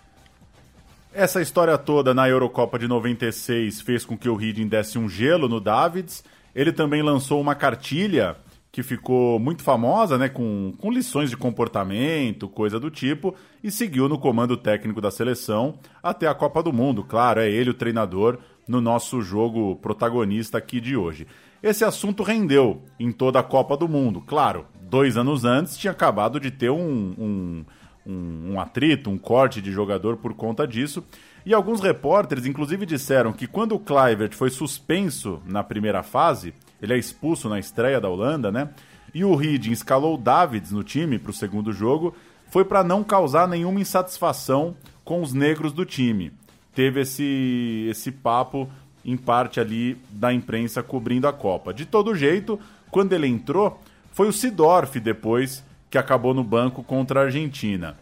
Essa 1.13 1.41
história 1.41 1.78
toda 1.80 2.13
na 2.13 2.30
Eurocopa 2.30 2.78
de 2.78 2.88
96 2.88 3.82
fez 3.82 4.05
com 4.05 4.15
que 4.15 4.30
o 4.30 4.39
Hiddink 4.39 4.69
desse 4.69 4.99
um 4.99 5.09
gelo 5.09 5.49
no 5.49 5.59
Davids. 5.59 6.23
Ele 6.58 6.74
também 6.74 7.03
lançou 7.03 7.39
uma 7.39 7.53
cartilha 7.53 8.36
que 8.72 8.82
ficou 8.82 9.38
muito 9.38 9.62
famosa, 9.62 10.18
né, 10.18 10.28
com, 10.28 10.74
com 10.80 10.91
lições 10.91 11.30
de 11.30 11.38
comportamento, 11.38 12.49
coisa 12.49 12.80
do 12.80 12.89
tipo, 12.89 13.36
e 13.64 13.70
seguiu 13.70 14.10
no 14.10 14.18
comando 14.18 14.58
técnico 14.58 14.99
da 14.99 15.12
seleção 15.12 15.78
até 16.01 16.28
a 16.28 16.34
Copa 16.34 16.64
do 16.64 16.74
Mundo. 16.74 17.03
Claro, 17.03 17.41
é 17.41 17.47
ele 17.49 17.70
o 17.70 17.76
treinador 17.76 18.39
no 18.68 18.82
nosso 18.82 19.22
jogo 19.22 19.76
protagonista 19.76 20.58
aqui 20.58 20.82
de 20.82 20.97
hoje. 20.97 21.28
Esse 21.62 21.86
assunto 21.86 22.24
rendeu 22.24 22.82
em 22.99 23.12
toda 23.12 23.39
a 23.39 23.43
Copa 23.43 23.78
do 23.78 23.88
Mundo. 23.88 24.20
Claro, 24.22 24.66
dois 24.82 25.16
anos 25.16 25.45
antes 25.45 25.78
tinha 25.78 25.91
acabado 25.91 26.39
de 26.39 26.49
ter 26.49 26.72
um, 26.72 27.14
um, 27.20 27.66
um, 28.03 28.53
um 28.53 28.60
atrito, 28.60 29.12
um 29.12 29.18
corte 29.18 29.62
de 29.62 29.72
jogador 29.72 30.18
por 30.18 30.34
conta 30.34 30.68
disso. 30.68 31.03
E 31.46 31.54
alguns 31.54 31.82
repórteres, 31.82 32.46
inclusive, 32.46 32.86
disseram 32.86 33.32
que 33.32 33.48
quando 33.48 33.74
o 33.74 33.80
Kluivert 33.80 34.36
foi 34.36 34.50
suspenso 34.50 35.42
na 35.46 35.64
primeira 35.64 36.04
fase, 36.04 36.54
ele 36.82 36.94
é 36.94 36.98
expulso 36.98 37.48
na 37.48 37.60
estreia 37.60 38.02
da 38.02 38.10
Holanda, 38.10 38.52
né? 38.52 38.70
E 39.14 39.24
o 39.24 39.36
Reed 39.36 39.68
escalou 39.68 40.16
o 40.16 40.18
Davids 40.18 40.72
no 40.72 40.84
time 40.84 41.18
para 41.18 41.32
o 41.32 41.34
segundo 41.34 41.72
jogo, 41.72 42.16
foi 42.50 42.66
para 42.66 42.84
não 42.84 43.04
causar 43.04 43.48
nenhuma 43.48 43.80
insatisfação 43.80 44.76
com 45.04 45.22
os 45.22 45.34
negros 45.34 45.72
do 45.72 45.86
time. 45.86 46.32
Teve 46.76 47.02
esse, 47.02 47.88
esse 47.90 48.12
papo, 48.12 48.70
em 49.04 49.18
parte 49.18 49.60
ali, 49.60 49.98
da 50.12 50.34
imprensa 50.34 50.84
cobrindo 50.84 51.28
a 51.28 51.34
Copa. 51.34 51.74
De 51.74 51.86
todo 51.86 52.16
jeito, 52.16 52.60
quando 52.92 53.14
ele 53.14 53.28
entrou, 53.28 53.82
foi 54.12 54.28
o 54.28 54.34
Sidorf 54.34 55.00
depois 55.00 55.64
que 55.90 55.98
acabou 55.98 56.34
no 56.34 56.44
banco 56.44 56.84
contra 56.84 57.22
a 57.22 57.24
Argentina. 57.24 57.98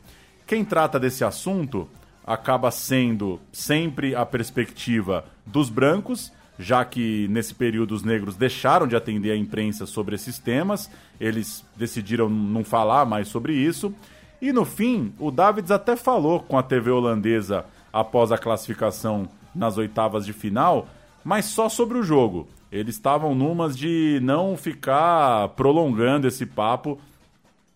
Quem 0.47 0.65
trata 0.65 0.99
desse 0.99 1.23
assunto 1.23 1.87
acaba 2.25 2.71
sendo 2.71 3.39
sempre 3.51 4.15
a 4.15 4.25
perspectiva 4.25 5.25
dos 5.45 5.69
brancos 5.69 6.31
já 6.57 6.85
que 6.85 7.27
nesse 7.29 7.53
período 7.53 7.93
os 7.93 8.03
negros 8.03 8.35
deixaram 8.35 8.87
de 8.87 8.95
atender 8.95 9.31
a 9.31 9.37
imprensa 9.37 9.85
sobre 9.85 10.15
esses 10.15 10.39
temas, 10.39 10.89
eles 11.19 11.65
decidiram 11.75 12.29
não 12.29 12.63
falar 12.63 13.05
mais 13.05 13.27
sobre 13.27 13.53
isso. 13.53 13.93
E 14.41 14.53
no 14.53 14.63
fim, 14.63 15.13
o 15.19 15.31
Davids 15.31 15.71
até 15.71 15.95
falou 15.95 16.39
com 16.39 16.57
a 16.57 16.63
TV 16.63 16.91
holandesa 16.91 17.65
após 17.91 18.31
a 18.31 18.37
classificação 18.37 19.27
nas 19.53 19.77
oitavas 19.77 20.25
de 20.25 20.33
final, 20.33 20.87
mas 21.23 21.45
só 21.45 21.67
sobre 21.67 21.97
o 21.97 22.03
jogo. 22.03 22.47
Eles 22.71 22.95
estavam 22.95 23.33
numas 23.35 23.77
de 23.77 24.19
não 24.21 24.57
ficar 24.57 25.49
prolongando 25.49 26.27
esse 26.27 26.45
papo, 26.45 26.99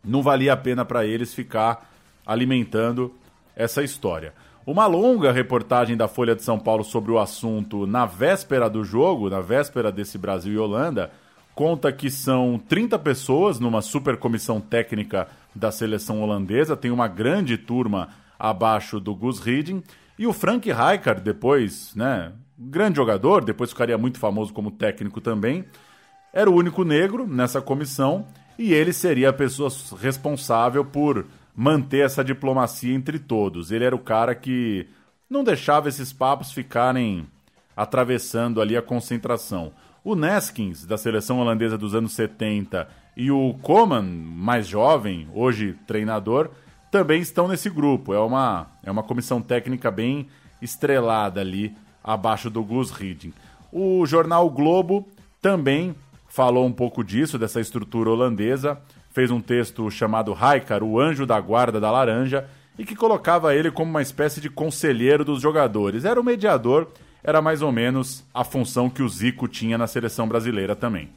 não 0.04 0.22
valia 0.22 0.54
a 0.54 0.58
pena 0.58 0.84
para 0.84 1.06
eles 1.06 1.34
ficar 1.34 1.90
alimentando 2.26 3.14
essa 3.60 3.84
história. 3.84 4.34
Uma 4.66 4.88
longa 4.88 5.34
reportagem 5.34 5.98
da 5.98 6.08
Folha 6.08 6.34
de 6.34 6.44
São 6.44 6.58
Paulo 6.58 6.84
sobre 6.84 7.12
o 7.12 7.20
assunto 7.20 7.86
na 7.86 8.06
véspera 8.06 8.70
do 8.70 8.86
jogo, 8.86 9.30
na 9.30 9.42
véspera 9.42 9.92
desse 9.92 10.18
Brasil 10.18 10.54
e 10.54 10.58
Holanda, 10.58 11.12
conta 11.54 11.92
que 11.92 12.10
são 12.10 12.58
30 12.70 12.98
pessoas 13.00 13.60
numa 13.60 13.82
super 13.82 14.16
comissão 14.16 14.62
técnica 14.62 15.28
da 15.54 15.72
seleção 15.72 16.22
holandesa, 16.22 16.78
tem 16.78 16.90
uma 16.90 17.08
grande 17.10 17.58
turma 17.58 18.10
abaixo 18.40 18.98
do 18.98 19.14
Gus 19.14 19.46
Hiddink, 19.46 19.84
e 20.18 20.26
o 20.26 20.32
Frank 20.32 20.66
Rijkaard, 20.72 21.22
depois, 21.22 21.94
né, 21.96 22.32
grande 22.58 22.96
jogador, 22.96 23.44
depois 23.44 23.72
ficaria 23.72 23.98
muito 23.98 24.20
famoso 24.20 24.54
como 24.54 24.72
técnico 24.72 25.20
também, 25.20 25.66
era 26.32 26.50
o 26.50 26.56
único 26.56 26.86
negro 26.86 27.28
nessa 27.28 27.60
comissão 27.60 28.26
e 28.58 28.74
ele 28.74 28.94
seria 28.94 29.30
a 29.30 29.34
pessoa 29.34 29.70
responsável 30.00 30.86
por 30.86 31.26
manter 31.60 32.06
essa 32.06 32.24
diplomacia 32.24 32.96
entre 32.96 33.20
todos. 33.20 33.70
Ele 33.70 33.84
era 33.84 33.94
o 33.94 34.00
cara 34.00 34.34
que 34.34 34.88
não 35.30 35.44
deixava 35.44 35.90
esses 35.90 36.14
papos 36.14 36.54
ficarem 36.54 37.28
atravessando 37.76 38.62
ali 38.62 38.78
a 38.78 38.82
concentração. 38.82 39.74
O 40.02 40.16
Neskins, 40.16 40.86
da 40.86 40.98
seleção 40.98 41.38
holandesa 41.38 41.78
dos 41.78 41.94
anos 41.94 42.14
70, 42.14 42.88
e 43.18 43.30
o 43.30 43.56
Coman, 43.62 44.04
mais 44.04 44.68
jovem, 44.68 45.28
hoje 45.34 45.76
treinador, 45.86 46.50
também 46.90 47.20
estão 47.20 47.46
nesse 47.46 47.70
grupo. 47.70 48.14
É 48.14 48.20
uma, 48.20 48.68
é 48.82 48.90
uma 48.90 49.04
comissão 49.04 49.42
técnica 49.42 49.92
bem 49.92 50.28
estrelada 50.62 51.42
ali 51.42 51.76
abaixo 52.02 52.50
do 52.50 52.64
Gus 52.64 52.90
Hiddink. 52.90 53.34
O 53.70 54.06
jornal 54.06 54.50
Globo 54.50 55.06
também 55.42 55.94
falou 56.30 56.66
um 56.66 56.72
pouco 56.72 57.04
disso, 57.04 57.38
dessa 57.38 57.60
estrutura 57.60 58.10
holandesa 58.10 58.80
fez 59.20 59.32
um 59.32 59.42
texto 59.42 59.92
chamado 59.92 60.32
Raikar, 60.32 60.82
o 60.82 60.98
anjo 60.98 61.26
da 61.26 61.38
guarda 61.42 61.78
da 61.78 61.92
laranja, 61.92 62.48
e 62.78 62.86
que 62.86 62.96
colocava 62.96 63.54
ele 63.54 63.70
como 63.70 63.92
uma 63.92 64.02
espécie 64.02 64.40
de 64.40 64.50
conselheiro 64.50 65.26
dos 65.26 65.42
jogadores. 65.42 66.06
Era 66.06 66.22
o 66.22 66.24
mediador, 66.24 66.88
era 67.22 67.42
mais 67.42 67.62
ou 67.62 67.70
menos 67.70 68.24
a 68.34 68.46
função 68.46 68.90
que 68.90 69.04
o 69.04 69.10
Zico 69.10 69.46
tinha 69.46 69.78
na 69.78 69.88
seleção 69.88 70.26
brasileira 70.26 70.74
também. 70.74 71.10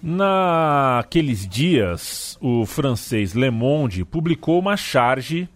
Naqueles 0.00 1.48
dias, 1.48 2.38
o 2.40 2.64
francês 2.64 3.32
Le 3.32 3.50
Monde 3.50 4.04
publicou 4.04 4.60
uma 4.60 4.76
charge 4.76 5.48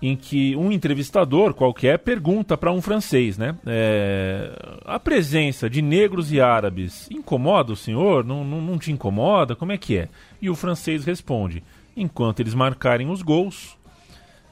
em 0.00 0.16
que 0.16 0.54
um 0.56 0.70
entrevistador 0.70 1.54
qualquer 1.54 1.98
pergunta 1.98 2.56
para 2.56 2.72
um 2.72 2.82
francês, 2.82 3.38
né? 3.38 3.56
É, 3.66 4.50
a 4.84 4.98
presença 5.00 5.68
de 5.70 5.80
negros 5.80 6.32
e 6.32 6.40
árabes 6.40 7.08
incomoda 7.10 7.72
o 7.72 7.76
senhor? 7.76 8.24
Não, 8.24 8.44
não, 8.44 8.60
não 8.60 8.78
te 8.78 8.92
incomoda? 8.92 9.56
Como 9.56 9.72
é 9.72 9.78
que 9.78 9.96
é? 9.96 10.08
E 10.40 10.50
o 10.50 10.54
francês 10.54 11.04
responde: 11.04 11.62
enquanto 11.96 12.40
eles 12.40 12.54
marcarem 12.54 13.10
os 13.10 13.22
gols. 13.22 13.76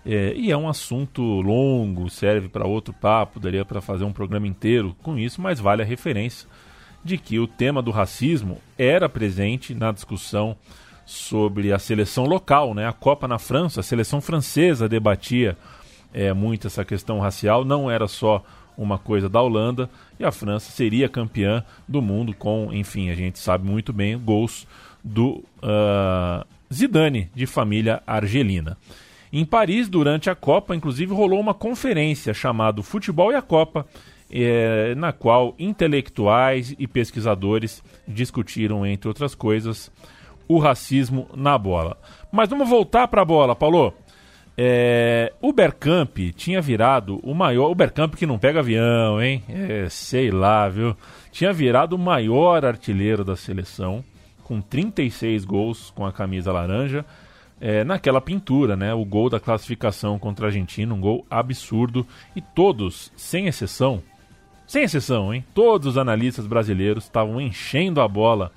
É, 0.07 0.35
e 0.37 0.51
é 0.51 0.57
um 0.57 0.69
assunto 0.69 1.23
longo, 1.23 2.11
serve 2.11 2.47
para 2.47 2.67
outro 2.67 2.93
papo, 2.93 3.41
daria 3.41 3.65
para 3.65 3.81
fazer 3.81 4.05
um 4.05 4.13
programa 4.13 4.47
inteiro 4.47 4.95
com 5.03 5.19
isso, 5.19 5.41
mas 5.41 5.59
vale 5.59 5.81
a 5.81 5.85
referência 5.85 6.47
de 7.03 7.17
que 7.17 7.39
o 7.39 7.47
tema 7.47 7.81
do 7.81 7.91
racismo 7.91 8.59
era 8.77 9.09
presente 9.09 9.75
na 9.75 9.93
discussão 9.93 10.57
sobre 11.07 11.73
a 11.73 11.79
seleção 11.79 12.25
local, 12.25 12.75
né? 12.75 12.87
A 12.87 12.93
Copa 12.93 13.29
na 13.29 13.39
França, 13.39 13.81
a 13.81 13.83
seleção 13.83 14.21
francesa 14.21 14.89
debatia 14.89 15.57
é, 16.13 16.33
muito 16.33 16.67
essa 16.67 16.85
questão 16.85 17.19
racial, 17.19 17.65
não 17.65 17.91
era 17.91 18.07
só 18.07 18.43
uma 18.77 18.99
coisa 18.99 19.29
da 19.29 19.41
Holanda 19.41 19.89
e 20.19 20.25
a 20.25 20.33
França 20.33 20.71
seria 20.71 21.09
campeã 21.09 21.65
do 21.87 22.03
mundo 22.03 22.35
com, 22.35 22.71
enfim, 22.73 23.11
a 23.11 23.15
gente 23.15 23.39
sabe 23.39 23.69
muito 23.69 23.93
bem, 23.93 24.19
gols 24.19 24.67
do 25.03 25.45
uh, 25.63 26.45
Zidane, 26.73 27.31
de 27.35 27.47
família 27.47 28.03
argelina. 28.07 28.77
Em 29.33 29.45
Paris, 29.45 29.89
durante 29.89 30.31
a 30.31 30.35
Copa, 30.35 30.77
inclusive 30.77 31.13
rolou 31.13 31.41
uma 31.41 31.55
conferência 31.55 32.33
chamada 32.33 32.83
Futebol 32.83 33.33
e 33.33 33.35
a 33.35 33.43
Copa, 33.43 33.87
é, 34.31 34.95
na 34.95 35.13
qual 35.13 35.55
intelectuais 35.59 36.75
e 36.79 36.87
pesquisadores 36.87 37.83
discutiram, 38.07 38.87
entre 38.87 39.09
outras 39.09 39.35
coisas, 39.35 39.91
o 40.49 40.59
racismo 40.59 41.29
na 41.35 41.57
bola. 41.57 41.97
Mas 42.31 42.49
vamos 42.49 42.69
voltar 42.69 43.09
para 43.09 43.23
a 43.23 43.25
bola, 43.25 43.55
Paulo. 43.55 43.95
É, 44.57 45.33
o 45.41 45.53
Bergkamp 45.53 46.17
tinha 46.37 46.61
virado 46.61 47.19
o 47.23 47.35
maior. 47.35 47.71
O 47.71 47.75
Bergkamp 47.75 48.15
que 48.15 48.27
não 48.27 48.39
pega 48.39 48.61
avião, 48.61 49.21
hein? 49.21 49.43
É, 49.49 49.89
sei 49.89 50.31
lá, 50.31 50.69
viu? 50.69 50.97
Tinha 51.33 51.53
virado 51.53 51.97
o 51.97 51.99
maior 51.99 52.65
artilheiro 52.65 53.25
da 53.25 53.35
seleção, 53.35 54.05
com 54.45 54.61
36 54.61 55.45
gols 55.45 55.91
com 55.91 56.07
a 56.07 56.13
camisa 56.13 56.53
laranja. 56.53 57.05
É, 57.61 57.83
naquela 57.83 58.21
pintura, 58.21 58.77
né? 58.77 58.93
O 58.95 59.05
gol 59.05 59.29
da 59.29 59.41
classificação 59.41 60.19
contra 60.19 60.47
a 60.47 60.49
Argentina, 60.49 60.95
um 60.95 61.01
gol 61.01 61.27
absurdo. 61.29 62.07
E 62.37 62.41
todos, 62.41 63.11
sem 63.17 63.47
exceção, 63.47 64.03
sem 64.67 64.85
exceção, 64.85 65.35
hein? 65.35 65.45
Todos 65.55 65.89
os 65.89 65.99
analistas 65.99 66.47
brasileiros 66.47 67.05
estavam 67.05 67.41
enchendo 67.41 68.01
a 68.01 68.07
bola 68.07 68.53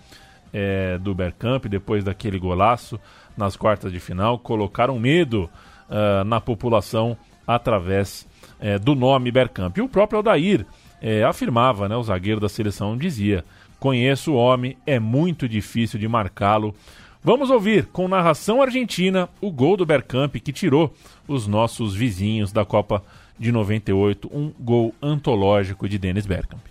é, 0.54 0.98
do 0.98 1.14
Bergkamp 1.14 1.66
depois 1.66 2.04
daquele 2.04 2.40
golaço 2.40 3.00
nas 3.36 3.56
quartas 3.56 3.92
de 3.92 4.00
final, 4.00 4.40
colocaram 4.40 5.00
medo 5.00 5.50
uh, 5.90 6.24
na 6.24 6.42
população 6.42 7.16
através 7.46 8.28
é, 8.60 8.80
do 8.80 8.96
nome 8.96 9.32
Bergkamp. 9.32 9.78
E 9.78 9.82
o 9.82 9.88
próprio 9.88 10.18
Aldair 10.18 10.66
é, 11.02 11.24
afirmava, 11.24 11.88
né, 11.88 11.96
o 11.96 12.04
zagueiro 12.04 12.40
da 12.40 12.50
seleção 12.50 12.98
dizia: 12.98 13.46
Conheço 13.80 14.34
o 14.34 14.36
homem, 14.36 14.76
é 14.86 15.00
muito 15.00 15.48
difícil 15.48 16.00
de 16.00 16.08
marcá-lo. 16.08 16.76
Vamos 17.24 17.50
ouvir, 17.50 17.88
com 17.88 18.08
narração 18.08 18.62
argentina, 18.62 19.30
o 19.42 19.52
gol 19.52 19.78
do 19.78 19.86
Bergkamp 19.86 20.36
que 20.36 20.52
tirou 20.52 20.94
os 21.28 21.46
nossos 21.46 21.94
vizinhos 21.94 22.52
da 22.52 22.64
Copa 22.64 23.04
de 23.38 23.52
98, 23.52 24.30
um 24.34 24.52
gol 24.60 24.96
antológico 25.02 25.88
de 25.88 25.98
Dennis 25.98 26.26
Bergkamp. 26.26 26.62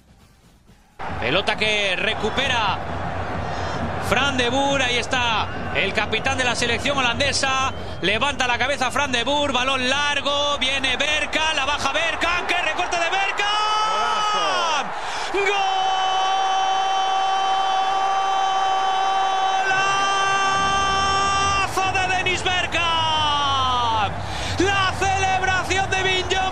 Pelota 1.21 1.55
que 1.55 1.95
recupera 1.97 2.79
Fran 4.09 4.37
de 4.37 4.49
Boer, 4.51 4.83
ahí 4.83 4.99
está 4.99 5.73
el 5.75 5.93
capitán 5.93 6.39
de 6.39 6.45
la 6.45 6.55
selección 6.55 6.97
holandesa. 6.97 7.73
Levanta 8.03 8.47
la 8.47 8.57
cabeza 8.57 8.91
Fran 8.91 9.11
de 9.11 9.25
Boer, 9.25 9.53
balón 9.53 9.89
largo, 9.89 10.59
viene 10.59 10.97
Berka, 10.97 11.55
la 11.55 11.65
baja 11.65 11.93
Berka, 11.93 12.47
que 12.47 12.55
recorte 12.63 12.97
de 12.97 13.11
Berka. 13.11 13.27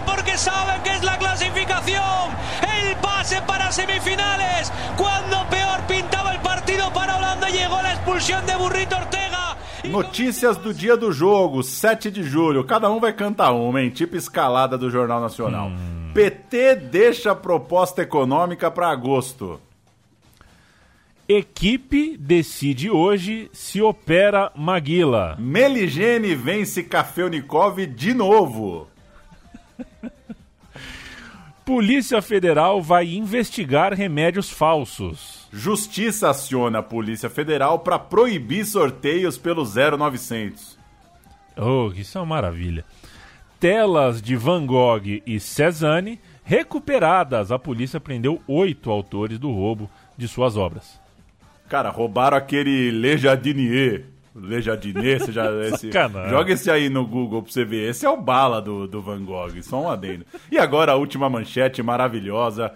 Porque 0.07 0.39
saben 0.39 0.83
que 0.83 0.91
es 0.91 1.03
la 1.03 1.19
clasificación. 1.19 2.31
El 2.77 2.97
pase 2.97 3.41
para 3.43 3.71
semifinales. 3.73 4.54
Notícias 9.85 10.57
do 10.57 10.73
dia 10.73 10.97
do 10.97 11.13
jogo, 11.13 11.63
7 11.63 12.11
de 12.11 12.23
julho. 12.23 12.65
Cada 12.65 12.91
um 12.91 12.99
vai 12.99 13.13
cantar 13.13 13.53
uma, 13.53 13.83
hein? 13.83 13.91
Tipo 13.91 14.17
escalada 14.17 14.79
do 14.79 14.91
Jornal 14.91 15.21
Nacional. 15.21 15.71
PT 16.15 16.77
deixa 16.77 17.35
proposta 17.35 18.01
econômica 18.01 18.71
para 18.71 18.89
agosto. 18.89 19.61
Equipe 21.29 22.17
decide 22.17 22.91
hoje 22.91 23.51
se 23.53 23.83
opera 23.83 24.51
Maguila. 24.57 25.37
Meligene 25.39 26.35
vence 26.35 26.83
Kafelnikov 26.83 27.79
de 27.87 28.15
novo. 28.15 28.89
Polícia 31.65 32.23
Federal 32.23 32.81
vai 32.81 33.07
investigar 33.15 33.93
remédios 33.93 34.51
falsos. 34.51 35.44
Justiça 35.57 36.31
aciona 36.31 36.81
a 36.81 36.83
Polícia 36.83 37.31
Federal 37.31 37.79
para 37.79 37.97
proibir 37.97 38.67
sorteios 38.67 39.39
pelo 39.39 39.65
0900. 39.65 40.77
Oh, 41.57 41.93
isso 41.95 42.19
é 42.19 42.21
uma 42.21 42.27
maravilha. 42.27 42.85
Telas 43.61 44.21
de 44.21 44.35
Van 44.35 44.67
Gogh 44.67 45.23
e 45.25 45.39
Cezanne 45.39 46.21
recuperadas. 46.43 47.53
A 47.53 47.59
polícia 47.59 48.01
prendeu 48.01 48.43
oito 48.49 48.91
autores 48.91 49.39
do 49.39 49.53
roubo 49.53 49.89
de 50.19 50.27
suas 50.27 50.57
obras. 50.57 51.01
Cara, 51.69 51.89
roubaram 51.89 52.37
aquele 52.37 52.91
Le 52.91 53.17
Jardinier. 53.17 54.07
Le 54.35 54.61
Jardinier, 54.61 55.21
você 55.21 55.31
já, 55.31 55.49
esse, 55.73 55.89
joga 56.31 56.53
esse 56.53 56.69
aí 56.69 56.89
no 56.89 57.07
Google 57.07 57.45
pra 57.45 57.53
você 57.53 57.65
ver. 57.65 57.91
Esse 57.91 58.05
é 58.05 58.11
o 58.11 58.17
bala 58.17 58.61
do, 58.61 58.89
do 58.89 59.01
Van 59.01 59.25
Gogh, 59.25 59.63
só 59.63 59.83
um 59.83 59.89
adendo. 59.89 60.27
E 60.51 60.59
agora 60.59 60.91
a 60.91 60.97
última 60.97 61.31
manchete 61.31 61.81
maravilhosa. 61.81 62.75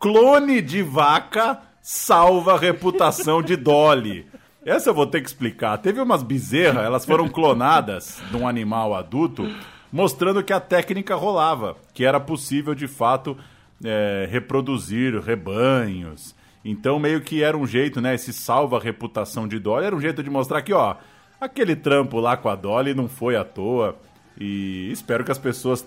Clone 0.00 0.60
de 0.60 0.82
vaca 0.82 1.62
salva 1.88 2.54
a 2.54 2.58
reputação 2.58 3.40
de 3.40 3.54
Dolly. 3.54 4.26
Essa 4.64 4.90
eu 4.90 4.94
vou 4.94 5.06
ter 5.06 5.20
que 5.20 5.28
explicar. 5.28 5.78
Teve 5.78 6.00
umas 6.00 6.20
bezerras, 6.20 6.84
elas 6.84 7.06
foram 7.06 7.28
clonadas 7.28 8.20
de 8.28 8.36
um 8.36 8.48
animal 8.48 8.92
adulto, 8.92 9.48
mostrando 9.92 10.42
que 10.42 10.52
a 10.52 10.58
técnica 10.58 11.14
rolava, 11.14 11.76
que 11.94 12.04
era 12.04 12.18
possível 12.18 12.74
de 12.74 12.88
fato 12.88 13.36
é, 13.84 14.26
reproduzir 14.28 15.16
rebanhos. 15.20 16.34
Então 16.64 16.98
meio 16.98 17.20
que 17.20 17.40
era 17.40 17.56
um 17.56 17.64
jeito, 17.64 18.00
né? 18.00 18.16
Esse 18.16 18.32
salva 18.32 18.78
a 18.78 18.82
reputação 18.82 19.46
de 19.46 19.60
Dolly 19.60 19.86
era 19.86 19.94
um 19.94 20.00
jeito 20.00 20.24
de 20.24 20.28
mostrar 20.28 20.62
que, 20.62 20.72
ó, 20.72 20.96
aquele 21.40 21.76
trampo 21.76 22.18
lá 22.18 22.36
com 22.36 22.48
a 22.48 22.56
Dolly 22.56 22.94
não 22.94 23.06
foi 23.06 23.36
à 23.36 23.44
toa. 23.44 23.94
E 24.36 24.90
espero 24.90 25.22
que 25.22 25.30
as 25.30 25.38
pessoas 25.38 25.86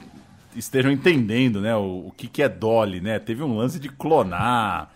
estejam 0.56 0.94
entendendo, 0.94 1.60
né? 1.60 1.76
O, 1.76 2.08
o 2.08 2.14
que, 2.16 2.30
que 2.30 2.42
é 2.42 2.48
Dolly, 2.48 3.02
né? 3.02 3.20
Teve 3.20 3.44
um 3.44 3.58
lance 3.58 3.78
de 3.82 3.90
clonar. 3.90 4.92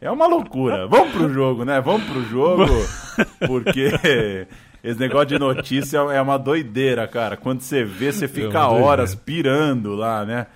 É 0.00 0.10
uma 0.10 0.26
loucura. 0.26 0.86
Vamos 0.86 1.12
pro 1.12 1.32
jogo, 1.32 1.64
né? 1.64 1.80
Vamos 1.80 2.06
pro 2.08 2.22
jogo, 2.24 2.64
porque 3.46 4.46
esse 4.82 4.98
negócio 4.98 5.26
de 5.26 5.38
notícia 5.38 5.98
é 5.98 6.20
uma 6.20 6.38
doideira, 6.38 7.06
cara. 7.08 7.36
Quando 7.36 7.60
você 7.60 7.84
vê, 7.84 8.12
você 8.12 8.28
fica 8.28 8.68
uma 8.68 8.84
horas 8.84 9.14
pirando 9.14 9.94
lá, 9.94 10.24
né? 10.24 10.46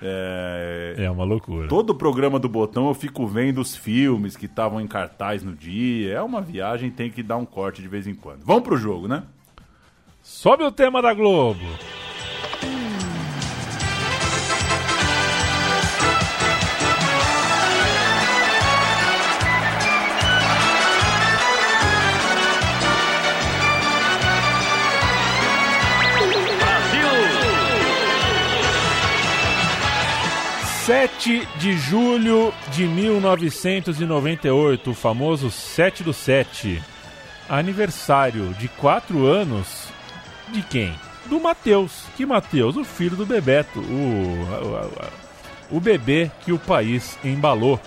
É... 0.00 0.94
É 0.98 1.10
uma 1.10 1.24
loucura. 1.24 1.68
Todo 1.68 1.90
o 1.90 1.94
programa 1.94 2.38
do 2.38 2.48
Botão 2.48 2.88
eu 2.88 2.94
fico 2.94 3.26
vendo 3.26 3.60
os 3.60 3.76
filmes 3.76 4.36
que 4.36 4.46
estavam 4.46 4.80
em 4.80 4.86
cartaz 4.86 5.42
no 5.42 5.54
dia. 5.54 6.14
É 6.14 6.22
uma 6.22 6.40
viagem, 6.40 6.90
tem 6.90 7.10
que 7.10 7.22
dar 7.22 7.36
um 7.36 7.44
corte 7.46 7.82
de 7.82 7.88
vez 7.88 8.06
em 8.06 8.14
quando. 8.14 8.44
Vamos 8.44 8.62
pro 8.62 8.76
jogo, 8.76 9.08
né? 9.08 9.22
Sobe 10.22 10.64
o 10.64 10.72
tema 10.72 11.00
da 11.00 11.14
Globo. 11.14 11.64
7 30.86 31.48
de 31.58 31.76
julho 31.76 32.54
de 32.70 32.86
1998, 32.86 34.88
o 34.88 34.94
famoso 34.94 35.50
7 35.50 36.04
do 36.04 36.12
7. 36.12 36.80
Aniversário 37.48 38.54
de 38.54 38.68
4 38.68 39.26
anos 39.26 39.88
de 40.52 40.62
quem? 40.62 40.94
Do 41.24 41.40
Matheus. 41.40 42.04
Que 42.16 42.24
Matheus? 42.24 42.76
O 42.76 42.84
filho 42.84 43.16
do 43.16 43.26
Bebeto. 43.26 43.80
O, 43.80 45.72
o, 45.72 45.76
o, 45.78 45.80
bebê 45.80 46.30
que 46.44 46.52
o 46.52 46.58
país 46.58 47.18
embalou 47.24 47.80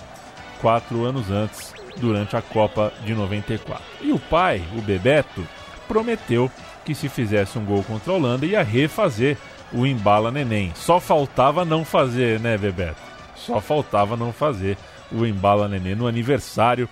4 0.59 1.05
anos 1.05 1.31
antes, 1.31 1.73
durante 1.95 2.35
a 2.35 2.41
Copa 2.41 2.91
de 3.05 3.15
94. 3.15 3.81
E 4.01 4.11
o 4.11 4.19
pai, 4.19 4.61
o 4.77 4.81
Bebeto, 4.81 5.47
prometeu 5.87 6.51
que 6.83 6.93
se 6.93 7.07
fizesse 7.07 7.57
um 7.57 7.63
gol 7.63 7.81
contra 7.81 8.11
a 8.11 8.15
Holanda 8.17 8.45
ia 8.45 8.61
refazer 8.61 9.37
o 9.73 9.85
embala 9.85 10.31
neném. 10.31 10.71
Só 10.75 10.99
faltava 10.99 11.63
não 11.63 11.85
fazer, 11.85 12.39
né, 12.39 12.57
Bebeto? 12.57 13.01
Só 13.35 13.61
faltava 13.61 14.17
não 14.17 14.33
fazer 14.33 14.77
o 15.11 15.25
embala 15.25 15.67
neném 15.67 15.95
no 15.95 16.07
aniversário 16.07 16.87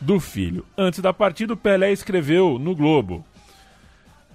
do 0.00 0.20
filho. 0.20 0.64
Antes 0.76 1.00
da 1.00 1.12
partida, 1.12 1.54
o 1.54 1.56
Pelé 1.56 1.92
escreveu 1.92 2.58
no 2.58 2.74
Globo: 2.74 3.24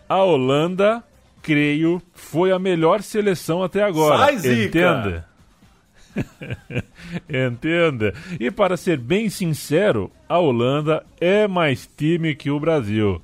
A 0.09 0.17
Holanda, 0.17 1.03
creio, 1.41 2.01
foi 2.13 2.51
a 2.51 2.59
melhor 2.59 3.01
seleção 3.01 3.63
até 3.63 3.83
agora. 3.83 4.17
Sai, 4.17 4.37
Zica! 4.37 4.65
Entenda. 4.65 5.31
Entenda. 7.29 8.13
E 8.39 8.51
para 8.51 8.75
ser 8.75 8.97
bem 8.97 9.29
sincero, 9.29 10.11
a 10.27 10.37
Holanda 10.37 11.05
é 11.19 11.47
mais 11.47 11.87
time 11.97 12.35
que 12.35 12.51
o 12.51 12.59
Brasil. 12.59 13.21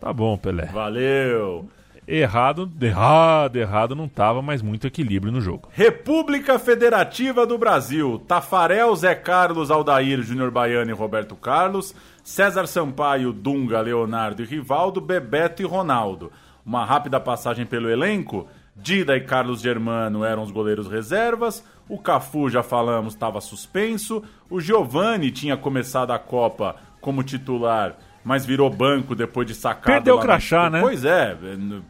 Tá 0.00 0.12
bom, 0.12 0.36
Pelé. 0.36 0.66
Valeu! 0.66 1.68
Errado, 2.06 2.70
errado, 2.80 3.56
errado 3.56 3.94
não 3.94 4.06
tava, 4.08 4.42
mas 4.42 4.60
muito 4.60 4.86
equilíbrio 4.86 5.32
no 5.32 5.40
jogo. 5.40 5.68
República 5.72 6.58
Federativa 6.58 7.46
do 7.46 7.56
Brasil. 7.56 8.22
Tafarel, 8.28 8.94
Zé 8.94 9.14
Carlos, 9.14 9.70
Aldair, 9.70 10.22
Júnior 10.22 10.50
Baiano 10.50 10.90
e 10.90 10.94
Roberto 10.94 11.34
Carlos. 11.34 11.94
César 12.22 12.66
Sampaio, 12.66 13.32
Dunga, 13.32 13.80
Leonardo 13.80 14.42
e 14.42 14.46
Rivaldo, 14.46 15.00
Bebeto 15.00 15.62
e 15.62 15.64
Ronaldo. 15.64 16.30
Uma 16.64 16.84
rápida 16.84 17.18
passagem 17.18 17.64
pelo 17.64 17.88
elenco. 17.88 18.46
Dida 18.76 19.16
e 19.16 19.20
Carlos 19.20 19.60
Germano 19.60 20.24
eram 20.24 20.42
os 20.42 20.50
goleiros 20.50 20.88
reservas. 20.88 21.64
O 21.88 21.98
Cafu, 21.98 22.50
já 22.50 22.62
falamos, 22.62 23.14
estava 23.14 23.40
suspenso. 23.40 24.22
O 24.50 24.60
Giovani 24.60 25.30
tinha 25.30 25.56
começado 25.56 26.10
a 26.10 26.18
Copa 26.18 26.76
como 27.00 27.22
titular, 27.22 27.96
mas 28.24 28.44
virou 28.46 28.70
banco 28.70 29.14
depois 29.14 29.46
de 29.46 29.54
sacar. 29.54 29.94
Perdeu 29.94 30.16
o 30.16 30.20
crachá, 30.20 30.70
né? 30.70 30.80
Pois 30.80 31.04
é. 31.04 31.36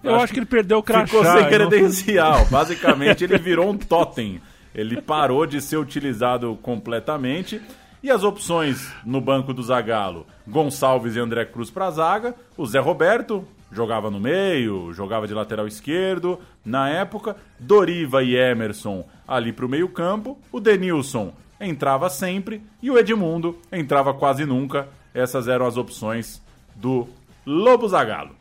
Eu 0.02 0.16
acho 0.16 0.32
que 0.32 0.38
ele 0.40 0.46
perdeu 0.46 0.78
o 0.78 0.82
crachá. 0.82 1.06
Ficou 1.06 1.22
sem 1.24 1.32
eu 1.34 1.40
não- 1.42 1.48
credencial. 1.48 2.44
Basicamente, 2.50 3.24
ele 3.24 3.38
virou 3.38 3.70
um 3.70 3.78
totem. 3.78 4.40
Ele 4.74 5.00
parou 5.00 5.46
de 5.46 5.60
ser 5.60 5.76
utilizado 5.76 6.58
completamente. 6.60 7.60
E 8.02 8.10
as 8.10 8.22
opções 8.24 8.92
no 9.06 9.20
banco 9.20 9.54
do 9.54 9.62
Zagallo? 9.62 10.26
Gonçalves 10.46 11.16
e 11.16 11.20
André 11.20 11.44
Cruz 11.46 11.70
para 11.70 11.90
zaga. 11.90 12.34
O 12.56 12.66
Zé 12.66 12.78
Roberto 12.78 13.46
jogava 13.72 14.10
no 14.10 14.20
meio, 14.20 14.92
jogava 14.92 15.26
de 15.26 15.32
lateral 15.32 15.66
esquerdo. 15.66 16.38
Na 16.64 16.88
época, 16.90 17.36
Doriva 17.58 18.22
e 18.22 18.34
Emerson 18.36 19.06
ali 19.26 19.52
para 19.52 19.64
o 19.64 19.68
meio 19.68 19.88
campo. 19.88 20.36
O 20.52 20.60
Denilson 20.60 21.32
entrava 21.58 22.10
sempre. 22.10 22.60
E 22.82 22.90
o 22.90 22.98
Edmundo 22.98 23.56
entrava 23.72 24.12
quase 24.12 24.44
nunca. 24.44 24.86
Essas 25.14 25.46
eram 25.46 25.64
as 25.64 25.76
opções 25.76 26.42
do 26.74 27.08
Lobo 27.46 27.88
Zagallo. 27.88 28.34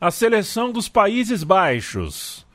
A 0.00 0.10
seleção 0.10 0.70
dos 0.70 0.88
Países 0.88 1.42
Baixos. 1.42 2.46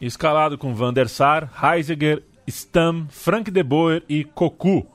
Escalado 0.00 0.58
com 0.58 0.74
Van 0.74 0.92
der 0.92 1.08
Sar, 1.08 1.48
Heisiger, 1.62 2.22
Stam, 2.46 3.06
Frank 3.08 3.50
de 3.50 3.62
Boer 3.62 4.02
e 4.08 4.24
Cocu. 4.24 4.86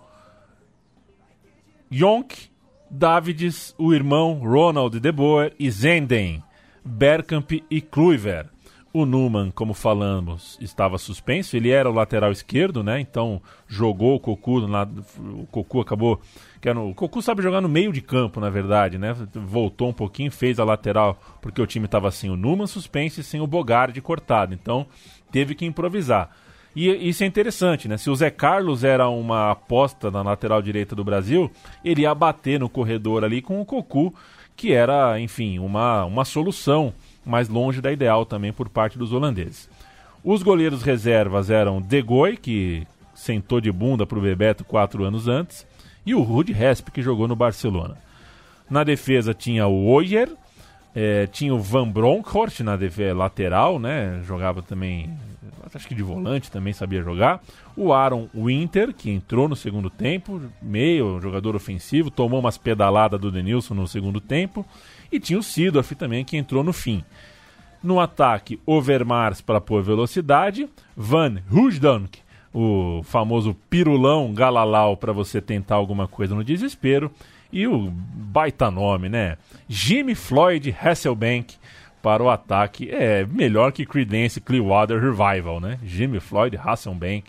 Jonk, 1.90 2.50
Davids, 2.90 3.74
o 3.78 3.94
irmão 3.94 4.34
Ronald 4.34 5.00
de 5.00 5.12
Boer 5.12 5.54
e 5.58 5.72
Zenden, 5.72 6.44
Bergkamp 6.84 7.52
e 7.72 7.82
Kluivert. 7.82 8.50
O 8.94 9.06
Numan, 9.06 9.52
como 9.52 9.74
falamos, 9.74 10.58
estava 10.60 10.98
suspenso. 10.98 11.56
Ele 11.56 11.70
era 11.70 11.90
o 11.90 11.94
lateral 11.94 12.32
esquerdo, 12.32 12.84
né? 12.84 13.00
Então 13.00 13.42
jogou 13.68 14.16
o 14.16 14.20
Cocu. 14.20 14.60
o 14.60 15.46
Cocu 15.52 15.82
acabou. 15.82 16.20
Que 16.60 16.70
era, 16.70 16.80
o 16.80 16.94
Cocu 16.94 17.22
sabe 17.22 17.44
jogar 17.44 17.62
no 17.62 17.70
meio 17.70 17.94
de 17.94 18.02
campo, 18.02 18.40
na 18.40 18.50
verdade, 18.50 18.98
né? 18.98 19.16
Voltou 19.34 19.90
um 19.90 19.94
pouquinho, 19.94 20.32
fez 20.32 20.60
a 20.60 20.64
lateral, 20.64 21.20
porque 21.42 21.62
o 21.62 21.68
time 21.68 21.86
estava 21.86 22.10
sem 22.12 22.30
o 22.30 22.36
Numan 22.36 22.68
suspenso 22.68 23.22
e 23.22 23.24
sem 23.24 23.40
o 23.40 23.48
Bogarde 23.48 24.02
cortado. 24.02 24.54
Então 24.54 24.88
teve 25.32 25.54
que 25.54 25.66
improvisar. 25.66 26.32
E 26.76 27.10
isso 27.10 27.24
é 27.24 27.28
interessante, 27.28 27.88
né? 27.88 27.98
Se 27.98 28.10
o 28.10 28.16
Zé 28.16 28.30
Carlos 28.30 28.84
era 28.84 29.10
uma 29.10 29.52
aposta 29.52 30.12
na 30.12 30.22
lateral 30.22 30.62
direita 30.62 30.96
do 30.96 31.04
Brasil, 31.04 31.50
ele 31.84 32.02
ia 32.02 32.14
bater 32.14 32.60
no 32.60 32.70
corredor 32.70 33.24
ali 33.24 33.42
com 33.42 33.60
o 33.60 33.66
Cocu, 33.66 34.14
que 34.56 34.74
era, 34.74 35.20
enfim, 35.20 35.58
uma, 35.58 36.06
uma 36.06 36.24
solução 36.24 36.94
mais 37.26 37.50
longe 37.50 37.82
da 37.82 37.92
ideal 37.92 38.26
também 38.26 38.54
por 38.54 38.70
parte 38.70 38.98
dos 38.98 39.12
holandeses. 39.12 39.68
Os 40.24 40.44
goleiros 40.44 40.84
reservas 40.84 41.50
eram 41.50 41.82
De 41.82 42.02
Goy, 42.02 42.38
que 42.38 42.86
sentou 43.16 43.60
de 43.60 43.72
bunda 43.72 44.06
para 44.06 44.20
o 44.20 44.22
Bebeto 44.22 44.64
quatro 44.64 45.04
anos 45.04 45.28
antes, 45.28 45.66
e 46.08 46.16
o 46.16 46.22
Rudi 46.22 46.54
Resp, 46.54 46.90
que 46.90 47.02
jogou 47.02 47.28
no 47.28 47.36
Barcelona. 47.36 47.98
Na 48.70 48.84
defesa 48.86 49.34
tinha 49.34 49.68
o 49.68 49.86
Oyer, 49.88 50.30
é, 50.96 51.28
tinha 51.28 51.54
o 51.54 51.60
Van 51.60 51.88
Bronckhorst 51.88 52.62
na 52.62 52.78
defesa 52.78 53.14
lateral, 53.14 53.78
né? 53.78 54.22
Jogava 54.26 54.62
também, 54.62 55.14
acho 55.74 55.86
que 55.86 55.94
de 55.94 56.02
volante 56.02 56.50
também 56.50 56.72
sabia 56.72 57.04
jogar. 57.04 57.44
O 57.76 57.92
Aaron 57.92 58.30
Winter, 58.34 58.94
que 58.94 59.12
entrou 59.12 59.50
no 59.50 59.56
segundo 59.56 59.90
tempo, 59.90 60.42
meio 60.62 61.20
jogador 61.20 61.58
ofensivo, 61.58 62.10
tomou 62.10 62.40
umas 62.40 62.58
pedaladas 62.58 63.20
do 63.20 63.30
Denilson 63.30 63.74
no 63.74 63.88
segundo 63.88 64.22
tempo. 64.22 64.66
E 65.12 65.20
tinha 65.20 65.38
o 65.38 65.44
Sidorf 65.44 65.94
também, 65.94 66.24
que 66.24 66.38
entrou 66.38 66.64
no 66.64 66.72
fim. 66.72 67.04
No 67.84 68.00
ataque, 68.00 68.60
Overmars 68.66 69.42
para 69.42 69.62
pôr 69.62 69.84
velocidade, 69.84 70.70
Van 70.96 71.36
Husdank, 71.52 72.20
o 72.60 73.04
famoso 73.04 73.56
pirulão 73.70 74.34
galalau 74.34 74.98
para 74.98 75.14
você 75.14 75.40
tentar 75.40 75.76
alguma 75.76 76.08
coisa 76.08 76.34
no 76.34 76.44
desespero, 76.44 77.12
e 77.54 77.68
o 77.68 77.92
baita 77.92 78.72
nome, 78.72 79.10
né? 79.10 79.38
Jimmy 79.70 80.16
Floyd 80.16 80.76
Hasselbank 80.82 81.56
para 82.02 82.24
o 82.24 82.30
ataque. 82.30 82.90
É 82.90 83.26
melhor 83.26 83.72
que 83.72 83.86
Creedence 83.86 84.42
Clearwater 84.42 85.00
Revival, 85.00 85.60
né? 85.60 85.78
Jimmy 85.86 86.20
Floyd 86.20 86.58
Hasselbank. 86.58 87.26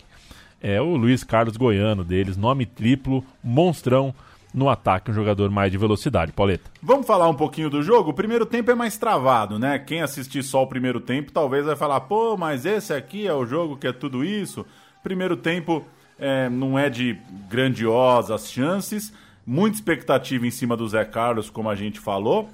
É 0.61 0.81
o 0.81 0.97
Luiz 0.97 1.23
Carlos 1.23 1.55
Goiano 1.55 2.03
deles, 2.03 2.35
nome 2.35 2.65
triplo, 2.65 3.23
monstrão 3.43 4.13
no 4.51 4.67
ataque, 4.67 5.11
um 5.11 5.13
jogador 5.13 5.51
mais 5.51 5.71
de 5.71 5.77
velocidade. 5.77 6.31
Pauleta. 6.31 6.71
Vamos 6.81 7.05
falar 7.05 7.29
um 7.29 7.35
pouquinho 7.35 7.69
do 7.69 7.83
jogo? 7.83 8.09
O 8.09 8.15
primeiro 8.15 8.47
tempo 8.47 8.71
é 8.71 8.75
mais 8.75 8.97
travado, 8.97 9.59
né? 9.59 9.77
Quem 9.77 10.01
assistir 10.01 10.41
só 10.41 10.63
o 10.63 10.67
primeiro 10.67 10.99
tempo 10.99 11.31
talvez 11.31 11.67
vai 11.67 11.75
falar, 11.75 12.01
pô, 12.01 12.35
mas 12.35 12.65
esse 12.65 12.91
aqui 12.91 13.27
é 13.27 13.33
o 13.33 13.45
jogo 13.45 13.77
que 13.77 13.87
é 13.87 13.93
tudo 13.93 14.25
isso. 14.25 14.65
Primeiro 15.03 15.37
tempo 15.37 15.85
é, 16.17 16.49
não 16.49 16.77
é 16.77 16.89
de 16.89 17.17
grandiosas 17.49 18.51
chances, 18.51 19.13
muita 19.45 19.77
expectativa 19.77 20.45
em 20.45 20.51
cima 20.51 20.75
do 20.75 20.87
Zé 20.87 21.05
Carlos, 21.05 21.49
como 21.49 21.69
a 21.69 21.75
gente 21.75 21.99
falou. 21.99 22.49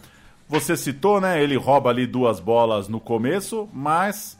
Você 0.47 0.77
citou, 0.77 1.19
né? 1.19 1.41
Ele 1.41 1.55
rouba 1.55 1.89
ali 1.89 2.05
duas 2.05 2.39
bolas 2.39 2.87
no 2.87 2.99
começo, 2.99 3.67
mas 3.73 4.39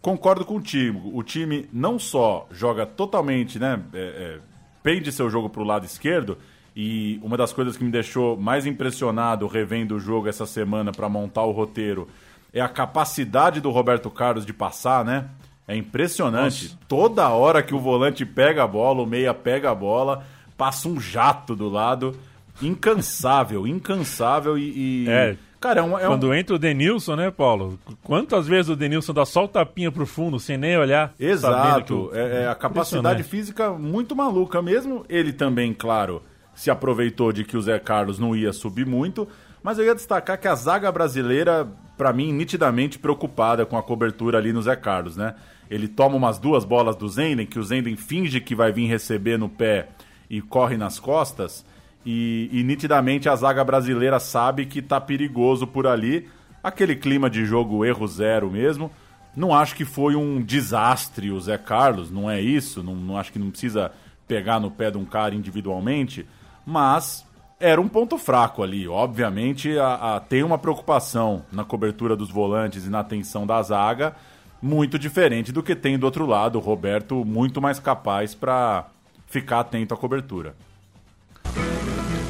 concordo 0.00 0.44
contigo. 0.44 1.10
O 1.12 1.22
time 1.22 1.68
não 1.72 1.98
só 1.98 2.46
joga 2.52 2.86
totalmente, 2.86 3.58
né? 3.58 3.82
É, 3.92 3.98
é, 3.98 4.38
pende 4.82 5.10
seu 5.10 5.28
jogo 5.28 5.50
para 5.50 5.60
o 5.60 5.64
lado 5.64 5.84
esquerdo, 5.84 6.38
e 6.74 7.18
uma 7.22 7.36
das 7.36 7.52
coisas 7.52 7.76
que 7.76 7.84
me 7.84 7.90
deixou 7.90 8.36
mais 8.36 8.64
impressionado 8.64 9.46
revendo 9.46 9.96
o 9.96 10.00
jogo 10.00 10.28
essa 10.28 10.46
semana 10.46 10.92
para 10.92 11.08
montar 11.08 11.42
o 11.42 11.50
roteiro 11.50 12.08
é 12.52 12.60
a 12.60 12.68
capacidade 12.68 13.60
do 13.60 13.70
Roberto 13.70 14.10
Carlos 14.10 14.46
de 14.46 14.52
passar, 14.52 15.04
né? 15.04 15.28
É 15.70 15.76
impressionante. 15.76 16.64
Nossa. 16.64 16.78
Toda 16.88 17.28
hora 17.28 17.62
que 17.62 17.72
o 17.72 17.78
volante 17.78 18.26
pega 18.26 18.64
a 18.64 18.66
bola, 18.66 19.02
o 19.02 19.06
meia 19.06 19.32
pega 19.32 19.70
a 19.70 19.74
bola, 19.74 20.24
passa 20.56 20.88
um 20.88 21.00
jato 21.00 21.54
do 21.54 21.68
lado. 21.68 22.16
Incansável, 22.60 23.68
incansável 23.68 24.58
e. 24.58 25.04
e... 25.04 25.08
É. 25.08 25.36
Cara, 25.60 25.80
é 25.80 25.82
um, 25.82 25.96
é 25.96 26.06
Quando 26.06 26.28
um... 26.28 26.34
entra 26.34 26.56
o 26.56 26.58
Denilson, 26.58 27.14
né, 27.14 27.30
Paulo? 27.30 27.78
Quantas 28.02 28.48
vezes 28.48 28.70
o 28.70 28.74
Denilson 28.74 29.12
dá 29.12 29.24
só 29.24 29.44
o 29.44 29.48
tapinha 29.48 29.92
pro 29.92 30.06
fundo 30.06 30.40
sem 30.40 30.56
nem 30.56 30.76
olhar? 30.76 31.14
Exato. 31.20 32.10
É, 32.14 32.44
é, 32.44 32.48
a 32.48 32.54
capacidade 32.54 33.22
física 33.22 33.70
muito 33.70 34.16
maluca 34.16 34.60
mesmo. 34.60 35.04
Ele 35.08 35.32
também, 35.32 35.72
claro, 35.72 36.22
se 36.52 36.70
aproveitou 36.70 37.30
de 37.30 37.44
que 37.44 37.56
o 37.56 37.62
Zé 37.62 37.78
Carlos 37.78 38.18
não 38.18 38.34
ia 38.34 38.52
subir 38.52 38.86
muito, 38.86 39.28
mas 39.62 39.78
eu 39.78 39.84
ia 39.84 39.94
destacar 39.94 40.40
que 40.40 40.48
a 40.48 40.54
zaga 40.54 40.90
brasileira, 40.90 41.68
para 41.96 42.12
mim, 42.12 42.32
nitidamente 42.32 42.98
preocupada 42.98 43.64
com 43.64 43.76
a 43.76 43.82
cobertura 43.82 44.38
ali 44.38 44.52
no 44.52 44.62
Zé 44.62 44.74
Carlos, 44.74 45.16
né? 45.16 45.34
Ele 45.70 45.86
toma 45.86 46.16
umas 46.16 46.38
duas 46.38 46.64
bolas 46.64 46.96
do 46.96 47.08
Zenden, 47.08 47.46
que 47.46 47.58
o 47.58 47.62
Zenden 47.62 47.96
finge 47.96 48.40
que 48.40 48.54
vai 48.54 48.72
vir 48.72 48.86
receber 48.86 49.38
no 49.38 49.48
pé 49.48 49.88
e 50.28 50.40
corre 50.40 50.76
nas 50.76 50.98
costas, 50.98 51.64
e, 52.04 52.50
e 52.52 52.62
nitidamente 52.62 53.28
a 53.28 53.36
zaga 53.36 53.62
brasileira 53.62 54.18
sabe 54.18 54.66
que 54.66 54.82
tá 54.82 55.00
perigoso 55.00 55.66
por 55.66 55.86
ali. 55.86 56.28
Aquele 56.62 56.96
clima 56.96 57.30
de 57.30 57.44
jogo 57.44 57.84
erro 57.84 58.06
zero 58.06 58.50
mesmo. 58.50 58.90
Não 59.36 59.54
acho 59.54 59.76
que 59.76 59.84
foi 59.84 60.16
um 60.16 60.42
desastre 60.42 61.30
o 61.30 61.40
Zé 61.40 61.56
Carlos, 61.56 62.10
não 62.10 62.28
é 62.28 62.40
isso. 62.40 62.82
Não, 62.82 62.94
não 62.94 63.16
acho 63.16 63.32
que 63.32 63.38
não 63.38 63.50
precisa 63.50 63.92
pegar 64.26 64.58
no 64.58 64.70
pé 64.70 64.90
de 64.90 64.98
um 64.98 65.04
cara 65.04 65.34
individualmente 65.34 66.26
mas 66.64 67.26
era 67.58 67.80
um 67.80 67.88
ponto 67.88 68.16
fraco 68.16 68.62
ali. 68.62 68.88
Obviamente, 68.88 69.76
a, 69.78 70.16
a, 70.16 70.20
tem 70.20 70.42
uma 70.42 70.58
preocupação 70.58 71.44
na 71.52 71.64
cobertura 71.64 72.16
dos 72.16 72.30
volantes 72.30 72.86
e 72.86 72.90
na 72.90 73.00
atenção 73.00 73.46
da 73.46 73.60
zaga 73.62 74.14
muito 74.62 74.98
diferente 74.98 75.52
do 75.52 75.62
que 75.62 75.74
tem 75.74 75.98
do 75.98 76.04
outro 76.04 76.26
lado. 76.26 76.56
O 76.56 76.60
Roberto 76.60 77.24
muito 77.24 77.60
mais 77.60 77.78
capaz 77.78 78.34
para 78.34 78.86
ficar 79.26 79.60
atento 79.60 79.94
à 79.94 79.96
cobertura. 79.96 80.54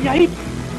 E 0.03 0.09
aí, 0.09 0.31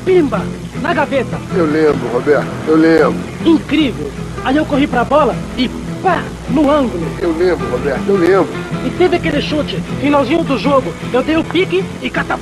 pimba, 0.05 0.41
na 0.81 0.93
gaveta. 0.93 1.37
Eu 1.55 1.65
lembro, 1.65 2.07
Roberto, 2.09 2.47
eu 2.67 2.75
lembro. 2.75 3.19
Incrível. 3.45 4.11
Aí 4.43 4.57
eu 4.57 4.65
corri 4.65 4.87
pra 4.87 5.03
bola 5.03 5.35
e 5.57 5.69
pá, 6.01 6.23
no 6.49 6.69
ângulo. 6.69 7.05
Eu 7.19 7.35
lembro, 7.37 7.69
Roberto, 7.69 8.07
eu 8.07 8.17
lembro. 8.17 8.53
E 8.85 8.89
teve 8.97 9.17
aquele 9.17 9.41
chute, 9.41 9.79
finalzinho 9.99 10.43
do 10.43 10.57
jogo. 10.57 10.91
Eu 11.13 11.21
dei 11.21 11.37
o 11.37 11.43
pique 11.43 11.83
e 12.01 12.09
catapum! 12.09 12.41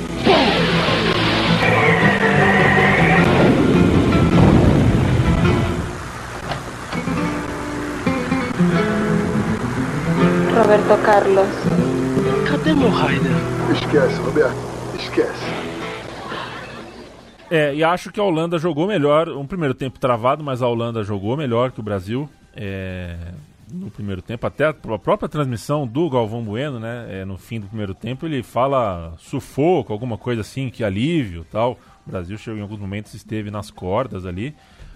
Roberto 10.70 11.02
Carlos. 11.02 11.48
Cadê 12.48 12.74
meu 12.74 12.90
Raider? 12.90 13.32
Esquece, 13.72 14.20
Roberto. 14.20 14.56
Esquece. 15.00 15.44
É, 17.50 17.74
e 17.74 17.82
acho 17.82 18.12
que 18.12 18.20
a 18.20 18.22
Holanda 18.22 18.56
jogou 18.56 18.86
melhor. 18.86 19.30
Um 19.30 19.44
primeiro 19.44 19.74
tempo 19.74 19.98
travado, 19.98 20.44
mas 20.44 20.62
a 20.62 20.68
Holanda 20.68 21.02
jogou 21.02 21.36
melhor 21.36 21.72
que 21.72 21.80
o 21.80 21.82
Brasil. 21.82 22.30
É, 22.54 23.16
no 23.72 23.90
primeiro 23.90 24.22
tempo, 24.22 24.46
até 24.46 24.66
a 24.68 24.72
própria 24.72 25.28
transmissão 25.28 25.88
do 25.88 26.08
Galvão 26.08 26.44
Bueno, 26.44 26.78
né? 26.78 27.22
É, 27.22 27.24
no 27.24 27.36
fim 27.36 27.58
do 27.58 27.66
primeiro 27.66 27.92
tempo, 27.92 28.24
ele 28.24 28.40
fala 28.40 29.14
sufoco, 29.18 29.92
alguma 29.92 30.16
coisa 30.16 30.42
assim, 30.42 30.70
que 30.70 30.84
alívio 30.84 31.44
tal. 31.50 31.80
O 32.06 32.10
Brasil 32.10 32.38
chegou 32.38 32.60
em 32.60 32.62
alguns 32.62 32.78
momentos, 32.78 33.12
esteve 33.12 33.50
nas 33.50 33.72
cordas 33.72 34.24
ali. 34.24 34.54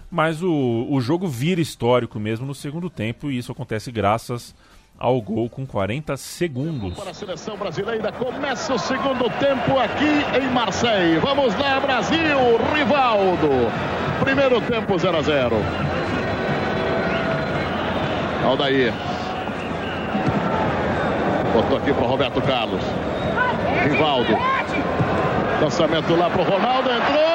Mas 0.09 0.41
o, 0.41 0.87
o 0.89 1.01
jogo 1.01 1.27
vira 1.27 1.59
histórico 1.59 2.17
mesmo 2.17 2.45
no 2.45 2.55
segundo 2.55 2.89
tempo, 2.89 3.29
e 3.29 3.37
isso 3.37 3.51
acontece 3.51 3.91
graças 3.91 4.55
ao 4.97 5.21
gol 5.21 5.49
com 5.49 5.65
40 5.65 6.15
segundos. 6.17 6.93
Para 6.93 7.11
a 7.11 7.13
seleção 7.13 7.57
brasileira 7.57 8.11
começa 8.11 8.73
o 8.73 8.79
segundo 8.79 9.29
tempo 9.39 9.77
aqui 9.79 10.41
em 10.41 10.49
Marseille. 10.51 11.19
Vamos 11.19 11.53
lá, 11.55 11.79
Brasil, 11.79 12.37
Rivaldo. 12.73 13.71
Primeiro 14.19 14.61
tempo 14.61 14.97
0 14.97 15.17
a 15.17 15.21
0. 15.21 15.55
Aldair. 18.45 18.93
Botou 21.53 21.77
aqui 21.77 21.93
para 21.93 22.05
Roberto 22.05 22.41
Carlos. 22.41 22.81
Rivaldo. 23.83 24.37
Lançamento 25.61 26.15
lá 26.15 26.29
para 26.29 26.41
o 26.41 26.45
Ronaldo. 26.45 26.89
Entrou. 26.89 27.34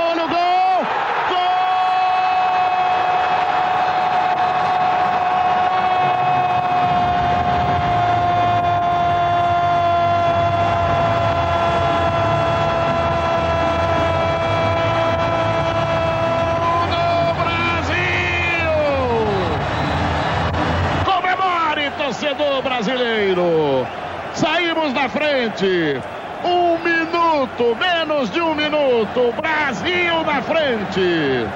Frente. 25.56 26.00
Um 26.44 26.78
minuto, 26.78 27.76
menos 27.78 28.30
de 28.30 28.40
um 28.40 28.54
minuto. 28.54 29.32
Brasil 29.40 30.24
na 30.24 30.40
frente. 30.42 31.46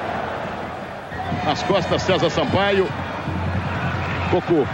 Nas 1.47 1.63
costas, 1.63 2.03
César 2.03 2.31
Sampaio. 2.31 2.87
Cocu. 4.31 4.67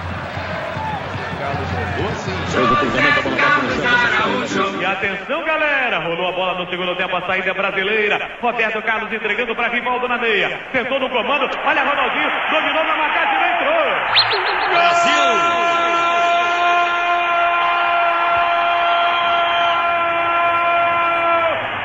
Fez 2.48 2.70
o 2.70 2.76
cruzamento, 2.76 3.18
a 3.18 3.22
bola 3.22 3.36
bate 3.36 4.28
no 4.28 4.46
céu. 4.48 4.80
E 4.80 4.84
atenção, 4.84 5.44
galera! 5.44 5.98
Rolou 6.00 6.28
a 6.28 6.32
bola 6.32 6.54
no 6.58 6.68
segundo 6.68 6.94
tempo, 6.96 7.16
a 7.16 7.20
saída 7.22 7.54
brasileira. 7.54 8.30
Roberto 8.42 8.82
Carlos 8.82 9.12
entregando 9.12 9.54
para 9.54 9.68
Rivaldo 9.68 10.08
na 10.08 10.18
meia. 10.18 10.60
Tentou 10.72 10.98
no 11.00 11.08
comando. 11.08 11.48
Olha 11.64 11.82
Ronaldinho, 11.84 12.30
dominou 12.50 12.84
na 12.84 12.96
marcação 12.96 13.40
e 13.40 13.52
entrou. 13.52 14.70
Brasil! 14.70 16.40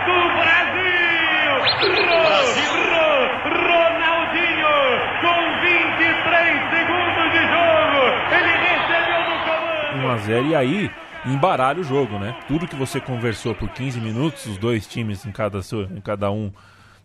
Do 0.05 0.19
Brasil! 0.37 1.51
Ro- 2.15 2.51
Ro- 2.91 3.29
Ronaldinho, 3.65 4.75
com 5.21 5.39
23 5.61 6.69
segundos 6.69 7.27
de 7.31 7.41
jogo. 7.53 8.01
Ele 8.35 8.53
recebeu 8.65 9.19
no 9.29 9.35
comando. 9.45 10.05
1 10.05 10.11
a 10.11 10.14
0 10.25 10.47
e 10.47 10.55
aí 10.55 10.91
embaralha 11.25 11.79
o 11.81 11.83
jogo, 11.83 12.17
né? 12.19 12.35
Tudo 12.47 12.67
que 12.67 12.75
você 12.75 12.99
conversou 12.99 13.55
por 13.55 13.69
15 13.69 13.99
minutos, 13.99 14.45
os 14.45 14.57
dois 14.57 14.85
times 14.87 15.25
em 15.25 15.31
cada, 15.31 15.59
em 15.95 16.01
cada 16.01 16.31
um, 16.31 16.51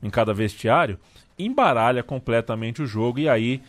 em 0.03 0.11
cada 0.11 0.33
vestiário, 0.35 0.99
embaralha 1.39 2.03
completamente 2.03 2.83
o 2.83 2.87
jogo 2.87 3.19
e 3.19 3.29
aí 3.29 3.63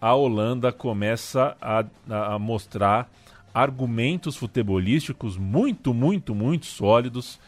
a 0.00 0.14
Holanda 0.14 0.70
começa 0.72 1.56
a, 1.60 1.84
a- 2.10 2.34
a 2.34 2.38
mostrar 2.38 3.08
argumentos 3.52 4.36
futebolísticos 4.36 5.36
muito, 5.36 5.94
muito, 5.94 6.34
muito 6.34 6.66
sólidos. 6.66 7.38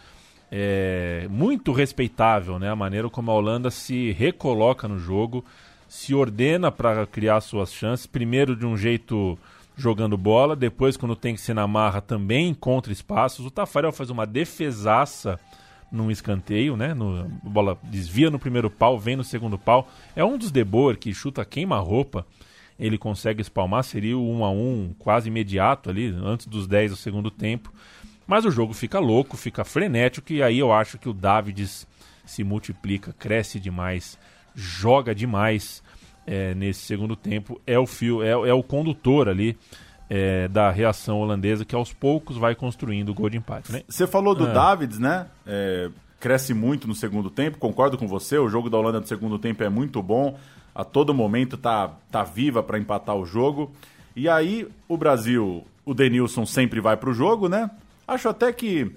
É, 0.51 1.27
muito 1.29 1.73
respeitável 1.73 2.57
né, 2.57 2.71
a 2.71 2.77
maneira 2.77 3.11
como 3.11 3.33
a 3.33 3.35
Holanda 3.35 3.69
se 3.69 4.13
recoloca 4.13 4.87
no 4.87 4.97
jogo, 4.97 5.45
se 5.89 6.15
ordena 6.15 6.71
para 6.71 7.05
criar 7.05 7.41
suas 7.41 7.73
chances, 7.73 8.07
primeiro 8.07 8.55
de 8.55 8.65
um 8.65 8.77
jeito 8.77 9.37
jogando 9.77 10.17
bola, 10.17 10.57
depois 10.57 10.97
quando 10.97 11.15
tem 11.15 11.35
que 11.35 11.41
ser 11.41 11.55
na 11.55 11.67
marra 11.67 12.01
também 12.01 12.49
encontra 12.49 12.93
espaços. 12.93 13.45
O 13.45 13.51
Tafarel 13.51 13.93
faz 13.93 14.09
uma 14.09 14.27
defesaça 14.27 15.39
num 15.93 16.11
escanteio, 16.11 16.77
né? 16.77 16.95
No, 16.95 17.21
a 17.21 17.49
bola 17.49 17.79
desvia 17.85 18.31
no 18.31 18.39
primeiro 18.39 18.71
pau, 18.71 18.99
vem 18.99 19.17
no 19.17 19.23
segundo 19.23 19.59
pau. 19.59 19.89
É 20.17 20.25
um 20.25 20.39
dos 20.39 20.51
Debor 20.51 20.97
que 20.97 21.13
chuta 21.13 21.45
queima-roupa. 21.45 22.27
Ele 22.79 22.99
consegue 22.99 23.41
espalmar, 23.41 23.85
seria 23.85 24.17
o 24.19 24.39
1 24.39 24.45
a 24.45 24.51
1 24.51 24.95
quase 24.99 25.29
imediato 25.29 25.89
ali, 25.89 26.09
antes 26.09 26.47
dos 26.47 26.67
10 26.67 26.91
do 26.91 26.97
segundo 26.97 27.31
tempo. 27.31 27.73
Mas 28.27 28.45
o 28.45 28.51
jogo 28.51 28.75
fica 28.75 28.99
louco, 28.99 29.37
fica 29.37 29.65
frenético, 29.65 30.33
e 30.33 30.43
aí 30.43 30.59
eu 30.59 30.73
acho 30.73 30.99
que 30.99 31.09
o 31.09 31.13
Davids 31.13 31.87
se 32.27 32.43
multiplica, 32.43 33.15
cresce 33.19 33.61
demais, 33.61 34.19
joga 34.55 35.15
demais 35.15 35.83
é, 36.27 36.55
nesse 36.55 36.81
segundo 36.81 37.15
tempo. 37.15 37.61
É 37.67 37.79
o 37.79 37.87
fio, 37.87 38.23
é, 38.23 38.31
é 38.31 38.53
o 38.53 38.63
condutor 38.63 39.29
ali 39.29 39.57
é, 40.11 40.49
da 40.49 40.71
reação 40.71 41.21
holandesa 41.21 41.65
que 41.65 41.75
aos 41.75 41.93
poucos 41.93 42.37
vai 42.37 42.55
construindo 42.55 43.11
o 43.11 43.15
gol 43.15 43.31
de 43.31 43.37
empate. 43.37 43.73
Né? 43.73 43.83
Você 43.89 44.07
falou 44.07 44.35
do 44.35 44.47
Ah. 44.47 44.53
Davids, 44.53 44.99
né? 44.99 45.27
É, 45.47 45.91
cresce 46.21 46.53
muito 46.55 46.89
no 46.89 46.95
segundo 46.95 47.31
tempo, 47.31 47.59
concordo 47.59 47.97
com 47.97 48.09
você. 48.09 48.39
O 48.39 48.49
jogo 48.49 48.69
da 48.71 48.79
Holanda 48.79 49.01
no 49.01 49.07
segundo 49.07 49.39
tempo 49.39 49.63
é 49.63 49.69
muito 49.69 50.03
bom. 50.03 50.39
A 50.75 50.85
todo 50.85 51.15
momento 51.15 51.57
tá, 51.57 51.93
tá 52.11 52.23
viva 52.23 52.63
para 52.63 52.79
empatar 52.79 53.17
o 53.17 53.25
jogo. 53.25 53.73
E 54.15 54.29
aí 54.29 54.67
o 54.89 54.97
Brasil, 54.97 55.65
o 55.85 55.95
Denilson 55.95 56.45
sempre 56.45 56.81
vai 56.81 56.97
pro 56.97 57.13
jogo, 57.15 57.49
né? 57.49 57.71
Acho 58.07 58.29
até 58.29 58.53
que 58.53 58.91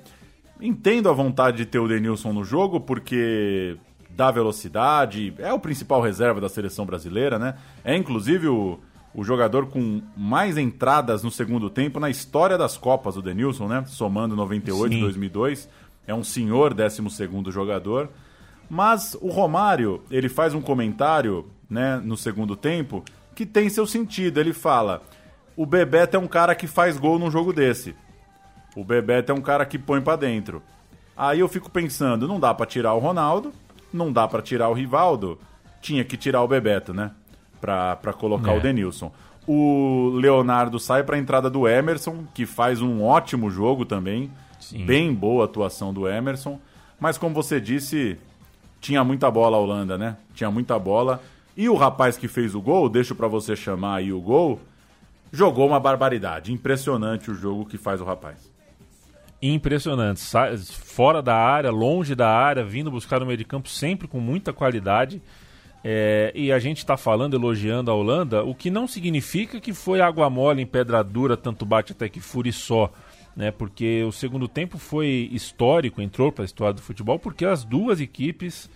entendo 0.62 1.10
a 1.10 1.14
vontade 1.14 1.58
de 1.58 1.66
ter 1.66 1.80
o 1.80 1.88
Denilson 1.88 2.34
no 2.34 2.44
jogo, 2.44 2.80
porque 2.82 3.78
dá 4.20 4.30
velocidade, 4.32 5.34
é 5.40 5.54
o 5.54 5.60
principal 5.60 6.02
reserva 6.02 6.42
da 6.42 6.50
seleção 6.50 6.86
brasileira, 6.86 7.40
né? 7.40 7.56
É 7.86 7.96
inclusive 7.96 8.50
o, 8.50 8.78
o 9.16 9.24
jogador 9.24 9.68
com 9.68 10.02
mais 10.18 10.58
entradas 10.58 11.24
no 11.24 11.32
segundo 11.32 11.70
tempo 11.70 12.02
na 12.02 12.10
história 12.10 12.58
das 12.58 12.76
Copas, 12.76 13.16
o 13.16 13.22
Denilson, 13.22 13.70
né? 13.70 13.86
Somando 13.88 14.36
98 14.36 14.92
e 14.92 14.96
Sim. 14.98 15.02
2002. 15.04 15.70
É 16.06 16.14
um 16.14 16.22
senhor 16.22 16.74
12 16.74 17.02
jogador. 17.50 18.10
Mas 18.70 19.16
o 19.22 19.30
Romário, 19.30 20.04
ele 20.12 20.28
faz 20.28 20.54
um 20.54 20.62
comentário, 20.62 21.46
né, 21.70 22.02
no 22.04 22.18
segundo 22.18 22.58
tempo, 22.58 23.06
que 23.34 23.46
tem 23.46 23.70
seu 23.70 23.88
sentido. 23.88 24.38
Ele 24.38 24.52
fala: 24.52 25.02
"O 25.56 25.66
Bebeto 25.66 26.18
é 26.18 26.20
um 26.20 26.28
cara 26.28 26.54
que 26.54 26.68
faz 26.68 26.98
gol 26.98 27.18
num 27.18 27.32
jogo 27.32 27.54
desse. 27.54 27.96
O 28.76 28.84
Bebeto 28.84 29.32
é 29.32 29.36
um 29.36 29.42
cara 29.42 29.66
que 29.66 29.80
põe 29.80 30.02
pra 30.02 30.18
dentro". 30.18 30.62
Aí 31.16 31.40
eu 31.40 31.48
fico 31.48 31.70
pensando, 31.70 32.28
não 32.28 32.40
dá 32.40 32.54
pra 32.54 32.66
tirar 32.66 32.94
o 32.94 33.00
Ronaldo, 33.00 33.54
não 33.94 34.12
dá 34.12 34.28
pra 34.28 34.42
tirar 34.42 34.70
o 34.70 34.74
Rivaldo, 34.74 35.38
tinha 35.82 36.04
que 36.04 36.18
tirar 36.18 36.42
o 36.44 36.48
Bebeto, 36.48 36.94
né? 36.94 37.12
Pra 37.62 38.14
colocar 38.18 38.54
É. 38.54 38.58
o 38.58 38.62
Denilson. 38.62 39.12
O 39.48 40.12
Leonardo 40.16 40.80
sai 40.80 41.04
pra 41.04 41.18
entrada 41.18 41.50
do 41.50 41.68
Emerson, 41.68 42.24
que 42.34 42.46
faz 42.46 42.82
um 42.82 43.04
ótimo 43.04 43.50
jogo 43.50 43.84
também. 43.86 44.30
Sim. 44.60 44.86
Bem 44.86 45.14
boa 45.14 45.46
atuação 45.46 45.94
do 45.94 46.08
Emerson. 46.08 46.60
Mas 47.00 47.18
como 47.18 47.34
você 47.34 47.60
disse, 47.60 48.18
tinha 48.80 49.04
muita 49.04 49.32
bola 49.32 49.58
a 49.58 49.60
Holanda, 49.60 49.98
né? 49.98 50.18
Tinha 50.36 50.52
muita 50.52 50.78
bola. 50.78 51.22
E 51.58 51.68
o 51.68 51.76
rapaz 51.76 52.18
que 52.18 52.28
fez 52.28 52.54
o 52.56 52.62
gol, 52.62 52.88
deixo 52.88 53.16
pra 53.16 53.28
você 53.28 53.56
chamar 53.56 53.96
aí 53.96 54.14
o 54.14 54.22
gol, 54.22 54.60
jogou 55.32 55.68
uma 55.68 55.80
barbaridade. 55.80 56.54
Impressionante 56.54 57.32
o 57.32 57.34
jogo 57.34 57.66
que 57.66 57.78
faz 57.78 58.00
o 58.02 58.06
rapaz. 58.06 58.49
Impressionante. 59.42 60.22
Fora 60.74 61.22
da 61.22 61.36
área, 61.36 61.72
longe 61.72 62.14
da 62.14 62.30
área, 62.30 62.64
vindo 62.64 62.92
buscar 62.92 63.20
no 63.20 63.26
meio 63.26 63.38
de 63.38 63.46
campo, 63.46 63.70
sempre 63.70 64.08
com 64.08 64.20
muita 64.20 64.52
qualidade. 64.52 65.22
É, 65.84 66.32
e 66.36 66.52
a 66.52 66.60
gente 66.60 66.80
está 66.80 66.98
falando, 66.98 67.36
elogiando 67.36 67.90
a 67.90 67.94
Holanda, 67.94 68.44
o 68.44 68.54
que 68.54 68.70
não 68.70 68.86
significa 68.86 69.62
que 69.62 69.74
foi 69.74 70.02
água 70.02 70.30
mole 70.30 70.62
em 70.62 70.66
pedra 70.66 71.02
dura, 71.02 71.38
tanto 71.38 71.66
bate 71.66 71.94
até 71.94 72.10
que 72.10 72.20
fure 72.20 72.52
só. 72.52 72.92
Né, 73.36 73.52
porque 73.52 74.04
o 74.04 74.12
segundo 74.12 74.50
tempo 74.50 74.78
foi 74.78 75.30
histórico, 75.32 76.02
entrou 76.02 76.30
para 76.30 76.44
a 76.44 76.46
história 76.46 76.74
do 76.74 76.82
futebol, 76.82 77.18
porque 77.18 77.46
as 77.46 77.64
duas 77.64 78.02
equipes 78.02 78.70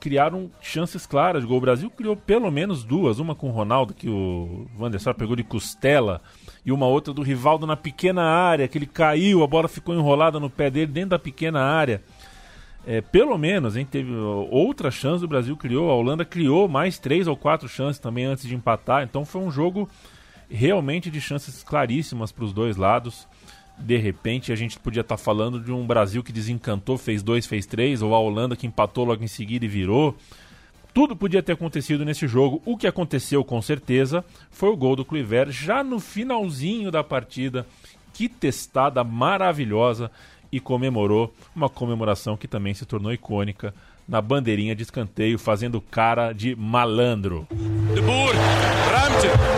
criaram 0.00 0.50
chances 0.62 1.04
claras 1.04 1.42
de 1.42 1.48
gol. 1.48 1.58
O 1.58 1.60
Brasil 1.60 1.90
criou 1.90 2.16
pelo 2.16 2.50
menos 2.50 2.84
duas, 2.84 3.18
uma 3.18 3.34
com 3.34 3.48
o 3.50 3.52
Ronaldo, 3.52 3.92
que 3.92 4.08
o 4.08 4.66
Van 4.76 4.90
pegou 5.14 5.36
de 5.36 5.42
costela, 5.42 6.22
e 6.68 6.72
uma 6.72 6.86
outra 6.86 7.14
do 7.14 7.22
Rivaldo 7.22 7.66
na 7.66 7.78
pequena 7.78 8.22
área, 8.22 8.68
que 8.68 8.76
ele 8.76 8.84
caiu, 8.84 9.42
a 9.42 9.46
bola 9.46 9.68
ficou 9.68 9.94
enrolada 9.94 10.38
no 10.38 10.50
pé 10.50 10.68
dele 10.68 10.92
dentro 10.92 11.10
da 11.10 11.18
pequena 11.18 11.62
área. 11.62 12.02
É, 12.86 13.00
pelo 13.00 13.38
menos, 13.38 13.74
hein, 13.74 13.86
teve 13.90 14.12
outra 14.12 14.90
chance 14.90 15.24
o 15.24 15.28
Brasil 15.28 15.56
criou, 15.56 15.90
a 15.90 15.94
Holanda 15.94 16.26
criou 16.26 16.68
mais 16.68 16.98
três 16.98 17.26
ou 17.26 17.34
quatro 17.34 17.66
chances 17.70 17.98
também 17.98 18.26
antes 18.26 18.46
de 18.46 18.54
empatar, 18.54 19.02
então 19.02 19.24
foi 19.24 19.40
um 19.40 19.50
jogo 19.50 19.88
realmente 20.50 21.10
de 21.10 21.22
chances 21.22 21.62
claríssimas 21.62 22.30
para 22.30 22.44
os 22.44 22.52
dois 22.52 22.76
lados. 22.76 23.26
De 23.78 23.96
repente 23.96 24.52
a 24.52 24.56
gente 24.56 24.78
podia 24.78 25.00
estar 25.00 25.16
falando 25.16 25.58
de 25.58 25.72
um 25.72 25.86
Brasil 25.86 26.22
que 26.22 26.32
desencantou, 26.32 26.98
fez 26.98 27.22
dois, 27.22 27.46
fez 27.46 27.64
três, 27.64 28.02
ou 28.02 28.14
a 28.14 28.18
Holanda 28.18 28.54
que 28.54 28.66
empatou 28.66 29.06
logo 29.06 29.24
em 29.24 29.28
seguida 29.28 29.64
e 29.64 29.68
virou. 29.68 30.14
Tudo 30.92 31.14
podia 31.14 31.42
ter 31.42 31.52
acontecido 31.52 32.04
nesse 32.04 32.26
jogo. 32.26 32.60
O 32.64 32.76
que 32.76 32.86
aconteceu 32.86 33.44
com 33.44 33.60
certeza 33.62 34.24
foi 34.50 34.68
o 34.70 34.76
gol 34.76 34.96
do 34.96 35.04
Kluivert 35.04 35.50
já 35.50 35.84
no 35.84 36.00
finalzinho 36.00 36.90
da 36.90 37.04
partida. 37.04 37.66
Que 38.12 38.28
testada 38.28 39.04
maravilhosa 39.04 40.10
e 40.50 40.58
comemorou 40.58 41.32
uma 41.54 41.68
comemoração 41.68 42.36
que 42.36 42.48
também 42.48 42.74
se 42.74 42.86
tornou 42.86 43.12
icônica 43.12 43.74
na 44.08 44.22
bandeirinha 44.22 44.74
de 44.74 44.82
escanteio, 44.82 45.38
fazendo 45.38 45.80
cara 45.80 46.32
de 46.32 46.56
malandro. 46.56 47.46
De 47.94 48.00
Boer, 48.00 48.34
ruimte. 49.18 49.57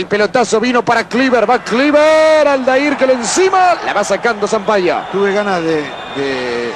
El 0.00 0.06
pelotazo 0.06 0.58
vino 0.60 0.82
para 0.82 1.04
Cleaver, 1.04 1.48
va 1.48 1.58
Cleaver, 1.58 2.48
Aldair 2.48 2.96
que 2.96 3.06
lo 3.06 3.12
encima, 3.12 3.74
la 3.84 3.92
va 3.92 4.02
sacando 4.02 4.48
Zampaya. 4.48 5.06
Tuve 5.12 5.30
ganas 5.30 5.62
de, 5.62 5.82
de- 6.16 6.72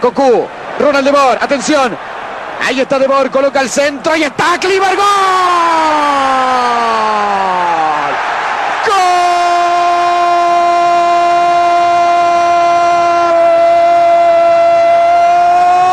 Cocu, 0.00 0.48
Ronald 0.80 1.04
de 1.04 1.12
Boer, 1.12 1.38
atención. 1.40 1.96
Ahí 2.66 2.80
está 2.80 2.98
de 2.98 3.06
Boer, 3.06 3.30
coloca 3.30 3.60
el 3.60 3.70
centro, 3.70 4.12
ahí 4.12 4.24
está 4.24 4.58
Cleaver, 4.58 4.96
gol. 4.96 5.04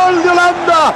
Gol 0.05 0.23
de 0.23 0.29
Holanda. 0.29 0.93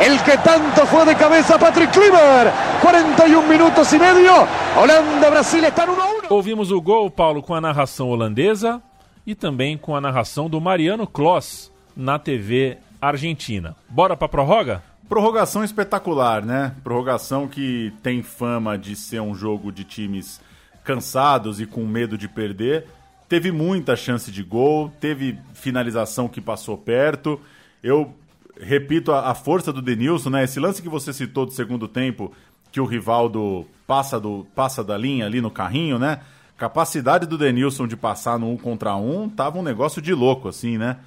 El 0.00 0.20
que 0.22 0.36
tanto 0.38 0.86
fue 0.86 1.04
de 1.04 1.14
cabeza 1.14 1.58
Patrick 1.58 1.90
Cleaver. 1.90 2.52
41 2.80 3.48
minutos 3.48 3.92
y 3.92 3.98
medio. 3.98 4.32
Holanda, 4.76 5.30
Brasil 5.30 5.64
están 5.64 5.88
1 5.88 5.92
a 5.92 6.06
1. 6.28 6.34
Ouvimos 6.34 6.70
o 6.70 6.80
gol, 6.80 7.10
Paulo, 7.10 7.42
com 7.42 7.54
a 7.54 7.60
narração 7.60 8.08
holandesa 8.08 8.82
e 9.26 9.34
também 9.34 9.78
com 9.78 9.96
a 9.96 10.00
narração 10.00 10.48
do 10.48 10.60
Mariano 10.60 11.06
Kloss 11.06 11.72
na 11.96 12.18
TV 12.18 12.78
argentina. 13.00 13.74
Bora 13.88 14.16
pra 14.16 14.28
prorroga? 14.28 14.82
Prorrogação 15.08 15.62
espetacular, 15.62 16.44
né? 16.44 16.74
Prorrogação 16.82 17.46
que 17.46 17.92
tem 18.02 18.22
fama 18.22 18.76
de 18.76 18.96
ser 18.96 19.20
um 19.20 19.34
jogo 19.34 19.70
de 19.70 19.84
times 19.84 20.40
cansados 20.84 21.60
e 21.60 21.66
com 21.66 21.84
medo 21.86 22.18
de 22.18 22.28
perder. 22.28 22.86
Teve 23.28 23.50
muita 23.50 23.96
chance 23.96 24.30
de 24.30 24.42
gol, 24.42 24.92
teve 25.00 25.38
finalização 25.54 26.28
que 26.28 26.40
passou 26.40 26.76
perto. 26.76 27.40
Eu 27.82 28.14
repito 28.60 29.12
a, 29.12 29.30
a 29.30 29.34
força 29.34 29.72
do 29.72 29.82
Denilson, 29.82 30.30
né? 30.30 30.44
Esse 30.44 30.60
lance 30.60 30.82
que 30.82 30.88
você 30.88 31.12
citou 31.12 31.46
do 31.46 31.52
segundo 31.52 31.86
tempo, 31.86 32.32
que 32.76 32.80
o 32.80 32.84
Rivaldo 32.84 33.66
passa, 33.86 34.20
do, 34.20 34.46
passa 34.54 34.84
da 34.84 34.98
linha 34.98 35.24
ali 35.24 35.40
no 35.40 35.50
carrinho, 35.50 35.98
né? 35.98 36.20
Capacidade 36.58 37.24
do 37.24 37.38
Denilson 37.38 37.86
de 37.86 37.96
passar 37.96 38.38
no 38.38 38.50
um 38.50 38.56
contra 38.58 38.94
um 38.96 39.30
tava 39.30 39.58
um 39.58 39.62
negócio 39.62 40.02
de 40.02 40.12
louco, 40.12 40.46
assim, 40.46 40.76
né? 40.76 40.98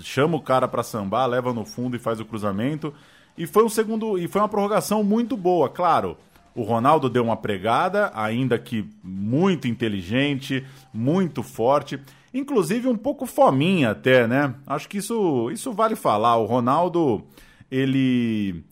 Chama 0.00 0.36
o 0.36 0.40
cara 0.40 0.68
para 0.68 0.84
sambar, 0.84 1.26
leva 1.26 1.52
no 1.52 1.64
fundo 1.64 1.96
e 1.96 1.98
faz 1.98 2.20
o 2.20 2.24
cruzamento. 2.24 2.94
E 3.36 3.48
foi 3.48 3.64
um 3.64 3.68
segundo. 3.68 4.16
E 4.16 4.28
foi 4.28 4.40
uma 4.40 4.48
prorrogação 4.48 5.02
muito 5.02 5.36
boa, 5.36 5.68
claro. 5.68 6.16
O 6.54 6.62
Ronaldo 6.62 7.10
deu 7.10 7.24
uma 7.24 7.36
pregada, 7.36 8.12
ainda 8.14 8.56
que 8.56 8.88
muito 9.02 9.66
inteligente, 9.66 10.64
muito 10.94 11.42
forte, 11.42 11.98
inclusive 12.32 12.86
um 12.86 12.96
pouco 12.96 13.26
fominha 13.26 13.90
até, 13.90 14.28
né? 14.28 14.54
Acho 14.64 14.88
que 14.88 14.98
isso, 14.98 15.50
isso 15.50 15.72
vale 15.72 15.96
falar. 15.96 16.36
O 16.36 16.46
Ronaldo, 16.46 17.24
ele. 17.68 18.62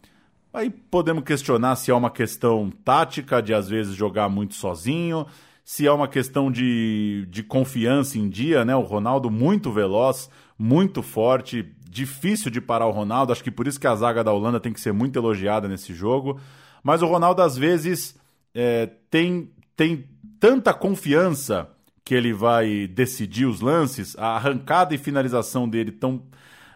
Aí 0.53 0.71
podemos 0.71 1.25
questionar 1.25 1.77
se 1.77 1.91
é 1.91 1.95
uma 1.95 2.11
questão 2.11 2.71
tática 2.85 3.43
de 3.43 3.53
às 3.53 3.69
vezes 3.69 3.95
jogar 3.95 4.29
muito 4.29 4.55
sozinho, 4.55 5.27
se 5.65 5.87
é 5.87 5.93
uma 5.93 6.09
questão 6.09 6.51
de, 6.51 7.27
de 7.29 7.43
confiança 7.43 8.19
em 8.19 8.29
dia, 8.29 8.65
né? 8.65 8.75
O 8.75 8.83
Ronaldo 8.83 9.31
muito 9.31 9.71
veloz, 9.73 10.31
muito 10.59 11.03
forte, 11.03 11.75
difícil 11.89 12.51
de 12.51 12.61
parar 12.61 12.87
o 12.87 12.93
Ronaldo. 12.93 13.33
Acho 13.33 13.43
que 13.43 13.51
por 13.51 13.67
isso 13.67 13.81
que 13.81 13.87
a 13.87 13.95
zaga 13.95 14.23
da 14.23 14.33
Holanda 14.33 14.61
tem 14.61 14.73
que 14.73 14.81
ser 14.81 14.93
muito 14.93 15.19
elogiada 15.19 15.67
nesse 15.67 15.93
jogo. 15.93 16.41
Mas 16.83 17.03
o 17.03 17.07
Ronaldo, 17.07 17.43
às 17.43 17.57
vezes, 17.57 18.17
é, 18.55 18.89
tem, 19.11 19.51
tem 19.75 20.09
tanta 20.39 20.73
confiança 20.73 21.69
que 22.05 22.15
ele 22.15 22.33
vai 22.33 22.87
decidir 22.87 23.47
os 23.47 23.61
lances, 23.61 24.17
a 24.17 24.37
arrancada 24.37 24.95
e 24.95 24.99
finalização 24.99 25.69
dele 25.69 25.91
tão, 25.91 26.23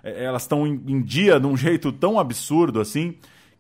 é, 0.03 0.25
elas 0.25 0.43
estão 0.43 0.67
em, 0.67 0.83
em, 0.89 1.01
dia 1.01 1.39
de 1.39 1.47
um 1.47 1.57
jeito 1.57 1.93
tão 1.93 2.19
absurdo 2.19 2.81
assim, 2.81 3.15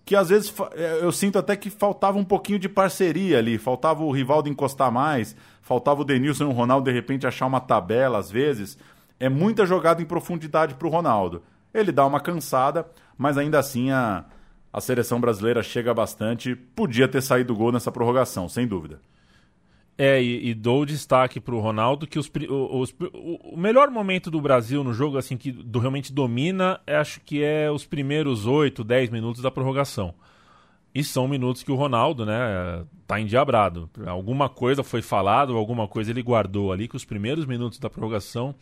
que 0.04 0.16
às 0.16 0.28
vezes 0.28 0.52
é, 0.72 0.98
eu 1.02 1.12
sinto 1.12 1.38
até 1.38 1.56
que 1.56 1.70
faltava 1.70 2.18
um 2.18 2.24
pouquinho 2.24 2.58
de 2.58 2.68
parceria 2.68 3.38
ali, 3.38 3.58
faltava 3.58 4.02
o 4.02 4.10
Rivaldo 4.10 4.48
encostar 4.48 4.90
mais, 4.90 5.36
faltava 5.62 6.00
o 6.02 6.04
Denilson 6.04 6.44
e 6.44 6.46
o 6.48 6.52
Ronaldo 6.52 6.90
de 6.90 6.94
repente 6.94 7.26
achar 7.26 7.46
uma 7.46 7.60
tabela 7.60 8.18
às 8.18 8.30
vezes. 8.30 8.76
É 9.18 9.28
muita 9.28 9.66
jogada 9.66 10.00
em 10.00 10.06
profundidade 10.06 10.74
para 10.74 10.88
o 10.88 10.90
Ronaldo. 10.90 11.42
Ele 11.72 11.92
dá 11.92 12.06
uma 12.06 12.20
cansada, 12.20 12.86
mas 13.16 13.36
ainda 13.36 13.58
assim 13.58 13.90
a, 13.90 14.24
a 14.72 14.80
seleção 14.80 15.20
brasileira 15.20 15.62
chega 15.62 15.92
bastante. 15.92 16.56
Podia 16.56 17.06
ter 17.06 17.22
saído 17.22 17.54
gol 17.54 17.70
nessa 17.70 17.92
prorrogação, 17.92 18.48
sem 18.48 18.66
dúvida. 18.66 19.00
É, 20.02 20.22
e, 20.22 20.48
e 20.48 20.54
dou 20.54 20.86
destaque 20.86 21.38
para 21.38 21.54
o 21.54 21.60
Ronaldo 21.60 22.06
que 22.06 22.18
os, 22.18 22.32
os, 22.48 22.94
o, 23.12 23.54
melhor 23.54 23.90
momento 23.90 24.30
do 24.30 24.40
Brasil 24.40 24.82
no 24.82 24.94
jogo, 24.94 25.18
assim, 25.18 25.36
que 25.36 25.52
do, 25.52 25.78
realmente 25.78 26.10
domina, 26.10 26.80
é, 26.86 26.96
acho 26.96 27.20
que 27.20 27.44
é 27.44 27.70
os 27.70 27.84
primeiros 27.84 28.46
8, 28.46 28.82
10 28.82 29.10
minutos 29.10 29.42
da 29.42 29.50
prorrogação. 29.50 30.14
E 30.94 31.04
são 31.04 31.28
minutos 31.28 31.62
que 31.62 31.70
o 31.70 31.74
Ronaldo, 31.74 32.24
né, 32.24 32.82
tá 33.06 33.20
endiabrado. 33.20 33.90
Alguma 34.06 34.48
coisa 34.48 34.82
foi 34.82 35.02
falado, 35.02 35.54
alguma 35.54 35.86
coisa 35.86 36.10
ele 36.10 36.22
guardou 36.22 36.72
ali, 36.72 36.88
que 36.88 36.96
os 36.96 37.04
primeiros 37.04 37.44
minutos 37.44 37.78
da 37.78 37.90
prorrogação 37.90 38.54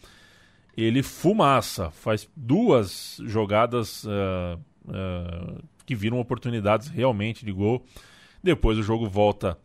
ele 0.77 1.05
fumaça, 1.05 1.93
faz 1.93 2.29
duas 2.35 3.21
jogadas 3.25 4.03
uh, 4.03 4.59
uh, 4.89 5.63
que 5.87 5.95
viram 5.95 6.19
oportunidades 6.19 6.89
realmente 6.89 7.45
de 7.45 7.53
gol. 7.53 7.85
Depois 8.43 8.77
o 8.77 8.83
jogo 8.83 9.09
volta 9.09 9.57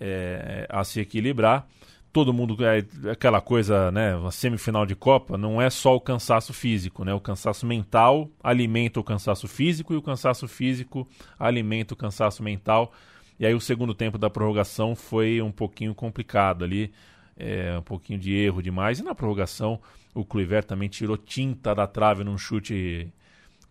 é, 0.00 0.66
a 0.68 0.82
se 0.84 1.00
equilibrar. 1.00 1.66
Todo 2.12 2.32
mundo 2.32 2.56
é 2.64 2.84
aquela 3.10 3.40
coisa, 3.40 3.90
né? 3.90 4.14
Uma 4.14 4.30
semifinal 4.30 4.86
de 4.86 4.94
Copa 4.94 5.36
não 5.36 5.60
é 5.60 5.68
só 5.68 5.96
o 5.96 6.00
cansaço 6.00 6.52
físico, 6.52 7.04
né? 7.04 7.12
O 7.12 7.20
cansaço 7.20 7.66
mental 7.66 8.30
alimenta 8.42 9.00
o 9.00 9.04
cansaço 9.04 9.48
físico 9.48 9.92
e 9.92 9.96
o 9.96 10.02
cansaço 10.02 10.46
físico 10.46 11.08
alimenta 11.38 11.92
o 11.92 11.96
cansaço 11.96 12.40
mental. 12.40 12.92
E 13.38 13.44
aí 13.44 13.52
o 13.52 13.60
segundo 13.60 13.92
tempo 13.92 14.16
da 14.16 14.30
prorrogação 14.30 14.94
foi 14.94 15.42
um 15.42 15.50
pouquinho 15.50 15.92
complicado 15.92 16.64
ali, 16.64 16.92
é, 17.36 17.76
um 17.76 17.82
pouquinho 17.82 18.20
de 18.20 18.32
erro 18.32 18.62
demais. 18.62 19.00
E 19.00 19.02
na 19.02 19.14
prorrogação 19.14 19.80
o 20.14 20.24
Kluivert 20.24 20.66
também 20.66 20.88
tirou 20.88 21.16
tinta 21.16 21.74
da 21.74 21.88
trave 21.88 22.22
num 22.22 22.38
chute 22.38 23.12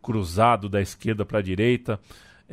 cruzado 0.01 0.67
da 0.67 0.81
esquerda 0.81 1.23
para 1.25 1.39
a 1.39 1.41
direita. 1.41 1.97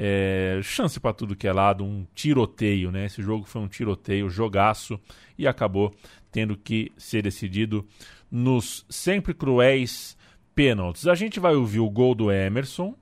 É, 0.03 0.61
chance 0.63 0.99
para 0.99 1.13
tudo 1.13 1.37
que 1.37 1.47
é 1.47 1.53
lado, 1.53 1.85
um 1.85 2.07
tiroteio, 2.15 2.91
né? 2.91 3.05
Esse 3.05 3.21
jogo 3.21 3.45
foi 3.45 3.61
um 3.61 3.69
tiroteio, 3.69 4.31
jogaço, 4.31 4.99
e 5.37 5.47
acabou 5.47 5.95
tendo 6.33 6.57
que 6.57 6.91
ser 6.97 7.21
decidido 7.21 7.87
nos 8.31 8.87
sempre 8.89 9.35
cruéis 9.35 10.17
pênaltis. 10.55 11.07
A 11.07 11.15
gente 11.15 11.39
vai 11.39 11.55
ouvir 11.55 11.81
o 11.81 11.91
gol 11.91 12.15
do 12.15 12.33
Emerson, 12.33 12.95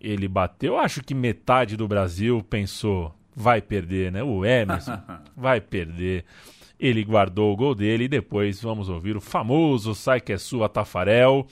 ele 0.00 0.26
bateu, 0.26 0.76
acho 0.76 1.00
que 1.00 1.14
metade 1.14 1.76
do 1.76 1.86
Brasil 1.86 2.42
pensou, 2.42 3.14
vai 3.36 3.62
perder, 3.62 4.10
né? 4.10 4.24
O 4.24 4.44
Emerson 4.44 5.00
vai 5.36 5.60
perder. 5.60 6.24
Ele 6.76 7.04
guardou 7.04 7.52
o 7.52 7.56
gol 7.56 7.72
dele 7.72 8.04
e 8.04 8.08
depois 8.08 8.60
vamos 8.60 8.88
ouvir 8.88 9.16
o 9.16 9.20
famoso 9.20 9.94
Sai 9.94 10.20
que 10.20 10.32
é 10.32 10.38
sua 10.38 10.68
Tafarel 10.68 11.46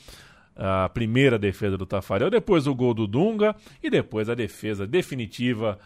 a 0.57 0.89
primeira 0.89 1.39
defesa 1.39 1.77
do 1.77 1.87
Tafarel, 1.87 2.31
depois 2.31 2.67
o 2.67 2.75
gol 2.75 2.93
do 2.93 3.07
Dunga 3.07 3.55
e 3.83 3.89
depois 3.89 4.29
a 4.29 4.35
defesa 4.35 4.87
definitiva 4.87 5.79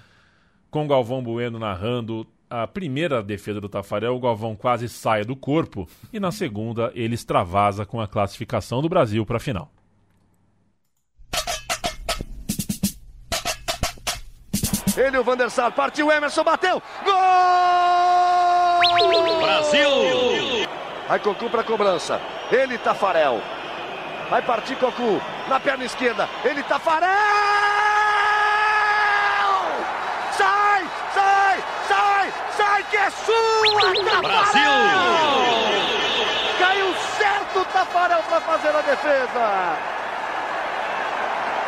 com 0.71 0.89
Galvão 0.89 1.23
Bueno 1.23 1.59
narrando 1.59 2.27
a 2.51 2.67
primeira 2.67 3.23
defesa 3.23 3.61
do 3.61 3.69
Tafarel, 3.69 4.15
o 4.15 4.21
Galvão 4.21 4.55
quase 4.55 4.89
sai 4.89 5.25
do 5.25 5.35
corpo 5.35 5.89
e 6.13 6.21
na 6.21 6.31
segunda 6.31 6.93
ele 6.95 7.15
extravasa 7.15 7.87
com 7.87 8.01
a 8.01 8.09
classificação 8.09 8.81
do 8.83 8.89
Brasil 8.89 9.25
para 9.25 9.39
a 9.39 9.41
final. 9.41 9.71
Ele, 14.97 15.19
o 15.19 15.25
Van 15.25 15.37
der 15.37 15.51
Sar, 15.51 15.73
partiu, 15.73 16.13
Emerson 16.13 16.45
bateu, 16.45 16.81
gol! 17.05 17.15
Brasil! 19.41 19.89
Aí 21.09 21.19
Cocu 21.19 21.51
para 21.51 21.65
cobrança, 21.65 22.21
ele, 22.51 22.79
Tafarel, 22.79 23.41
Vai 24.31 24.43
partir 24.43 24.77
Cocu 24.77 25.21
na 25.49 25.61
perna 25.61 25.85
esquerda. 25.85 26.29
Ele 26.45 26.63
tá 26.63 26.79
Farel! 26.79 27.11
Sai, 30.33 30.89
sai, 31.15 31.65
sai, 31.89 32.33
sai 32.57 32.83
que 32.85 32.97
é 32.97 33.11
sua, 33.11 33.95
Tafarel! 34.05 34.23
Brasil! 34.23 34.71
Caiu 36.59 36.95
certo 37.19 37.65
Tafarel 37.73 38.23
para 38.23 38.41
fazer 38.41 38.75
a 38.75 38.81
defesa. 38.81 39.77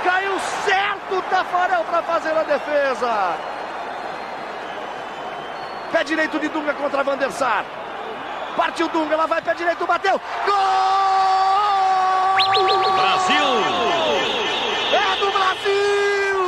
Caiu 0.05 0.41
certo 0.65 1.23
Tafarel 1.31 1.85
para 1.85 2.03
fazer 2.03 2.37
a 2.37 2.43
defesa. 2.43 3.35
Pé 5.93 6.05
direito 6.05 6.39
de 6.39 6.49
Dunga 6.49 6.75
contra 6.75 7.03
Van 7.05 7.17
der 7.17 7.31
Sar. 7.31 7.65
Partiu 8.57 8.89
Dunga, 8.89 9.15
ela 9.15 9.27
vai 9.27 9.43
pé 9.43 9.55
direito, 9.55 9.87
bateu. 9.87 10.21
Gol! 10.47 10.96
Brasil! 13.27 13.45
É 14.93 15.17
do 15.17 15.33
Brasil! 15.33 16.39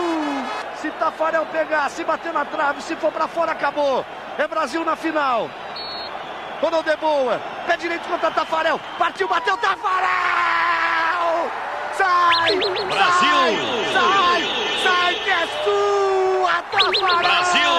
Se 0.81 0.91
Tafarel 0.93 1.45
pegar, 1.47 1.91
se 1.91 2.05
bater 2.05 2.33
na 2.33 2.45
trave, 2.45 2.81
se 2.83 2.95
for 2.95 3.11
para 3.11 3.26
fora, 3.26 3.51
acabou. 3.53 4.05
É 4.39 4.47
Brasil 4.47 4.85
na 4.85 4.95
final. 4.95 5.51
Ronaldo 6.61 6.89
de 6.89 6.97
boa. 6.97 7.41
Pé 7.66 7.76
direito 7.76 8.09
contra 8.09 8.31
Tafarel. 8.31 8.81
Partiu, 8.97 9.26
bateu 9.26 9.57
Tafarel! 9.57 10.09
Sai! 11.95 12.57
Brasil! 12.57 13.59
Sai! 13.93 14.43
Sai, 14.85 14.85
sai 14.85 15.14
que 15.14 15.31
é 15.31 15.47
sua, 15.64 16.62
Tafarel! 16.62 17.18
Brasil! 17.18 17.70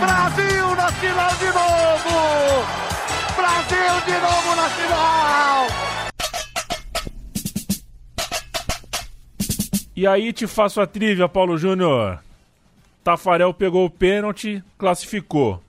Brasil 0.00 0.76
na 0.76 0.92
final 0.92 1.30
de 1.30 1.46
novo! 1.46 2.64
Brasil 3.36 4.00
de 4.06 4.12
novo 4.12 4.56
na 4.56 4.68
final! 4.70 5.97
E 9.98 10.06
aí 10.06 10.32
te 10.32 10.46
faço 10.46 10.80
a 10.80 10.86
trivia, 10.86 11.28
Paulo 11.28 11.58
Júnior. 11.58 12.20
Tafarel 13.02 13.52
pegou 13.52 13.84
o 13.84 13.90
pênalti, 13.90 14.62
classificou. 14.78 15.60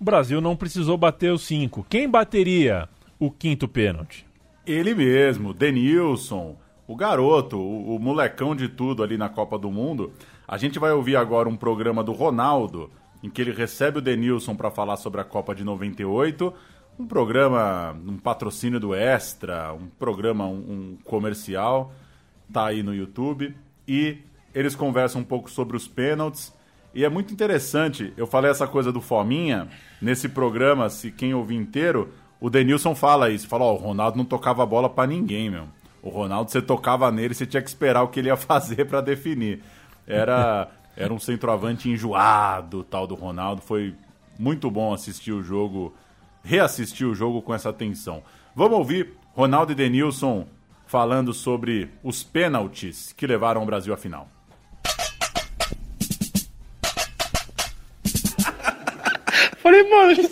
O 0.00 0.04
Brasil 0.04 0.40
não 0.40 0.54
precisou 0.54 0.96
bater 0.96 1.32
os 1.32 1.42
cinco. 1.42 1.84
Quem 1.90 2.08
bateria 2.08 2.88
o 3.18 3.28
quinto 3.28 3.66
pênalti? 3.66 4.24
Ele 4.64 4.94
mesmo, 4.94 5.52
Denilson, 5.52 6.54
o 6.86 6.94
garoto, 6.94 7.58
o, 7.58 7.96
o 7.96 7.98
molecão 7.98 8.54
de 8.54 8.68
tudo 8.68 9.02
ali 9.02 9.18
na 9.18 9.28
Copa 9.28 9.58
do 9.58 9.68
Mundo. 9.68 10.12
A 10.46 10.56
gente 10.56 10.78
vai 10.78 10.92
ouvir 10.92 11.16
agora 11.16 11.48
um 11.48 11.56
programa 11.56 12.04
do 12.04 12.12
Ronaldo, 12.12 12.88
em 13.20 13.28
que 13.28 13.42
ele 13.42 13.50
recebe 13.50 13.98
o 13.98 14.00
Denilson 14.00 14.54
para 14.54 14.70
falar 14.70 14.96
sobre 14.96 15.20
a 15.20 15.24
Copa 15.24 15.56
de 15.56 15.64
98 15.64 16.54
um 17.00 17.06
programa, 17.08 17.96
um 18.06 18.16
patrocínio 18.16 18.78
do 18.78 18.94
Extra, 18.94 19.72
um 19.72 19.88
programa, 19.98 20.46
um, 20.46 20.52
um 20.52 20.98
comercial, 21.02 21.92
tá 22.52 22.66
aí 22.66 22.80
no 22.80 22.94
YouTube. 22.94 23.52
E 23.92 24.16
eles 24.54 24.74
conversam 24.74 25.20
um 25.20 25.24
pouco 25.24 25.50
sobre 25.50 25.76
os 25.76 25.86
pênaltis. 25.86 26.50
E 26.94 27.04
é 27.04 27.10
muito 27.10 27.32
interessante, 27.32 28.10
eu 28.16 28.26
falei 28.26 28.50
essa 28.50 28.66
coisa 28.66 28.90
do 28.90 29.02
Fominha, 29.02 29.68
nesse 30.00 30.30
programa, 30.30 30.88
se 30.88 31.10
quem 31.10 31.34
ouvir 31.34 31.56
inteiro, 31.56 32.10
o 32.40 32.48
Denilson 32.48 32.94
fala 32.94 33.28
isso, 33.28 33.46
fala, 33.46 33.64
ó, 33.64 33.74
o 33.74 33.76
Ronaldo 33.76 34.16
não 34.16 34.24
tocava 34.24 34.62
a 34.62 34.66
bola 34.66 34.88
para 34.88 35.06
ninguém, 35.06 35.50
meu. 35.50 35.64
O 36.02 36.08
Ronaldo, 36.08 36.50
você 36.50 36.60
tocava 36.62 37.10
nele, 37.12 37.34
você 37.34 37.46
tinha 37.46 37.62
que 37.62 37.68
esperar 37.68 38.02
o 38.02 38.08
que 38.08 38.18
ele 38.18 38.28
ia 38.28 38.36
fazer 38.36 38.86
para 38.86 39.02
definir. 39.02 39.62
Era, 40.06 40.68
era 40.96 41.12
um 41.12 41.18
centroavante 41.18 41.90
enjoado, 41.90 42.82
tal 42.82 43.06
do 43.06 43.14
Ronaldo. 43.14 43.60
Foi 43.60 43.94
muito 44.38 44.70
bom 44.70 44.92
assistir 44.92 45.32
o 45.32 45.42
jogo, 45.42 45.94
reassistir 46.42 47.06
o 47.06 47.14
jogo 47.14 47.42
com 47.42 47.54
essa 47.54 47.68
atenção. 47.68 48.22
Vamos 48.56 48.78
ouvir 48.78 49.12
Ronaldo 49.34 49.72
e 49.72 49.74
Denilson 49.74 50.46
falando 50.92 51.32
sobre 51.32 51.88
os 52.04 52.22
pênaltis 52.22 53.14
que 53.14 53.26
levaram 53.26 53.62
o 53.62 53.64
Brasil 53.64 53.94
à 53.94 53.96
final. 53.96 54.28
Falei, 59.56 59.88
mano, 59.88 60.10
a 60.10 60.14
gente 60.14 60.28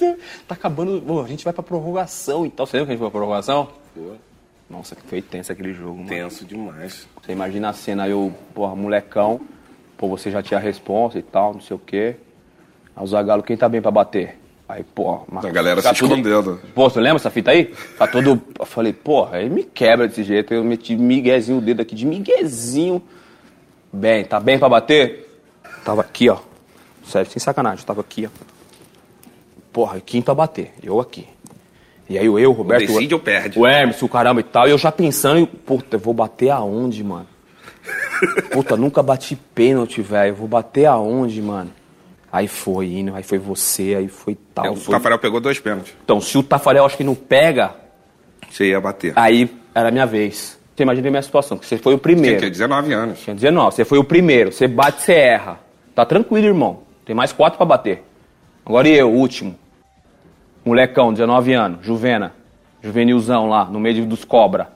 tá 0.47 0.55
acabando. 0.55 1.01
Pô, 1.01 1.23
a 1.23 1.27
gente 1.27 1.43
vai 1.45 1.55
pra 1.55 1.63
prorrogação 1.63 2.45
e 2.45 2.51
tal. 2.51 2.67
Você 2.67 2.77
lembra 2.77 2.89
que 2.89 2.93
a 2.93 2.95
gente 2.97 3.01
foi 3.01 3.11
pra 3.11 3.19
prorrogação? 3.19 3.71
Pô. 3.95 4.17
Nossa, 4.69 4.95
que 4.95 5.01
foi 5.07 5.23
tenso 5.23 5.51
aquele 5.51 5.73
jogo, 5.73 5.97
mano. 5.97 6.11
Tenso 6.11 6.45
demais. 6.45 7.09
Você 7.23 7.33
imagina 7.33 7.71
a 7.71 7.73
cena, 7.73 8.07
eu, 8.07 8.31
porra, 8.55 8.77
molecão. 8.77 9.41
Pô, 9.97 10.09
você 10.09 10.31
já 10.31 10.43
tinha 10.43 10.61
a 10.61 10.63
responsa 10.63 11.19
e 11.19 11.23
tal, 11.23 11.55
não 11.55 11.63
sei 11.63 11.75
o 11.75 11.81
quê. 11.81 12.17
Aí 12.95 13.03
o 13.03 13.07
Zagalo, 13.07 13.43
quem 13.43 13.57
tá 13.57 13.67
bem 13.67 13.81
pra 13.81 13.91
bater? 13.91 14.39
Aí, 14.71 14.85
pô, 14.85 15.23
A 15.35 15.51
galera 15.51 15.83
se 15.83 15.93
tudo... 15.95 16.15
escondendo. 16.15 16.61
Pô, 16.73 16.89
você 16.89 17.01
lembra 17.01 17.17
essa 17.17 17.29
fita 17.29 17.51
aí? 17.51 17.75
Tá 17.99 18.07
todo. 18.07 18.41
Eu 18.57 18.65
falei, 18.65 18.93
porra, 18.93 19.39
aí 19.39 19.51
me 19.51 19.65
quebra 19.65 20.07
desse 20.07 20.23
jeito. 20.23 20.55
Eu 20.55 20.63
meti 20.63 20.95
miguezinho 20.95 21.59
o 21.59 21.61
dedo 21.61 21.83
aqui 21.83 21.93
de 21.97 22.07
miguezinho. 22.07 23.03
Bem, 23.93 24.25
tá 24.25 24.39
bem 24.39 24.61
pra 24.61 24.69
bater? 24.69 25.41
Tava 25.85 26.03
aqui, 26.03 26.29
ó. 26.29 26.39
Sério, 27.05 27.29
sem 27.29 27.41
sacanagem, 27.41 27.85
tava 27.85 28.01
aqui, 28.01 28.27
ó. 28.27 28.31
Porra, 29.73 30.01
quem 30.01 30.23
pra 30.23 30.35
bater? 30.35 30.73
Eu 30.81 31.01
aqui. 31.01 31.27
E 32.09 32.17
aí 32.17 32.27
eu, 32.27 32.39
eu 32.39 32.53
Roberto. 32.53 32.87
decide 32.87 33.13
ou 33.15 33.21
perde. 33.21 33.59
O 33.59 33.67
Hermes, 33.67 34.01
o 34.01 34.09
caramba 34.09 34.39
e 34.41 34.45
tal. 34.45 34.69
E 34.69 34.71
eu 34.71 34.79
já 34.79 34.93
pensando, 34.93 35.47
puta, 35.49 35.97
eu 35.97 36.01
vou 36.01 36.15
bater 36.15 36.51
aonde, 36.51 37.03
mano? 37.03 37.27
Puta, 38.53 38.77
nunca 38.77 39.03
bati 39.03 39.35
pênalti, 39.35 40.03
velho. 40.03 40.31
Eu 40.31 40.35
vou 40.37 40.47
bater 40.47 40.87
aonde, 40.87 41.41
mano? 41.41 41.71
Aí 42.33 42.47
foi 42.47 42.87
indo, 42.93 43.15
aí 43.15 43.23
foi 43.23 43.39
você, 43.39 43.95
aí 43.97 44.09
foi 44.09 44.37
tal. 44.55 44.67
É, 44.67 44.71
o 44.71 44.77
foi... 44.77 44.95
Tafarel 44.95 45.19
pegou 45.19 45.41
dois 45.41 45.59
pênaltis. 45.59 45.95
Então, 46.05 46.21
se 46.21 46.39
o 46.39 46.43
Tafarel 46.43 46.85
acho 46.85 46.97
que 46.97 47.03
não 47.05 47.15
pega, 47.15 47.75
Você 48.49 48.69
ia 48.71 48.81
bater. 48.81 49.13
aí 49.17 49.51
era 49.75 49.89
a 49.89 49.93
minha 49.93 50.07
vez. 50.07 50.59
Você 50.77 50.85
imagina 50.85 51.09
a 51.09 51.11
minha 51.11 51.23
situação, 51.23 51.59
que 51.59 51.67
você 51.67 51.77
foi 51.77 51.93
o 51.93 51.99
primeiro. 51.99 52.39
Tinha 52.39 52.51
que 52.51 52.57
19 52.57 52.93
anos. 52.93 53.21
Tinha 53.21 53.35
19, 53.35 53.75
você 53.75 53.85
foi 53.85 53.99
o 53.99 54.05
primeiro. 54.05 54.53
Você 54.53 54.69
bate, 54.69 55.03
você 55.03 55.13
erra. 55.13 55.59
Tá 55.95 56.07
tranquilo, 56.07 56.47
irmão. 56.47 56.81
Tem 57.05 57.15
mais 57.15 57.33
quatro 57.33 57.57
pra 57.57 57.67
bater. 57.67 58.05
Agora 58.65 58.89
e 58.89 58.97
eu, 58.97 59.11
o 59.11 59.15
último. 59.15 59.57
Molecão, 60.65 61.13
19 61.13 61.53
anos, 61.53 61.85
Juvena. 61.85 62.33
Juvenilzão 62.83 63.49
lá, 63.49 63.65
no 63.65 63.79
meio 63.81 64.07
dos 64.07 64.25
cobra. 64.25 64.71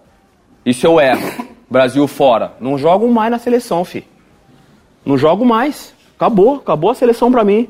E 0.66 0.74
se 0.74 0.86
eu 0.86 1.00
erro? 1.00 1.46
Brasil 1.70 2.06
fora. 2.06 2.52
Não 2.60 2.76
jogo 2.76 3.10
mais 3.10 3.30
na 3.30 3.38
seleção, 3.38 3.84
fi. 3.84 4.06
Não 5.06 5.16
jogo 5.16 5.44
mais. 5.44 5.94
Acabou, 6.16 6.56
acabou 6.56 6.90
a 6.90 6.94
seleção 6.94 7.30
pra 7.30 7.44
mim. 7.44 7.68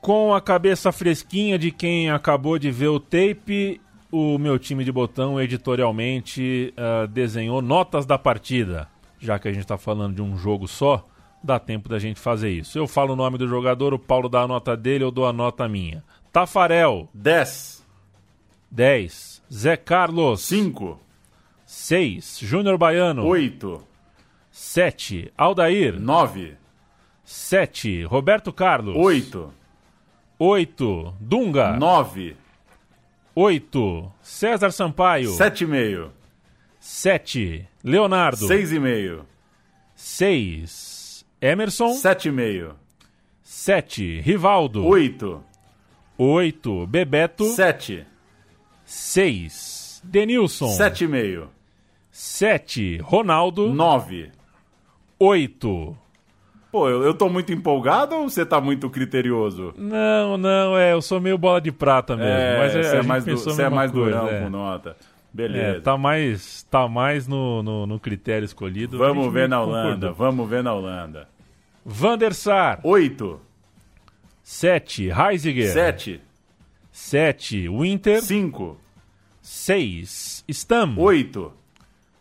Com 0.00 0.34
a 0.34 0.40
cabeça 0.40 0.90
fresquinha 0.92 1.58
de 1.58 1.70
quem 1.70 2.10
acabou 2.10 2.58
de 2.58 2.70
ver 2.70 2.88
o 2.88 2.98
tape, 2.98 3.80
o 4.10 4.38
meu 4.38 4.58
time 4.58 4.84
de 4.84 4.90
botão 4.90 5.40
editorialmente 5.40 6.72
ah, 6.76 7.06
desenhou 7.06 7.60
notas 7.60 8.06
da 8.06 8.18
partida. 8.18 8.88
Já 9.18 9.38
que 9.38 9.48
a 9.48 9.52
gente 9.52 9.62
está 9.62 9.76
falando 9.76 10.14
de 10.14 10.22
um 10.22 10.36
jogo 10.36 10.66
só, 10.66 11.06
dá 11.42 11.58
tempo 11.58 11.88
da 11.88 11.98
gente 11.98 12.18
fazer 12.18 12.50
isso. 12.50 12.78
Eu 12.78 12.86
falo 12.86 13.12
o 13.12 13.16
nome 13.16 13.36
do 13.36 13.46
jogador, 13.46 13.92
o 13.92 13.98
Paulo 13.98 14.28
dá 14.28 14.42
a 14.42 14.48
nota 14.48 14.76
dele, 14.76 15.04
eu 15.04 15.10
dou 15.10 15.26
a 15.26 15.32
nota 15.32 15.68
minha. 15.68 16.02
Tafarel, 16.32 17.08
10. 17.12 17.84
10. 18.70 19.42
Zé 19.52 19.76
Carlos, 19.76 20.42
5. 20.42 20.98
6. 21.66 22.38
Júnior 22.40 22.78
Baiano, 22.78 23.26
8. 23.26 23.82
7. 24.50 25.32
Aldair, 25.36 26.00
9. 26.00 26.59
7. 27.30 28.06
Roberto 28.06 28.52
Carlos, 28.52 28.96
8. 28.96 29.52
8. 30.36 31.14
Dunga, 31.20 31.76
9. 31.78 32.36
8. 33.36 34.12
César 34.20 34.72
Sampaio, 34.72 35.30
7,5. 35.36 36.10
7. 36.80 37.68
Leonardo, 37.84 38.48
6,5. 38.48 39.24
6. 39.94 41.24
Emerson, 41.40 41.92
7,5. 41.92 42.74
7. 43.44 44.20
Rivaldo, 44.22 44.84
8. 44.84 45.40
8. 46.18 46.86
Bebeto, 46.88 47.44
7. 47.44 48.06
6. 48.84 50.02
Denilson, 50.02 50.76
7,5. 50.76 51.48
7. 52.10 52.98
Ronaldo, 52.98 53.72
9. 53.72 54.32
8. 55.20 55.96
Pô, 56.70 56.88
eu, 56.88 57.02
eu 57.02 57.12
tô 57.14 57.28
muito 57.28 57.52
empolgado 57.52 58.14
ou 58.14 58.28
você 58.28 58.46
tá 58.46 58.60
muito 58.60 58.88
criterioso? 58.88 59.74
Não, 59.76 60.38
não, 60.38 60.76
é, 60.78 60.92
eu 60.92 61.02
sou 61.02 61.20
meio 61.20 61.36
bola 61.36 61.60
de 61.60 61.72
prata 61.72 62.16
mesmo. 62.16 62.30
É, 62.30 62.58
mas 62.58 62.76
é, 62.76 62.82
você 62.82 62.96
é 62.96 63.02
mais, 63.02 63.24
du- 63.24 63.32
a 63.32 63.36
você 63.36 63.62
é 63.62 63.68
mais 63.68 63.90
coisa, 63.90 64.10
durão 64.20 64.28
é. 64.28 64.40
com 64.42 64.50
nota. 64.50 64.90
É, 64.90 64.94
Beleza. 65.32 65.80
tá 65.80 65.96
mais, 65.98 66.62
tá 66.70 66.88
mais 66.88 67.26
no, 67.26 67.62
no, 67.62 67.86
no 67.86 67.98
critério 68.00 68.44
escolhido. 68.44 68.98
Vamos 68.98 69.32
ver 69.32 69.48
na 69.48 69.60
Holanda. 69.60 70.08
concordou. 70.08 70.14
Vamos 70.14 70.48
ver 70.50 70.62
na 70.62 70.72
Holanda. 70.74 71.28
Van 71.84 72.16
der 72.18 72.34
Sar, 72.34 72.80
8. 72.84 73.40
7. 74.42 75.10
Heisiger, 75.10 75.72
7. 75.72 76.20
7. 76.92 77.68
Winter, 77.68 78.20
5. 78.22 78.76
6. 79.42 80.44
Stam, 80.50 80.94
8. 80.98 81.52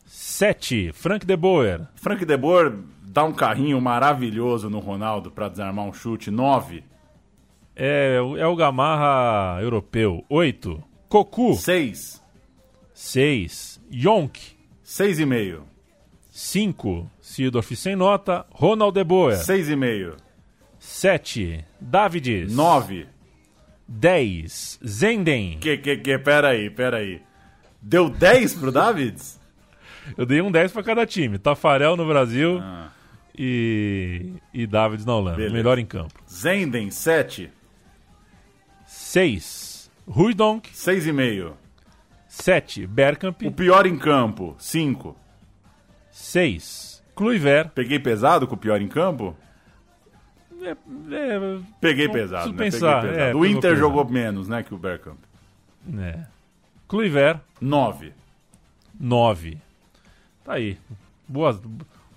7. 0.06 0.92
Frank 0.94 1.26
de 1.26 1.36
Boer, 1.36 1.82
Frank 1.96 2.24
De 2.26 2.38
Boer 2.38 2.74
dá 3.12 3.24
um 3.24 3.34
carrinho 3.34 3.82
maravilhoso 3.82 4.70
no 4.70 4.80
Ronaldo 4.80 5.32
pra 5.32 5.50
desarmar 5.50 5.86
um 5.86 5.94
chute. 5.94 6.30
9. 6.30 6.84
é, 7.76 8.20
o- 8.22 8.38
é 8.38 8.46
o 8.46 8.56
Gamarra 8.56 9.62
europeu. 9.62 10.24
8. 10.30 10.84
Cocu, 11.08 11.54
6. 11.56 12.22
6. 12.94 13.82
Yonk, 13.92 14.40
6,5. 14.84 15.62
5. 16.30 17.10
Seedorf 17.20 17.76
sem 17.76 17.96
nota. 17.96 18.46
Ronald 18.52 18.94
de 18.94 19.04
Boer, 19.04 19.38
6,5. 19.38 20.16
7. 20.78 21.66
Davids, 21.82 22.54
9. 22.56 23.08
10. 23.88 24.80
Zenden. 24.86 25.58
Que, 25.60 25.78
que, 25.78 25.98
que, 25.98 26.18
peraí, 26.20 26.70
peraí. 26.70 27.22
Deu 27.82 28.10
10 28.10 28.54
pro 28.56 28.72
Davids? 28.72 29.40
Eu 30.18 30.26
dei 30.26 30.42
um 30.42 30.52
10 30.52 30.72
pra 30.72 30.84
cada 30.84 31.06
time. 31.06 31.38
Tafarel 31.40 31.96
no 31.98 32.06
Brasil 32.06 32.60
Ah, 32.62 32.90
e, 33.38 34.34
e 34.54 34.66
Davids 34.68 35.06
na 35.06 35.16
Holanda. 35.16 35.38
Beleza. 35.38 35.54
Melhor 35.56 35.78
em 35.80 35.86
campo. 35.86 36.14
Zenden, 36.30 36.90
7. 36.92 37.50
6. 38.86 39.90
Ruidonk. 40.08 40.70
6,5. 40.72 41.54
7. 42.28 42.88
Bergkamp. 42.88 43.42
O 43.44 43.52
pior 43.52 43.86
em 43.86 43.98
campo, 43.98 44.56
5. 44.60 45.16
6. 46.12 47.04
Kluivert. 47.16 47.72
Peguei 47.72 48.00
pesado 48.00 48.48
com 48.48 48.56
o 48.56 48.58
pior 48.58 48.82
em 48.82 48.88
campo? 48.88 49.36
É, 50.62 50.72
é, 50.72 51.60
Peguei 51.80 52.10
pesado, 52.10 52.52
né? 52.52 52.58
pensar. 52.58 53.02
Peguei 53.02 53.10
É, 53.10 53.14
pesado. 53.14 53.38
o 53.38 53.42
pegou 53.42 53.46
Inter 53.46 53.62
pesado. 53.62 53.80
jogou 53.80 54.10
menos, 54.10 54.48
né, 54.48 54.64
que 54.64 54.74
o 54.74 54.78
Bergkamp. 54.78 55.18
É. 55.98 56.20
Kluivert. 56.88 57.40
9. 57.62 58.14
9. 59.00 59.58
Tá 60.44 60.54
aí. 60.54 60.78
Boas, 61.28 61.62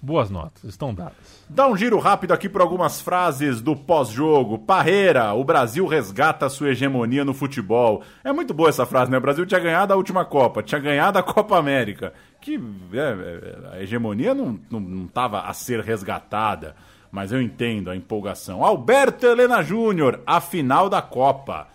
boas 0.02 0.28
notas. 0.28 0.64
Estão 0.64 0.92
dadas. 0.92 1.14
Dá 1.48 1.68
um 1.68 1.76
giro 1.76 1.98
rápido 2.00 2.32
aqui 2.32 2.48
por 2.48 2.60
algumas 2.60 3.00
frases 3.00 3.60
do 3.60 3.76
pós-jogo. 3.76 4.58
Parreira, 4.58 5.32
o 5.32 5.44
Brasil 5.44 5.86
resgata 5.86 6.48
sua 6.48 6.70
hegemonia 6.70 7.24
no 7.24 7.32
futebol. 7.32 8.02
É 8.24 8.32
muito 8.32 8.52
boa 8.52 8.68
essa 8.68 8.84
frase, 8.84 9.10
né? 9.12 9.18
O 9.18 9.20
Brasil 9.20 9.46
tinha 9.46 9.60
ganhado 9.60 9.92
a 9.92 9.96
última 9.96 10.24
Copa, 10.24 10.62
tinha 10.62 10.80
ganhado 10.80 11.18
a 11.18 11.22
Copa 11.22 11.56
América. 11.56 12.12
Que 12.40 12.60
é, 12.92 12.98
é, 12.98 13.76
a 13.76 13.82
hegemonia 13.82 14.34
não, 14.34 14.58
não, 14.68 14.80
não 14.80 15.06
tava 15.06 15.42
a 15.42 15.52
ser 15.52 15.80
resgatada, 15.80 16.74
mas 17.12 17.30
eu 17.30 17.40
entendo 17.40 17.88
a 17.88 17.96
empolgação. 17.96 18.64
Alberto 18.64 19.24
Helena 19.24 19.62
Júnior, 19.62 20.20
a 20.26 20.40
final 20.40 20.88
da 20.88 21.00
Copa. 21.00 21.68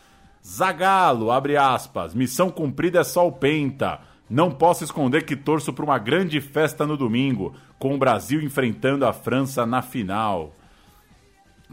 Zagalo, 0.45 1.31
abre 1.31 1.57
aspas, 1.57 2.13
missão 2.13 2.49
cumprida 2.49 2.99
é 2.99 3.03
só 3.03 3.27
o 3.27 3.31
Penta. 3.31 3.99
Não 4.29 4.51
posso 4.51 4.83
esconder 4.83 5.25
que 5.25 5.35
torço 5.35 5.71
para 5.71 5.85
uma 5.85 5.97
grande 5.97 6.41
festa 6.41 6.85
no 6.85 6.97
domingo, 6.97 7.53
com 7.79 7.95
o 7.95 7.97
Brasil 7.97 8.41
enfrentando 8.41 9.05
a 9.05 9.13
França 9.13 9.65
na 9.65 9.81
final. 9.81 10.53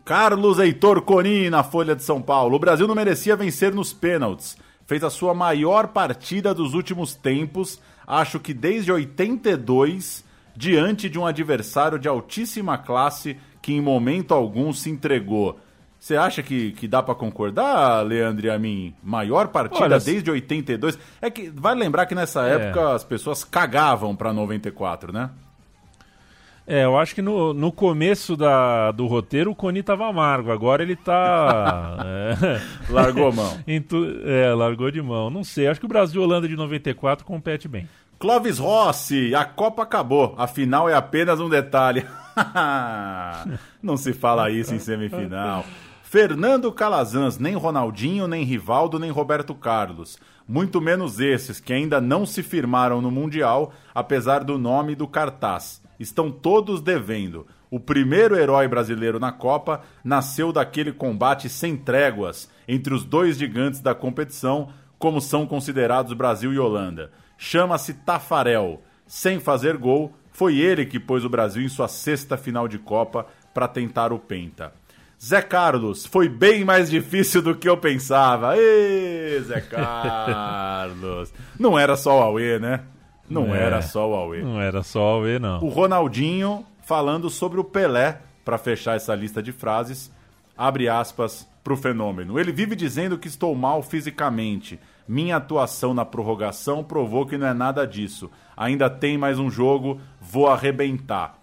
Carlos 0.05 0.59
Heitor 0.59 1.03
Coni 1.03 1.49
na 1.51 1.63
Folha 1.63 1.97
de 1.97 2.03
São 2.03 2.21
Paulo. 2.21 2.57
O 2.57 2.59
Brasil 2.59 2.87
não 2.87 2.95
merecia 2.95 3.35
vencer 3.35 3.75
nos 3.75 3.93
pênaltis. 3.93 4.57
Fez 4.87 5.03
a 5.03 5.11
sua 5.11 5.35
maior 5.35 5.89
partida 5.89 6.53
dos 6.55 6.75
últimos 6.75 7.15
tempos. 7.15 7.81
Acho 8.07 8.39
que 8.39 8.53
desde 8.53 8.93
82 8.93 10.25
diante 10.57 11.09
de 11.09 11.19
um 11.19 11.27
adversário 11.27 11.99
de 11.99 12.07
altíssima 12.07 12.79
classe 12.79 13.37
que 13.61 13.73
em 13.73 13.81
momento 13.81 14.35
algum 14.35 14.73
se 14.73 14.91
entregou. 14.91 15.59
Você 16.05 16.17
acha 16.19 16.43
que, 16.43 16.73
que 16.73 16.87
dá 16.87 17.03
para 17.03 17.15
concordar, 17.15 18.03
Leandro 18.03 18.45
e 18.47 18.51
a 18.51 18.59
mim? 18.59 18.93
Maior 19.03 19.49
partida 19.49 19.85
Olha, 19.85 19.99
desde 19.99 20.31
82. 20.31 20.99
É 21.19 21.31
que 21.31 21.49
vai 21.49 21.75
lembrar 21.75 22.05
que 22.05 22.15
nessa 22.15 22.47
É. 22.47 22.57
época 22.57 22.93
as 22.95 23.03
pessoas 23.03 23.43
cagavam 23.43 24.15
para 24.15 24.31
94, 24.31 25.11
né? 25.11 25.31
É, 26.67 26.85
eu 26.85 26.99
acho 26.99 27.15
que 27.15 27.23
no, 27.23 27.55
no 27.55 27.73
começo 27.73 28.37
da, 28.37 28.93
do 28.93 29.07
roteiro 29.07 29.53
o 29.53 29.55
Coni 29.55 29.83
tava 29.83 30.07
amargo, 30.07 30.53
agora 30.53 30.83
ele 30.83 30.95
tá. 30.95 31.97
é, 32.05 32.61
Largou 32.93 33.29
a 33.29 33.33
mão. 33.33 33.59
tu- 33.89 34.21
é, 34.27 34.53
largou 34.53 34.91
de 34.91 35.01
mão. 35.01 35.31
Não 35.31 35.43
sei, 35.43 35.69
acho 35.69 35.81
que 35.81 35.87
o 35.87 35.89
Brasil 35.89 36.21
e 36.21 36.25
Holanda 36.27 36.47
de 36.47 36.55
94 36.55 37.25
compete 37.25 37.67
bem. 37.67 37.89
Clóvis 38.19 38.59
Rossi, 38.59 39.35
a 39.35 39.47
Copa 39.47 39.83
acabou. 39.83 40.35
A 40.37 40.47
final 40.47 40.87
é 40.87 40.95
apenas 40.95 41.41
um 41.41 41.49
detalhe. 41.49 42.05
Não 43.83 43.97
se 43.97 44.13
fala 44.13 44.51
isso 44.51 44.75
em 44.75 44.79
semifinal. 44.79 45.65
Fernando 46.15 46.71
Calazans, 46.71 47.39
nem 47.39 47.57
Ronaldinho, 47.57 48.29
nem 48.29 48.45
Rivaldo, 48.45 49.01
nem 49.01 49.11
Roberto 49.11 49.53
Carlos. 49.53 50.17
Muito 50.47 50.81
menos 50.81 51.19
esses 51.19 51.59
que 51.59 51.73
ainda 51.73 52.01
não 52.01 52.25
se 52.25 52.41
firmaram 52.41 53.03
no 53.03 53.11
Mundial, 53.11 53.73
apesar 53.93 54.45
do 54.45 54.57
nome 54.57 54.93
e 54.93 54.95
do 54.95 55.09
cartaz. 55.09 55.83
Estão 55.99 56.31
todos 56.31 56.81
devendo. 56.81 57.49
O 57.69 57.81
primeiro 57.81 58.37
herói 58.37 58.69
brasileiro 58.69 59.19
na 59.19 59.33
Copa 59.33 59.83
nasceu 60.05 60.53
daquele 60.53 60.93
combate 60.93 61.49
sem 61.49 61.77
tréguas 61.77 62.49
entre 62.69 62.95
os 62.95 63.05
dois 63.05 63.37
gigantes 63.37 63.81
da 63.81 63.93
competição, 63.93 64.69
como 65.01 65.21
são 65.21 65.49
considerados 65.49 66.13
Brasil 66.13 66.53
e 66.53 66.59
Holanda. 66.61 67.11
Chama-se 67.37 67.93
Tafarel. 67.93 68.83
Sem 69.05 69.41
fazer 69.41 69.77
gol, 69.77 70.15
foi 70.31 70.59
ele 70.59 70.87
que 70.87 71.01
pôs 71.01 71.25
o 71.25 71.29
Brasil 71.29 71.65
em 71.65 71.69
sua 71.69 71.89
sexta 71.89 72.37
final 72.37 72.69
de 72.69 72.79
Copa 72.79 73.27
para 73.53 73.67
tentar 73.67 74.13
o 74.13 74.19
Penta. 74.21 74.84
Zé 75.25 75.41
Carlos, 75.41 76.05
foi 76.05 76.29
bem 76.29 76.67
mais 76.67 76.91
difícil 76.91 77.41
do 77.41 77.55
que 77.55 77.67
eu 77.67 77.79
pensava. 77.79 78.59
Ê, 78.59 79.41
Zé 79.43 79.63
Carlos. 79.63 81.33
Não 81.59 81.79
era 81.79 81.97
só 81.97 82.19
o 82.19 82.23
Aue, 82.23 82.59
né? 82.59 82.81
Não 83.29 83.55
É, 83.55 83.63
era 83.63 83.81
só 83.81 84.11
o 84.11 84.15
Aue. 84.15 84.43
Não 84.43 84.61
era 84.61 84.83
só 84.83 85.21
o 85.21 85.27
E, 85.27 85.39
não. 85.39 85.63
O 85.65 85.69
Ronaldinho 85.69 86.67
falando 86.83 87.31
sobre 87.31 87.59
o 87.59 87.65
Pelé, 87.65 88.21
para 88.45 88.59
fechar 88.59 88.97
essa 88.97 89.15
lista 89.15 89.43
de 89.43 89.51
frases, 89.51 90.13
abre 90.55 90.91
aspas 90.91 91.49
pro 91.63 91.75
fenômeno. 91.75 92.39
Ele 92.39 92.53
vive 92.53 92.77
dizendo 92.77 93.17
que 93.17 93.27
estou 93.27 93.55
mal 93.55 93.83
fisicamente. 93.83 94.79
Minha 95.09 95.37
atuação 95.37 95.95
na 95.95 96.05
prorrogação 96.05 96.85
provou 96.85 97.25
que 97.25 97.39
não 97.39 97.47
é 97.47 97.55
nada 97.55 97.87
disso. 97.87 98.31
Ainda 98.55 98.91
tem 98.91 99.17
mais 99.17 99.39
um 99.39 99.51
jogo, 99.51 99.99
vou 100.21 100.49
arrebentar. 100.49 101.39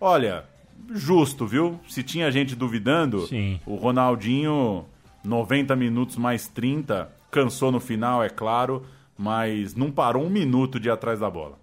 Olha, 0.00 0.44
justo, 0.90 1.46
viu? 1.46 1.80
Se 1.88 2.02
tinha 2.02 2.30
gente 2.30 2.54
duvidando, 2.54 3.26
Sim. 3.26 3.60
o 3.66 3.76
Ronaldinho, 3.76 4.84
90 5.24 5.74
minutos 5.76 6.16
mais 6.16 6.48
30, 6.48 7.10
cansou 7.30 7.70
no 7.70 7.80
final, 7.80 8.22
é 8.22 8.28
claro, 8.28 8.84
mas 9.16 9.74
não 9.74 9.90
parou 9.90 10.24
um 10.24 10.30
minuto 10.30 10.78
de 10.78 10.88
ir 10.88 10.90
atrás 10.90 11.20
da 11.20 11.30
bola. 11.30 11.58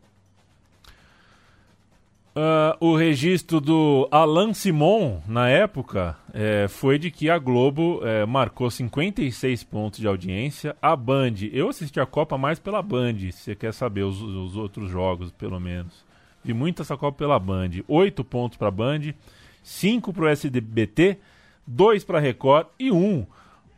Ah, 2.38 2.76
o 2.82 2.98
registro 2.98 3.62
do 3.62 4.10
Alan 4.12 4.54
Simon, 4.54 5.22
na 5.26 5.48
época, 5.48 6.18
eh, 6.34 6.68
foi 6.68 7.00
de 7.00 7.10
que 7.10 7.30
a 7.30 7.40
Globo 7.40 8.02
eh, 8.04 8.26
marcou 8.26 8.70
56 8.70 9.64
pontos 9.64 10.02
de 10.02 10.08
audiência. 10.08 10.76
A 10.82 10.98
Band, 10.98 11.36
eu 11.54 11.70
assisti 11.70 11.98
a 11.98 12.06
Copa 12.06 12.38
mais 12.38 12.60
pela 12.60 12.82
Band, 12.82 13.20
se 13.20 13.32
você 13.32 13.56
quer 13.56 13.74
saber 13.74 14.04
os, 14.04 14.22
os 14.22 14.58
outros 14.58 14.90
jogos, 14.90 15.32
pelo 15.32 15.62
menos. 15.62 16.05
Vi 16.46 16.54
muito 16.54 16.84
essa 16.84 16.96
Copa 16.96 17.18
pela 17.18 17.40
Band. 17.40 17.72
8 17.88 18.24
pontos 18.24 18.56
para 18.56 18.68
a 18.68 18.72
Band, 18.72 19.16
5 19.64 20.14
para 20.14 20.26
o 20.26 20.28
SBT, 20.28 21.18
2 21.66 22.04
para 22.04 22.20
a 22.20 22.22
Record 22.22 22.68
e 22.78 22.92
1. 22.92 23.26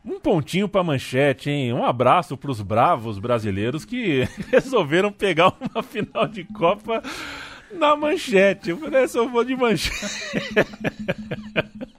Um 0.04 0.20
pontinho 0.20 0.68
para 0.68 0.84
manchete, 0.84 1.48
hein? 1.48 1.72
Um 1.72 1.82
abraço 1.82 2.36
para 2.36 2.50
os 2.50 2.60
bravos 2.60 3.18
brasileiros 3.18 3.86
que 3.86 4.28
resolveram 4.52 5.10
pegar 5.10 5.54
uma 5.58 5.82
final 5.82 6.28
de 6.28 6.44
Copa 6.44 7.02
na 7.72 7.96
manchete. 7.96 8.68
Eu 8.68 8.76
falei, 8.76 9.06
eu 9.14 9.28
vou 9.30 9.44
de 9.44 9.56
manchete. 9.56 9.96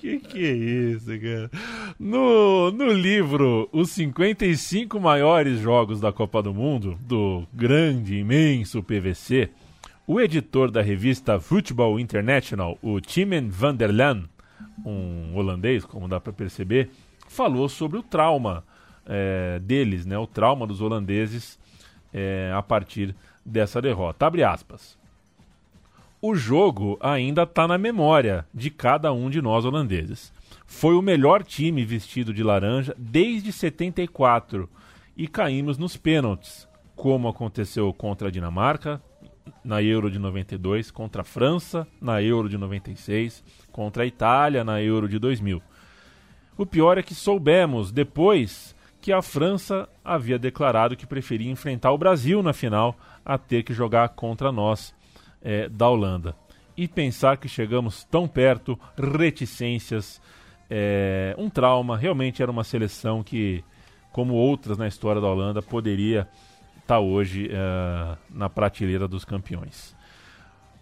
que 0.00 0.18
que 0.18 0.38
é 0.38 0.52
isso, 0.52 1.06
cara? 1.06 1.50
No, 1.98 2.70
no 2.70 2.90
livro 2.90 3.68
Os 3.70 3.90
55 3.90 4.98
Maiores 4.98 5.60
Jogos 5.60 6.00
da 6.00 6.10
Copa 6.10 6.42
do 6.42 6.54
Mundo, 6.54 6.98
do 7.02 7.46
grande, 7.52 8.16
imenso 8.16 8.82
PVC, 8.82 9.50
o 10.06 10.18
editor 10.18 10.70
da 10.70 10.80
revista 10.80 11.38
Football 11.38 12.00
International, 12.00 12.78
o 12.80 12.98
Timen 12.98 13.50
van 13.50 13.76
der 13.76 13.92
Laan, 13.94 14.24
um 14.84 15.36
holandês, 15.36 15.84
como 15.84 16.08
dá 16.08 16.18
para 16.18 16.32
perceber, 16.32 16.88
falou 17.28 17.68
sobre 17.68 17.98
o 17.98 18.02
trauma 18.02 18.64
eh, 19.06 19.58
deles, 19.62 20.06
né? 20.06 20.16
O 20.18 20.26
trauma 20.26 20.66
dos 20.66 20.80
holandeses 20.80 21.58
eh, 22.12 22.50
a 22.54 22.62
partir 22.62 23.14
dessa 23.44 23.82
derrota. 23.82 24.26
Abre 24.26 24.42
aspas. 24.42 24.98
O 26.22 26.34
jogo 26.34 26.98
ainda 27.00 27.44
está 27.44 27.66
na 27.66 27.78
memória 27.78 28.46
de 28.52 28.68
cada 28.68 29.10
um 29.10 29.30
de 29.30 29.40
nós 29.40 29.64
holandeses. 29.64 30.30
Foi 30.66 30.94
o 30.94 31.00
melhor 31.00 31.42
time 31.42 31.82
vestido 31.82 32.34
de 32.34 32.42
laranja 32.42 32.94
desde 32.98 33.50
74 33.50 34.68
e 35.16 35.26
caímos 35.26 35.78
nos 35.78 35.96
pênaltis, 35.96 36.68
como 36.94 37.26
aconteceu 37.26 37.90
contra 37.94 38.28
a 38.28 38.30
Dinamarca 38.30 39.00
na 39.64 39.82
Euro 39.82 40.10
de 40.10 40.18
92, 40.18 40.90
contra 40.90 41.22
a 41.22 41.24
França 41.24 41.88
na 41.98 42.22
Euro 42.22 42.50
de 42.50 42.58
96, 42.58 43.42
contra 43.72 44.02
a 44.02 44.06
Itália 44.06 44.62
na 44.62 44.82
Euro 44.82 45.08
de 45.08 45.18
2000. 45.18 45.62
O 46.54 46.66
pior 46.66 46.98
é 46.98 47.02
que 47.02 47.14
soubemos 47.14 47.90
depois 47.90 48.76
que 49.00 49.10
a 49.10 49.22
França 49.22 49.88
havia 50.04 50.38
declarado 50.38 50.96
que 50.96 51.06
preferia 51.06 51.50
enfrentar 51.50 51.92
o 51.92 51.98
Brasil 51.98 52.42
na 52.42 52.52
final 52.52 52.94
a 53.24 53.38
ter 53.38 53.62
que 53.62 53.72
jogar 53.72 54.10
contra 54.10 54.52
nós 54.52 54.94
eh, 55.42 55.68
da 55.68 55.88
Holanda. 55.88 56.36
E 56.76 56.88
pensar 56.88 57.36
que 57.36 57.48
chegamos 57.48 58.04
tão 58.04 58.26
perto, 58.26 58.78
reticências, 58.96 60.20
eh, 60.70 61.34
um 61.36 61.50
trauma. 61.50 61.96
Realmente 61.96 62.42
era 62.42 62.50
uma 62.50 62.64
seleção 62.64 63.22
que, 63.22 63.64
como 64.12 64.34
outras 64.34 64.78
na 64.78 64.86
história 64.86 65.20
da 65.20 65.26
Holanda, 65.26 65.60
poderia 65.60 66.28
estar 66.78 67.00
hoje 67.00 67.48
eh, 67.50 68.16
na 68.30 68.48
prateleira 68.48 69.06
dos 69.06 69.24
campeões. 69.24 69.94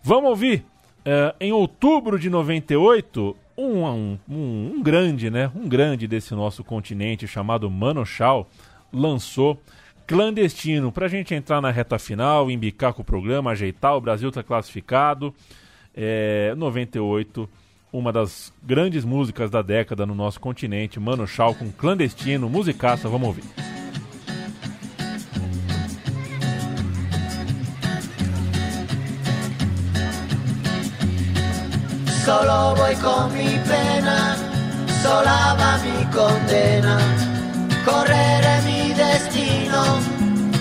Vamos 0.03 0.31
ouvir, 0.31 0.65
eh, 1.05 1.35
em 1.41 1.53
outubro 1.53 2.19
de 2.19 2.31
98, 2.31 3.37
um, 3.57 3.85
um, 3.85 4.19
um, 4.29 4.73
um 4.77 4.83
grande, 4.83 5.31
né? 5.31 5.51
Um 5.55 5.69
grande 5.69 6.07
desse 6.07 6.35
nosso 6.35 6.63
continente 6.63 7.27
chamado 7.27 7.69
Mano 7.71 8.07
Chao 8.07 8.47
lançou 8.93 9.61
Clandestino 10.09 10.91
pra 10.91 11.07
gente 11.07 11.35
entrar 11.35 11.61
na 11.61 11.71
reta 11.71 11.99
final, 11.99 12.51
embicar 12.51 12.95
com 12.95 13.03
o 13.03 13.05
programa, 13.05 13.51
ajeitar. 13.51 13.95
O 13.95 14.01
Brasil 14.01 14.33
tá 14.33 14.43
classificado. 14.43 15.35
É, 15.95 16.55
98, 16.57 17.47
uma 17.93 18.11
das 18.11 18.51
grandes 18.63 19.05
músicas 19.05 19.51
da 19.51 19.61
década 19.61 20.07
no 20.07 20.15
nosso 20.15 20.41
continente, 20.41 20.99
Mano 20.99 21.27
Chao 21.27 21.55
com 21.55 21.71
Clandestino, 21.71 22.49
musicaça, 22.49 23.07
vamos 23.07 23.29
ouvir. 23.29 23.45
Solo 32.25 32.75
voy 32.77 32.95
con 32.97 33.31
mi 33.35 33.59
pena, 33.69 34.37
sola 35.03 35.55
va 35.55 35.79
mi 35.85 36.05
condena. 36.13 36.99
Correré 37.85 38.58
destino 39.19 39.83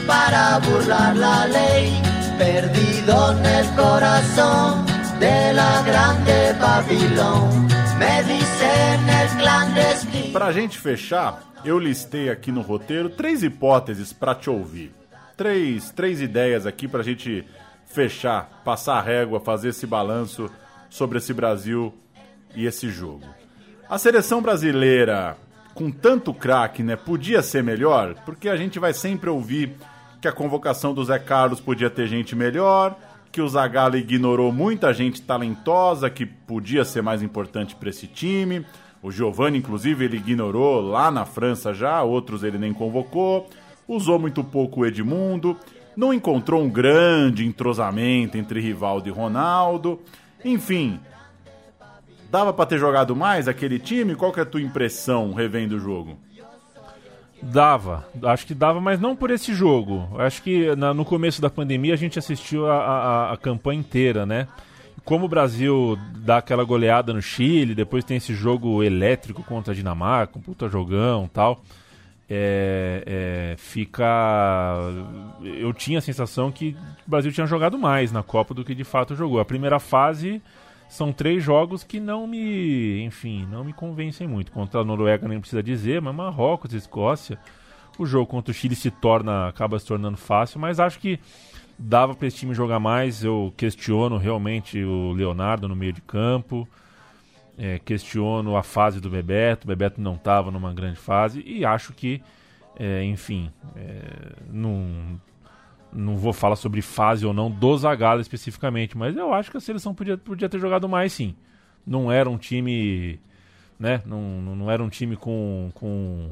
para 0.08 0.60
burlar 0.60 1.16
la 1.16 1.46
ley, 1.46 1.92
perdido 2.38 3.32
en 3.34 3.46
el 3.46 3.68
corazón 3.76 4.86
de 5.20 5.54
la 5.54 5.82
grande 5.84 6.54
Babilón. 6.60 7.68
Me 8.00 8.24
dicen 8.24 9.10
el 9.10 9.30
clandestino. 9.38 10.34
Pra 10.34 10.52
gente 10.52 10.78
fechar, 10.78 11.44
eu 11.64 11.80
listei 11.80 12.30
aqui 12.30 12.52
no 12.52 12.62
roteiro 12.62 13.10
três 13.10 13.44
hipóteses 13.44 14.14
pra 14.14 14.34
te 14.34 14.50
ouvir. 14.50 14.94
Três, 15.36 15.92
três 15.92 16.22
ideias 16.22 16.66
aqui 16.66 16.88
pra 16.88 17.04
gente 17.04 17.46
fechar, 17.86 18.62
passar 18.64 18.98
a 18.98 19.02
régua, 19.02 19.40
fazer 19.40 19.70
esse 19.70 19.86
balanço 19.86 20.50
sobre 20.90 21.20
esse 21.20 21.34
Brasil 21.34 21.94
e 22.56 22.66
esse 22.66 22.90
jogo. 22.90 23.26
A 23.90 23.98
seleção 23.98 24.42
brasileira, 24.42 25.38
com 25.78 25.91
tanto 25.91 26.34
craque, 26.34 26.82
né, 26.82 26.95
podia 26.95 27.44
ser 27.44 27.64
melhor, 27.64 28.16
porque 28.26 28.49
a 28.49 28.58
gente 28.58 28.80
vai 28.80 28.94
sempre 28.94 29.30
ouvir 29.30 29.76
que 30.20 30.28
a 30.28 30.32
convocação 30.32 30.91
do 30.91 31.06
Zé 31.06 31.20
Carlos 31.20 31.60
podia 31.60 31.88
ter 31.88 32.08
gente 32.08 32.36
melhor, 32.36 32.98
que 33.32 33.40
o 33.40 33.48
Zagallo 33.48 33.95
ignorou 33.95 34.52
muita 34.52 34.91
gente 34.91 35.22
talentosa 35.22 36.10
que 36.10 36.26
podia 36.26 36.84
ser 36.84 37.04
mais 37.04 37.22
importante 37.22 37.76
para 37.76 37.91
esse 37.91 38.08
time. 38.08 38.66
O 39.04 39.12
Giovani, 39.12 39.60
inclusive, 39.60 40.06
ele 40.06 40.18
ignorou 40.18 40.82
lá 40.82 41.12
na 41.12 41.26
França 41.26 41.76
já, 41.76 42.02
outros 42.02 42.41
ele 42.44 42.58
nem 42.58 42.74
convocou. 42.74 43.48
Usou 43.88 44.18
muito 44.18 44.44
pouco 44.44 44.82
o 44.82 44.86
Edmundo. 44.86 45.56
não 45.95 46.12
encontrou 46.12 46.64
um 46.64 46.70
grande 46.70 47.45
entrosamento 47.45 48.36
entre 48.36 48.60
Rivaldo 48.60 49.08
e 49.08 49.12
Ronaldo. 49.12 50.02
Enfim, 50.44 50.99
dava 52.30 52.54
para 52.54 52.66
ter 52.66 52.78
jogado 52.78 53.16
mais 53.16 53.48
aquele 53.48 53.80
time? 53.80 54.16
Qual 54.16 54.32
que 54.32 54.40
é 54.40 54.44
a 54.44 54.45
tua 54.45 54.62
impressão 54.62 55.34
revendo 55.34 55.76
o 55.76 55.80
jogo? 55.80 56.18
Dava, 57.41 58.08
acho 58.24 58.48
que 58.48 58.56
dava, 58.56 58.82
mas 58.82 58.99
não 58.99 59.16
por 59.16 59.30
esse 59.30 59.54
jogo. 59.54 60.10
Acho 60.18 60.41
que 60.41 60.76
na, 60.76 60.94
no 60.94 61.06
começo 61.06 61.41
da 61.41 61.49
pandemia 61.49 61.94
a 61.94 61.98
gente 61.98 62.18
assistiu 62.18 62.66
a, 62.66 62.78
a, 62.78 63.34
a, 63.34 63.38
campanha 63.38 63.80
inteira, 63.80 64.26
né? 64.26 64.48
Como 65.06 65.26
o 65.26 65.30
Brasil 65.30 65.98
dá 66.18 66.38
aquela 66.38 66.64
goleada 66.64 67.14
no 67.14 67.22
Chile, 67.22 67.76
depois 67.76 68.04
tem 68.04 68.18
esse 68.18 68.34
jogo 68.34 68.84
elétrico 68.84 69.44
contra 69.44 69.72
a 69.72 69.76
Dinamarca, 69.76 70.38
um 70.38 70.41
puta 70.41 70.68
jogão 70.68 71.30
tal. 71.32 71.62
É, 72.30 73.04
é, 73.06 73.56
fica. 73.58 74.04
Eu 75.41 75.72
tinha 75.72 75.99
a 75.99 76.02
sensação 76.02 76.52
que 76.52 76.76
o 77.06 77.10
Brasil 77.10 77.32
tinha 77.32 77.48
jogado 77.48 77.78
mais 77.78 78.12
na 78.12 78.22
Copa 78.22 78.54
do 78.54 78.66
que 78.66 78.76
de 78.76 78.84
fato 78.84 79.16
jogou. 79.16 79.40
A 79.40 79.45
primeira 79.45 79.80
fase 79.80 80.41
são 80.88 81.11
três 81.11 81.43
jogos 81.43 81.84
que 81.84 81.99
não 81.99 82.26
me, 82.26 83.03
enfim, 83.03 83.45
não 83.51 83.64
me 83.64 83.73
convencem 83.73 84.27
muito. 84.27 84.51
Contra 84.51 84.81
a 84.81 84.85
Noruega 84.85 85.27
nem 85.27 85.39
precisa 85.39 85.61
dizer, 85.61 86.01
mas 86.01 86.15
Marrocos, 86.15 86.73
Escócia, 86.73 87.38
o 87.97 88.05
jogo 88.05 88.27
contra 88.27 88.51
o 88.51 88.53
Chile 88.53 88.76
se 88.76 88.89
torna, 88.89 89.47
acaba 89.47 89.77
se 89.80 89.85
tornando 89.85 90.18
fácil, 90.18 90.59
mas 90.59 90.80
acho 90.80 90.99
que 90.99 91.19
dava 91.77 92.15
para 92.15 92.27
esse 92.27 92.38
time 92.38 92.53
jogar 92.53 92.80
mais. 92.80 93.23
Eu 93.23 93.53
questiono 93.55 94.18
realmente 94.18 94.81
o 94.84 95.11
Leonardo 95.11 95.68
no 95.68 95.76
meio 95.76 95.93
de 95.93 96.01
campo. 96.01 96.68
É, 97.57 97.80
questiono 97.80 98.55
a 98.55 98.64
fase 98.64 99.01
do 99.01 99.09
Bebeto. 99.09 99.65
O 99.65 99.68
Bebeto 99.68 99.99
não 99.99 100.15
estava 100.15 100.51
numa 100.51 100.73
grande 100.73 100.97
fase 100.97 101.43
e 101.45 101.65
acho 101.65 101.91
que, 101.91 102.22
é, 102.77 103.03
enfim, 103.03 103.51
é, 103.76 104.34
não, 104.49 105.19
não 105.93 106.18
vou 106.18 106.34
falar 106.34 106.55
sobre 106.55 106.81
fase 106.81 107.26
ou 107.26 107.34
não 107.34 107.49
do 107.49 107.77
Zagallo 107.77 108.22
especificamente, 108.22 108.97
mas 108.97 109.15
eu 109.15 109.34
acho 109.34 109.49
que 109.49 109.57
a 109.57 109.61
seleção 109.61 109.93
podia, 109.93 110.18
podia 110.18 110.49
ter 110.49 110.59
jogado 110.59 110.88
mais 110.88 111.14
sim. 111.14 111.35
Não 111.85 112.11
era 112.11 112.30
um 112.30 112.38
time, 112.38 113.19
né? 113.80 114.01
Não, 114.05 114.22
não 114.41 114.69
era 114.69 114.84
um 114.84 114.89
time 114.89 115.15
com, 115.15 115.72
com, 115.73 116.31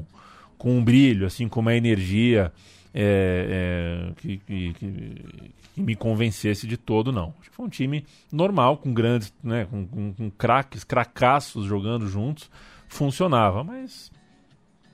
com 0.58 0.76
um 0.76 0.84
brilho, 0.84 1.26
assim, 1.26 1.48
com 1.48 1.60
uma 1.60 1.74
energia 1.74 2.52
é, 2.94 4.08
é, 4.08 4.12
que, 4.20 4.38
que, 4.38 4.72
que, 4.74 5.80
me 5.80 5.94
convencesse 5.94 6.66
de 6.66 6.76
todo, 6.76 7.12
não. 7.12 7.34
Acho 7.40 7.50
que 7.50 7.56
foi 7.56 7.66
um 7.66 7.70
time 7.70 8.04
normal, 8.32 8.78
com 8.78 8.92
grandes, 8.92 9.32
né? 9.42 9.66
Com, 9.66 9.86
com, 9.86 10.14
com 10.14 10.30
craques, 10.30 10.84
cracaços 10.84 11.66
jogando 11.66 12.06
juntos, 12.06 12.50
funcionava, 12.88 13.62
mas 13.62 14.10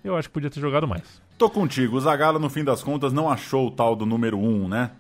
eu 0.03 0.17
acho 0.17 0.29
que 0.29 0.35
podia 0.35 0.51
ter 0.51 0.61
jogado 0.61 0.87
mais. 0.89 1.23
Tô 1.43 1.51
contigo. 1.51 1.97
O 1.97 2.01
Zagallo, 2.01 2.39
no 2.39 2.49
fim 2.49 2.63
das 2.63 2.85
contas, 2.85 3.13
não 3.13 3.29
achou 3.29 3.67
o 3.67 3.71
tal 3.73 3.97
do 3.97 4.07
número 4.07 4.39
1, 4.39 4.47
um, 4.47 4.69
né? 4.69 4.93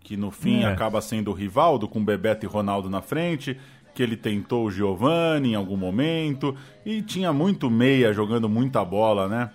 Que 0.00 0.14
no 0.14 0.30
fim 0.30 0.62
é. 0.62 0.66
acaba 0.66 1.00
sendo 1.00 1.30
o 1.30 1.32
Rivaldo, 1.32 1.88
com 1.88 2.04
Bebeto 2.04 2.44
e 2.44 2.46
Ronaldo 2.46 2.90
na 2.90 3.00
frente. 3.00 3.58
Que 3.94 4.02
ele 4.02 4.14
tentou 4.14 4.66
o 4.66 4.70
Giovani 4.70 5.52
em 5.52 5.54
algum 5.54 5.74
momento. 5.74 6.54
E 6.84 7.00
tinha 7.00 7.32
muito 7.32 7.70
meia 7.70 8.12
jogando 8.12 8.46
muita 8.46 8.84
bola, 8.84 9.26
né? 9.26 9.50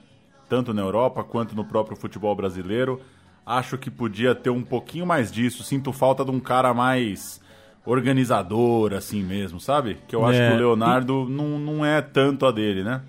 Tanto 0.49 0.73
na 0.73 0.81
Europa 0.81 1.23
quanto 1.23 1.55
no 1.55 1.63
próprio 1.63 1.95
futebol 1.95 2.35
brasileiro. 2.35 2.99
Acho 3.45 3.77
que 3.77 3.91
podia 3.91 4.33
ter 4.33 4.49
um 4.49 4.63
pouquinho 4.63 5.05
mais 5.05 5.31
disso. 5.31 5.61
Sinto 5.61 5.93
falta 5.93 6.25
de 6.25 6.31
um 6.31 6.39
cara 6.39 6.73
mais 6.73 7.39
organizador, 7.85 8.93
assim 8.93 9.21
mesmo, 9.21 9.59
sabe? 9.59 9.99
Que 10.07 10.15
eu 10.15 10.25
acho 10.25 10.41
é. 10.41 10.49
que 10.49 10.55
o 10.55 10.57
Leonardo 10.57 11.27
e... 11.29 11.31
não, 11.31 11.59
não 11.59 11.85
é 11.85 12.01
tanto 12.01 12.47
a 12.47 12.51
dele, 12.51 12.83
né? 12.83 13.03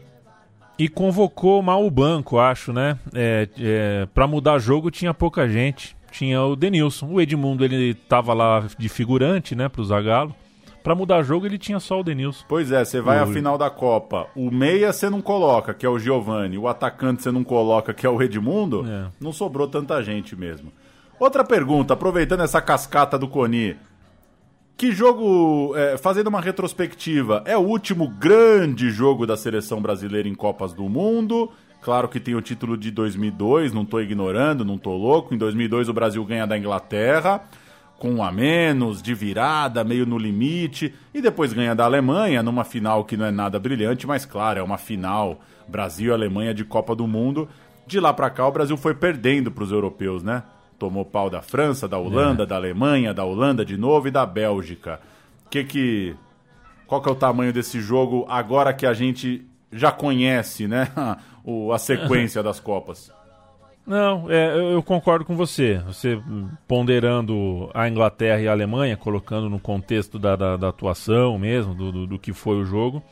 E 0.79 0.89
convocou 0.89 1.63
mal 1.63 1.87
o 1.87 1.91
banco, 1.91 2.39
acho, 2.39 2.73
né? 2.73 2.99
É, 3.15 3.49
é, 3.59 4.09
para 4.13 4.27
mudar 4.27 4.59
jogo 4.59 4.91
tinha 4.91 5.13
pouca 5.13 5.49
gente. 5.49 5.97
Tinha 6.11 6.43
o 6.43 6.55
Denilson. 6.57 7.09
O 7.11 7.21
Edmundo 7.21 7.65
ele 7.65 7.95
tava 7.95 8.35
lá 8.35 8.67
de 8.79 8.89
figurante, 8.89 9.55
né, 9.55 9.69
pro 9.69 9.85
Zagallo. 9.85 10.35
Para 10.83 10.95
mudar 10.95 11.23
jogo 11.23 11.47
ele 11.47 11.59
tinha 11.59 11.79
só 11.79 12.01
o 12.01 12.03
Denilson. 12.03 12.45
Pois 12.49 12.73
é, 12.73 12.85
você 12.85 13.01
vai 13.01 13.19
à 13.19 13.27
final 13.27 13.57
da 13.57 13.71
Copa. 13.71 14.27
O 14.35 14.51
meia 14.51 14.93
você 14.93 15.09
não 15.09 15.23
coloca, 15.23 15.73
que 15.73 15.87
é 15.87 15.89
o 15.89 15.99
Giovani. 15.99 16.59
O 16.59 16.67
atacante 16.67 17.23
você 17.23 17.31
não 17.31 17.45
coloca, 17.45 17.95
que 17.95 18.05
é 18.05 18.11
o 18.11 18.21
Edmundo. 18.21 18.85
É. 18.87 19.07
Não 19.21 19.33
sobrou 19.33 19.69
tanta 19.69 20.03
gente 20.03 20.35
mesmo. 20.35 20.73
Outra 21.21 21.45
pergunta, 21.45 21.95
aproveitando 21.95 22.43
essa 22.43 22.61
cascata 22.61 23.17
do 23.17 23.29
Coni. 23.29 23.77
Que 24.77 24.91
jogo, 24.91 25.77
é, 25.77 25.97
fazendo 25.97 26.27
uma 26.27 26.41
retrospectiva, 26.41 27.43
é 27.47 27.57
o 27.57 27.61
último 27.61 28.09
grande 28.09 28.91
jogo 28.91 29.27
da 29.27 29.37
seleção 29.37 29.81
brasileira 29.81 30.29
em 30.29 30.35
Copas 30.35 30.73
do 30.73 30.89
Mundo? 30.89 31.51
Claro 31.83 32.09
que 32.09 32.21
tem 32.21 32.35
o 32.35 32.41
título 32.41 32.77
de 32.77 32.91
2002, 32.91 33.73
não 33.73 33.83
estou 33.83 34.01
ignorando, 34.01 34.65
não 34.65 34.77
estou 34.77 34.97
louco. 34.97 35.35
Em 35.35 35.39
2002 35.39 35.89
o 35.89 35.93
Brasil 35.93 36.25
ganha 36.25 36.47
da 36.47 36.57
Inglaterra, 36.57 37.43
com 37.99 38.11
um 38.13 38.23
a 38.25 38.33
menos, 38.33 39.03
de 39.03 39.15
virada, 39.15 39.85
meio 39.85 40.07
no 40.07 40.19
limite. 40.19 40.95
E 41.13 41.21
depois 41.21 41.53
ganha 41.53 41.75
da 41.75 41.85
Alemanha, 41.85 42.43
numa 42.43 42.65
final 42.65 43.05
que 43.05 43.17
não 43.17 43.27
é 43.27 43.31
nada 43.31 43.59
brilhante, 43.59 44.07
mas 44.07 44.25
claro, 44.25 44.59
é 44.59 44.63
uma 44.63 44.79
final 44.79 45.41
Brasil 45.69 46.11
e 46.11 46.15
Alemanha 46.15 46.55
de 46.55 46.65
Copa 46.65 46.95
do 46.95 47.07
Mundo. 47.07 47.49
De 47.87 48.01
lá 48.01 48.13
para 48.13 48.31
cá 48.31 48.47
o 48.47 48.53
Brasil 48.53 48.77
foi 48.77 48.95
perdendo 48.95 49.51
para 49.51 49.65
os 49.65 49.73
europeus, 49.73 50.23
né? 50.23 50.43
Tomou 50.83 51.05
pau 51.05 51.31
da 51.31 51.41
França, 51.41 51.87
da 51.87 51.97
Holanda, 51.97 52.43
é. 52.43 52.47
da 52.47 52.57
Alemanha, 52.57 53.15
da 53.15 53.25
Holanda 53.25 53.65
de 53.65 53.77
novo 53.77 54.09
e 54.09 54.11
da 54.11 54.27
Bélgica. 54.27 54.99
Que 55.49 55.63
que 55.63 56.17
qual 56.89 57.01
que 57.01 57.09
é 57.09 57.13
o 57.13 57.15
tamanho 57.15 57.53
desse 57.53 57.81
jogo 57.81 58.27
agora 58.29 58.75
que 58.75 58.85
a 58.85 58.93
gente 58.93 59.47
já 59.71 59.93
conhece, 59.93 60.67
né, 60.67 60.89
o, 61.45 61.73
a 61.73 61.79
sequência 61.79 62.43
das 62.43 62.59
copas? 62.59 63.13
Não, 63.87 64.29
é, 64.29 64.75
eu 64.75 64.83
concordo 64.83 65.25
com 65.25 65.37
você. 65.37 65.79
Você 65.87 66.21
ponderando 66.67 67.71
a 67.73 67.89
Inglaterra 67.89 68.41
e 68.41 68.49
a 68.49 68.53
Alemanha, 68.53 68.97
colocando 68.97 69.49
no 69.49 69.61
contexto 69.61 70.19
da, 70.19 70.35
da, 70.35 70.57
da 70.57 70.69
atuação 70.69 71.39
mesmo, 71.39 71.75
do, 71.77 71.93
do, 71.93 72.07
do, 72.09 72.19
que 72.19 72.33
foi 72.33 72.57
o 72.57 72.65
jogo, 72.65 73.03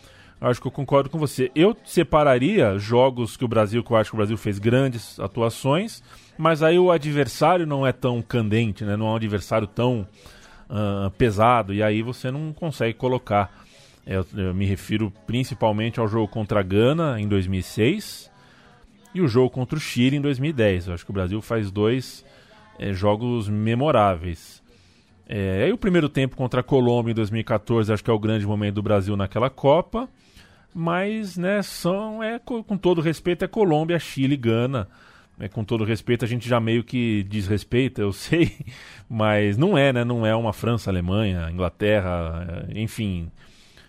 acho 0.41 0.61
que 0.61 0.67
eu 0.67 0.73
concordo 0.73 1.09
com 1.09 1.19
você. 1.19 1.53
Eu 1.55 1.77
separaria 1.85 2.79
jogos 2.79 3.37
que 3.37 3.45
o 3.45 3.49
Brasil, 3.49 3.83
que 3.85 3.93
eu 3.93 3.97
acho 3.97 4.11
que 4.11 4.17
o 4.17 4.19
Brasil 4.19 4.37
fez 4.37 4.59
grandes 4.59 5.19
atuações, 5.21 6.03
mas 6.41 6.63
aí 6.63 6.79
o 6.79 6.91
adversário 6.91 7.67
não 7.67 7.87
é 7.87 7.93
tão 7.93 8.23
candente, 8.23 8.83
né? 8.83 8.97
não 8.97 9.09
é 9.09 9.11
um 9.11 9.17
adversário 9.17 9.67
tão 9.67 10.09
uh, 10.71 11.11
pesado, 11.11 11.75
e 11.75 11.83
aí 11.83 12.01
você 12.01 12.31
não 12.31 12.51
consegue 12.55 12.95
colocar. 12.95 13.53
Eu, 14.07 14.27
eu, 14.35 14.55
me 14.55 14.65
refiro 14.65 15.13
principalmente 15.27 16.01
ao 16.01 16.09
jogo 16.09 16.27
contra 16.27 16.61
a 16.61 16.63
Gana 16.63 17.21
em 17.21 17.29
2006 17.29 18.31
e 19.15 19.21
o 19.21 19.29
jogo 19.29 19.51
contra 19.51 19.77
o 19.77 19.81
Chile 19.81 20.17
em 20.17 20.21
2010. 20.21 20.87
Eu 20.87 20.95
acho 20.95 21.05
que 21.05 21.11
o 21.11 21.15
Brasil 21.15 21.43
faz 21.43 21.71
dois 21.71 22.25
é, 22.79 22.95
jogos 22.95 23.47
memoráveis. 23.47 24.63
É, 25.29 25.65
aí 25.65 25.73
o 25.73 25.79
primeiro 25.79 26.09
tempo 26.09 26.37
contra 26.37 26.61
a 26.61 26.65
Colômbia 26.65 27.13
em 27.13 27.15
2014 27.15 27.93
acho 27.93 28.03
que 28.03 28.11
é 28.11 28.15
o 28.15 28.19
grande 28.19 28.47
momento 28.47 28.77
do 28.77 28.83
Brasil 28.83 29.15
naquela 29.15 29.51
Copa. 29.51 30.09
Mas, 30.75 31.37
né, 31.37 31.61
são, 31.61 32.23
é, 32.23 32.39
com 32.39 32.79
todo 32.79 33.03
respeito, 33.03 33.45
é 33.45 33.49
Colômbia, 33.49 33.99
Chile, 33.99 34.37
Gana 34.39 34.89
né, 35.41 35.49
com 35.49 35.65
todo 35.65 35.85
respeito, 35.85 36.23
a 36.23 36.29
gente 36.29 36.47
já 36.47 36.61
meio 36.61 36.85
que 36.85 37.23
desrespeita, 37.25 38.03
eu 38.03 38.13
sei, 38.13 38.55
mas 39.09 39.57
não 39.57 39.77
é, 39.77 39.91
né? 39.91 40.05
Não 40.05 40.27
é 40.27 40.37
uma 40.37 40.53
França, 40.53 40.91
Alemanha, 40.91 41.51
Inglaterra, 41.51 42.67
eh, 42.69 42.81
enfim. 42.81 43.31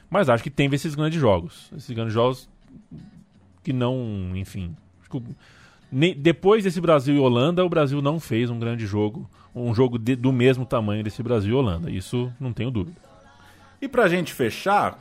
Mas 0.09 0.29
acho 0.29 0.41
que 0.41 0.49
tem 0.49 0.73
esses 0.73 0.95
grandes 0.95 1.19
jogos. 1.19 1.69
Esses 1.75 1.93
grandes 1.93 2.13
jogos 2.13 2.49
que 3.63 3.73
não, 3.73 4.31
enfim. 4.33 4.75
depois 6.17 6.63
desse 6.63 6.79
Brasil 6.79 7.15
e 7.15 7.19
Holanda, 7.19 7.65
o 7.65 7.69
Brasil 7.69 8.01
não 8.01 8.19
fez 8.19 8.49
um 8.49 8.57
grande 8.57 8.85
jogo, 8.85 9.29
um 9.53 9.75
jogo 9.75 9.99
de, 9.99 10.15
do 10.15 10.31
mesmo 10.31 10.65
tamanho 10.65 11.03
desse 11.03 11.21
Brasil 11.21 11.51
e 11.51 11.53
Holanda. 11.53 11.91
Isso 11.91 12.31
não 12.39 12.53
tenho 12.53 12.71
dúvida. 12.71 12.97
E 13.81 13.87
pra 13.87 14.07
gente 14.07 14.33
fechar, 14.33 14.99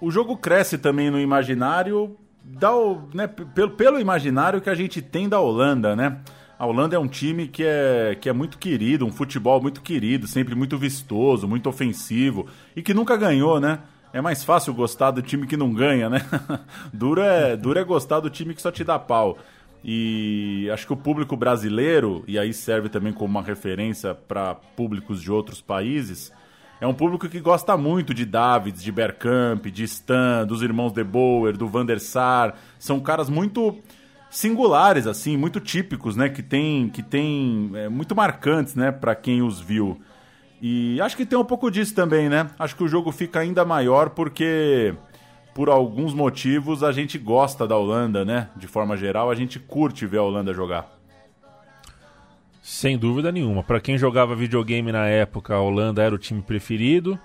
o 0.00 0.10
jogo 0.10 0.36
cresce 0.36 0.78
também 0.78 1.10
no 1.10 1.20
imaginário 1.20 2.16
o, 2.62 3.08
né, 3.14 3.26
pelo, 3.26 3.70
pelo 3.70 4.00
imaginário 4.00 4.60
que 4.60 4.70
a 4.70 4.74
gente 4.74 5.02
tem 5.02 5.28
da 5.28 5.40
Holanda, 5.40 5.94
né? 5.94 6.20
A 6.58 6.66
Holanda 6.66 6.96
é 6.96 6.98
um 6.98 7.06
time 7.06 7.46
que 7.46 7.62
é, 7.62 8.16
que 8.20 8.28
é 8.28 8.32
muito 8.32 8.58
querido, 8.58 9.06
um 9.06 9.12
futebol 9.12 9.62
muito 9.62 9.80
querido, 9.80 10.26
sempre 10.26 10.56
muito 10.56 10.76
vistoso, 10.76 11.46
muito 11.46 11.68
ofensivo 11.68 12.46
e 12.74 12.82
que 12.82 12.92
nunca 12.92 13.16
ganhou, 13.16 13.60
né? 13.60 13.78
É 14.12 14.20
mais 14.20 14.42
fácil 14.42 14.74
gostar 14.74 15.12
do 15.12 15.22
time 15.22 15.46
que 15.46 15.56
não 15.56 15.72
ganha, 15.72 16.10
né? 16.10 16.20
duro, 16.92 17.20
é, 17.20 17.56
duro 17.56 17.78
é 17.78 17.84
gostar 17.84 18.20
do 18.20 18.28
time 18.28 18.54
que 18.54 18.62
só 18.62 18.72
te 18.72 18.82
dá 18.82 18.98
pau. 18.98 19.38
E 19.84 20.68
acho 20.72 20.86
que 20.86 20.92
o 20.92 20.96
público 20.96 21.36
brasileiro, 21.36 22.24
e 22.26 22.38
aí 22.38 22.52
serve 22.52 22.88
também 22.88 23.12
como 23.12 23.38
uma 23.38 23.42
referência 23.42 24.14
para 24.14 24.54
públicos 24.54 25.22
de 25.22 25.30
outros 25.30 25.60
países, 25.60 26.32
é 26.80 26.86
um 26.86 26.94
público 26.94 27.28
que 27.28 27.40
gosta 27.40 27.76
muito 27.76 28.14
de 28.14 28.24
Davids, 28.24 28.82
de 28.82 28.92
Bergkamp, 28.92 29.66
de 29.66 29.82
Stan, 29.84 30.46
dos 30.46 30.62
irmãos 30.62 30.92
De 30.92 31.02
Boer, 31.02 31.56
do 31.56 31.66
Van 31.66 31.84
der 31.84 31.98
Sar. 31.98 32.54
São 32.78 33.00
caras 33.00 33.28
muito 33.28 33.76
singulares, 34.30 35.06
assim, 35.06 35.36
muito 35.36 35.58
típicos, 35.58 36.14
né? 36.14 36.28
Que 36.28 36.42
tem, 36.42 36.88
que 36.88 37.02
tem 37.02 37.70
é, 37.74 37.88
muito 37.88 38.14
marcantes, 38.14 38.76
né? 38.76 38.92
Para 38.92 39.14
quem 39.14 39.42
os 39.42 39.60
viu. 39.60 40.00
E 40.62 41.00
acho 41.00 41.16
que 41.16 41.26
tem 41.26 41.38
um 41.38 41.44
pouco 41.44 41.70
disso 41.70 41.94
também, 41.94 42.28
né? 42.28 42.48
Acho 42.58 42.76
que 42.76 42.84
o 42.84 42.88
jogo 42.88 43.10
fica 43.10 43.40
ainda 43.40 43.64
maior 43.64 44.10
porque, 44.10 44.94
por 45.54 45.68
alguns 45.68 46.14
motivos, 46.14 46.84
a 46.84 46.92
gente 46.92 47.18
gosta 47.18 47.66
da 47.66 47.76
Holanda, 47.76 48.24
né? 48.24 48.50
De 48.56 48.68
forma 48.68 48.96
geral, 48.96 49.30
a 49.30 49.34
gente 49.34 49.58
curte 49.58 50.06
ver 50.06 50.18
a 50.18 50.22
Holanda 50.22 50.54
jogar. 50.54 50.97
Sem 52.68 52.98
dúvida 52.98 53.32
nenhuma. 53.32 53.64
Para 53.64 53.80
quem 53.80 53.96
jogava 53.96 54.36
videogame 54.36 54.92
na 54.92 55.06
época, 55.06 55.54
a 55.54 55.60
Holanda 55.60 56.02
era 56.02 56.14
o 56.14 56.18
time 56.18 56.42
preferido. 56.42 57.18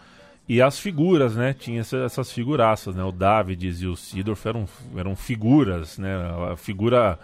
E 0.48 0.62
as 0.62 0.80
figuras, 0.80 1.36
né? 1.36 1.54
Tinha 1.54 1.82
essas 1.82 2.32
figuraças, 2.32 2.96
né? 2.96 3.04
O 3.04 3.12
Davids 3.12 3.82
e 3.82 3.86
o 3.86 3.94
Sidorf 3.94 4.48
eram, 4.48 4.66
eram 4.96 5.18
figuras, 5.18 5.98
né? 5.98 6.16
A 6.50 6.56
figura, 6.56 7.20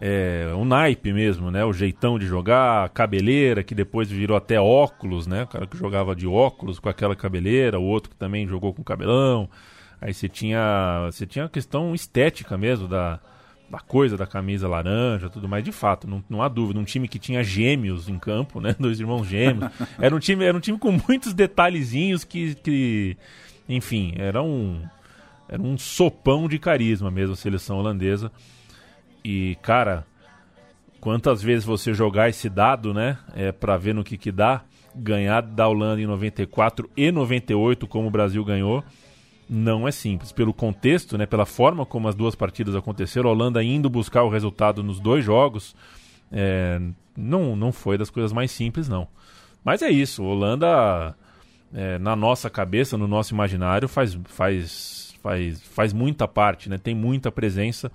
é, 0.00 0.50
um 0.56 0.64
naipe 0.64 1.12
mesmo, 1.12 1.48
né? 1.48 1.64
O 1.64 1.72
jeitão 1.72 2.18
de 2.18 2.26
jogar, 2.26 2.86
a 2.86 2.88
cabeleira, 2.88 3.62
que 3.62 3.74
depois 3.74 4.10
virou 4.10 4.36
até 4.36 4.60
óculos, 4.60 5.28
né? 5.28 5.44
O 5.44 5.46
cara 5.46 5.64
que 5.64 5.78
jogava 5.78 6.16
de 6.16 6.26
óculos 6.26 6.80
com 6.80 6.88
aquela 6.88 7.14
cabeleira, 7.14 7.78
o 7.78 7.84
outro 7.84 8.10
que 8.10 8.16
também 8.16 8.48
jogou 8.48 8.74
com 8.74 8.82
cabelão. 8.82 9.48
Aí 10.00 10.12
você 10.12 10.28
tinha, 10.28 11.08
você 11.08 11.24
tinha 11.24 11.44
a 11.44 11.48
questão 11.48 11.94
estética 11.94 12.58
mesmo 12.58 12.88
da, 12.88 13.20
da 13.70 13.78
coisa 13.78 14.16
da 14.16 14.26
camisa 14.26 14.66
laranja, 14.66 15.30
tudo 15.30 15.48
mais. 15.48 15.62
De 15.62 15.70
fato, 15.70 16.08
não, 16.08 16.22
não 16.28 16.42
há 16.42 16.48
dúvida. 16.48 16.80
Um 16.80 16.84
time 16.84 17.06
que 17.06 17.18
tinha 17.18 17.44
gêmeos 17.44 18.08
em 18.08 18.18
campo, 18.18 18.60
né? 18.60 18.74
Dois 18.78 18.98
irmãos 18.98 19.26
gêmeos. 19.26 19.70
Era 19.98 20.14
um 20.14 20.18
time, 20.18 20.44
era 20.44 20.56
um 20.56 20.60
time 20.60 20.76
com 20.76 20.90
muitos 21.06 21.32
detalhezinhos 21.32 22.24
que, 22.24 22.56
que 22.56 23.16
enfim, 23.68 24.12
era 24.16 24.42
um, 24.42 24.82
era 25.48 25.62
um 25.62 25.78
sopão 25.78 26.48
de 26.48 26.58
carisma 26.58 27.10
mesmo 27.10 27.34
a 27.34 27.36
seleção 27.36 27.78
holandesa. 27.78 28.32
E, 29.24 29.56
cara, 29.62 30.04
quantas 31.00 31.40
vezes 31.40 31.64
você 31.64 31.94
jogar 31.94 32.28
esse 32.28 32.48
dado, 32.48 32.92
né? 32.92 33.18
É, 33.34 33.52
para 33.52 33.76
ver 33.76 33.94
no 33.94 34.02
que 34.02 34.18
que 34.18 34.32
dá. 34.32 34.62
Ganhar 34.92 35.42
da 35.42 35.68
Holanda 35.68 36.02
em 36.02 36.06
94 36.06 36.90
e 36.96 37.12
98, 37.12 37.86
como 37.86 38.08
o 38.08 38.10
Brasil 38.10 38.44
ganhou 38.44 38.82
não 39.50 39.88
é 39.88 39.90
simples. 39.90 40.30
Pelo 40.30 40.54
contexto, 40.54 41.18
né, 41.18 41.26
pela 41.26 41.44
forma 41.44 41.84
como 41.84 42.06
as 42.06 42.14
duas 42.14 42.36
partidas 42.36 42.76
aconteceram, 42.76 43.28
a 43.28 43.32
Holanda 43.32 43.62
indo 43.64 43.90
buscar 43.90 44.22
o 44.22 44.28
resultado 44.28 44.80
nos 44.80 45.00
dois 45.00 45.24
jogos, 45.24 45.74
é, 46.30 46.80
não, 47.16 47.56
não 47.56 47.72
foi 47.72 47.98
das 47.98 48.10
coisas 48.10 48.32
mais 48.32 48.52
simples, 48.52 48.88
não. 48.88 49.08
Mas 49.64 49.82
é 49.82 49.90
isso, 49.90 50.22
a 50.22 50.26
Holanda, 50.26 51.16
é, 51.74 51.98
na 51.98 52.14
nossa 52.14 52.48
cabeça, 52.48 52.96
no 52.96 53.08
nosso 53.08 53.34
imaginário, 53.34 53.88
faz, 53.88 54.16
faz, 54.26 55.14
faz, 55.20 55.60
faz 55.62 55.92
muita 55.92 56.28
parte, 56.28 56.68
né, 56.68 56.78
tem 56.78 56.94
muita 56.94 57.32
presença, 57.32 57.90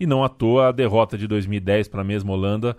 e 0.00 0.06
não 0.06 0.24
à 0.24 0.28
toa 0.30 0.68
a 0.68 0.72
derrota 0.72 1.18
de 1.18 1.26
2010 1.26 1.86
para 1.88 2.00
a 2.00 2.04
mesma 2.04 2.32
Holanda 2.32 2.76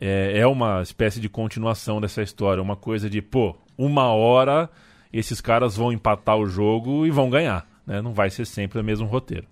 é, 0.00 0.40
é 0.40 0.46
uma 0.46 0.82
espécie 0.82 1.20
de 1.20 1.28
continuação 1.28 2.00
dessa 2.00 2.22
história, 2.22 2.62
uma 2.62 2.76
coisa 2.76 3.08
de, 3.08 3.22
pô, 3.22 3.54
uma 3.78 4.12
hora 4.12 4.68
esses 5.12 5.40
caras 5.40 5.76
vão 5.76 5.92
empatar 5.92 6.36
o 6.36 6.46
jogo 6.46 7.06
e 7.06 7.10
vão 7.10 7.30
ganhar. 7.30 7.66
Né? 7.86 8.00
Não 8.00 8.12
vai 8.12 8.30
ser 8.30 8.46
sempre 8.46 8.80
o 8.80 8.84
mesmo 8.84 9.06
roteiro. 9.06 9.46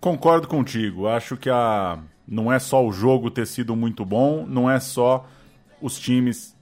Concordo 0.00 0.46
contigo. 0.46 1.08
Acho 1.08 1.36
que 1.36 1.50
a... 1.50 1.98
não 2.26 2.52
é 2.52 2.58
só 2.58 2.84
o 2.84 2.92
jogo 2.92 3.30
ter 3.30 3.46
sido 3.46 3.74
muito 3.74 4.04
bom, 4.04 4.46
não 4.46 4.70
é 4.70 4.78
só 4.78 5.26
os 5.80 5.98
times 5.98 6.54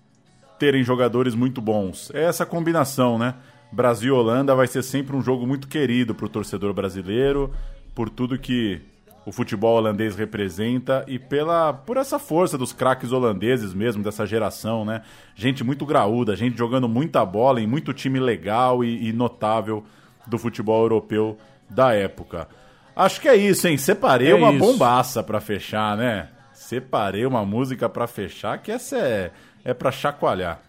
terem 0.59 0.85
jogadores 0.85 1.35
muito 1.35 1.61
bons. 1.61 2.11
É 2.15 2.25
essa 2.25 2.47
combinação, 2.47 3.19
né? 3.19 3.35
Brasil 3.73 4.15
e 4.15 4.19
Holanda 4.19 4.55
vai 4.55 4.67
ser 4.67 4.83
sempre 4.83 5.17
um 5.17 5.23
jogo 5.23 5.47
muito 5.47 5.67
querido 5.67 6.15
para 6.15 6.27
o 6.27 6.29
torcedor 6.29 6.73
brasileiro, 6.73 7.53
por 7.95 8.09
tudo 8.09 8.39
que 8.39 8.81
o 9.25 9.33
futebol 9.33 9.77
holandês 9.77 10.17
representa 10.17 11.05
e 11.07 11.19
pela 11.19 11.73
por 11.73 11.97
essa 11.97 12.19
força 12.19 12.59
dos 12.59 12.73
craques 12.73 13.13
holandeses 13.13 13.73
mesmo 13.73 14.03
dessa 14.03 14.27
geração, 14.27 14.85
né? 14.85 15.03
Gente 15.35 15.63
muito 15.63 15.87
graúda, 15.87 16.35
gente 16.35 16.59
jogando 16.59 16.89
muita 16.89 17.25
bola 17.25 17.61
em 17.61 17.67
muito 17.67 17.93
time 17.93 18.19
legal 18.19 18.83
e, 18.83 19.09
e 19.09 19.13
notável 19.13 19.85
do 20.27 20.39
futebol 20.39 20.83
europeu 20.83 21.39
da 21.71 21.93
época. 21.95 22.49
Acho 22.95 23.21
que 23.21 23.29
é 23.29 23.37
isso, 23.37 23.67
hein? 23.69 23.77
Separei 23.77 24.31
é 24.31 24.35
uma 24.35 24.53
isso. 24.53 24.59
bombaça 24.59 25.23
para 25.23 25.41
fechar, 25.41 25.97
né? 25.97 26.29
Separei 26.53 27.25
uma 27.25 27.45
música 27.45 27.89
para 27.89 28.07
fechar 28.07 28.59
que 28.59 28.71
essa 28.71 28.97
é 28.99 29.33
é 29.65 29.73
para 29.73 29.93
chacoalhar. 29.93 30.61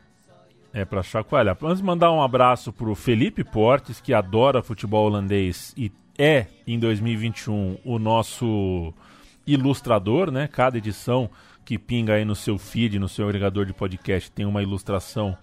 É 0.74 0.86
para 0.86 1.04
chacoalhar. 1.04 1.56
Vamos 1.60 1.82
mandar 1.82 2.12
um 2.12 2.22
abraço 2.22 2.74
pro 2.74 2.96
Felipe 2.96 3.44
Portes, 3.44 4.02
que 4.02 4.14
adora 4.14 4.64
futebol 4.64 5.06
holandês 5.06 5.74
e 5.78 5.92
é, 6.18 6.46
em 6.66 6.78
2021, 6.78 7.78
o 7.84 7.98
nosso 7.98 8.94
ilustrador, 9.46 10.32
né? 10.32 10.48
Cada 10.48 10.78
edição 10.78 11.30
que 11.66 11.78
pinga 11.78 12.14
aí 12.14 12.26
no 12.26 12.36
seu 12.36 12.58
feed, 12.58 13.00
no 13.00 13.10
seu 13.10 13.28
agregador 13.28 13.66
de 13.66 13.74
podcast, 13.74 14.32
tem 14.32 14.46
uma 14.46 14.62
ilustração 14.62 15.38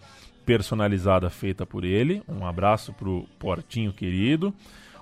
personalizada 0.44 1.28
feita 1.30 1.64
por 1.66 1.84
ele. 1.84 2.22
Um 2.28 2.46
abraço 2.46 2.92
pro 2.92 3.26
Portinho 3.38 3.92
querido. 3.92 4.54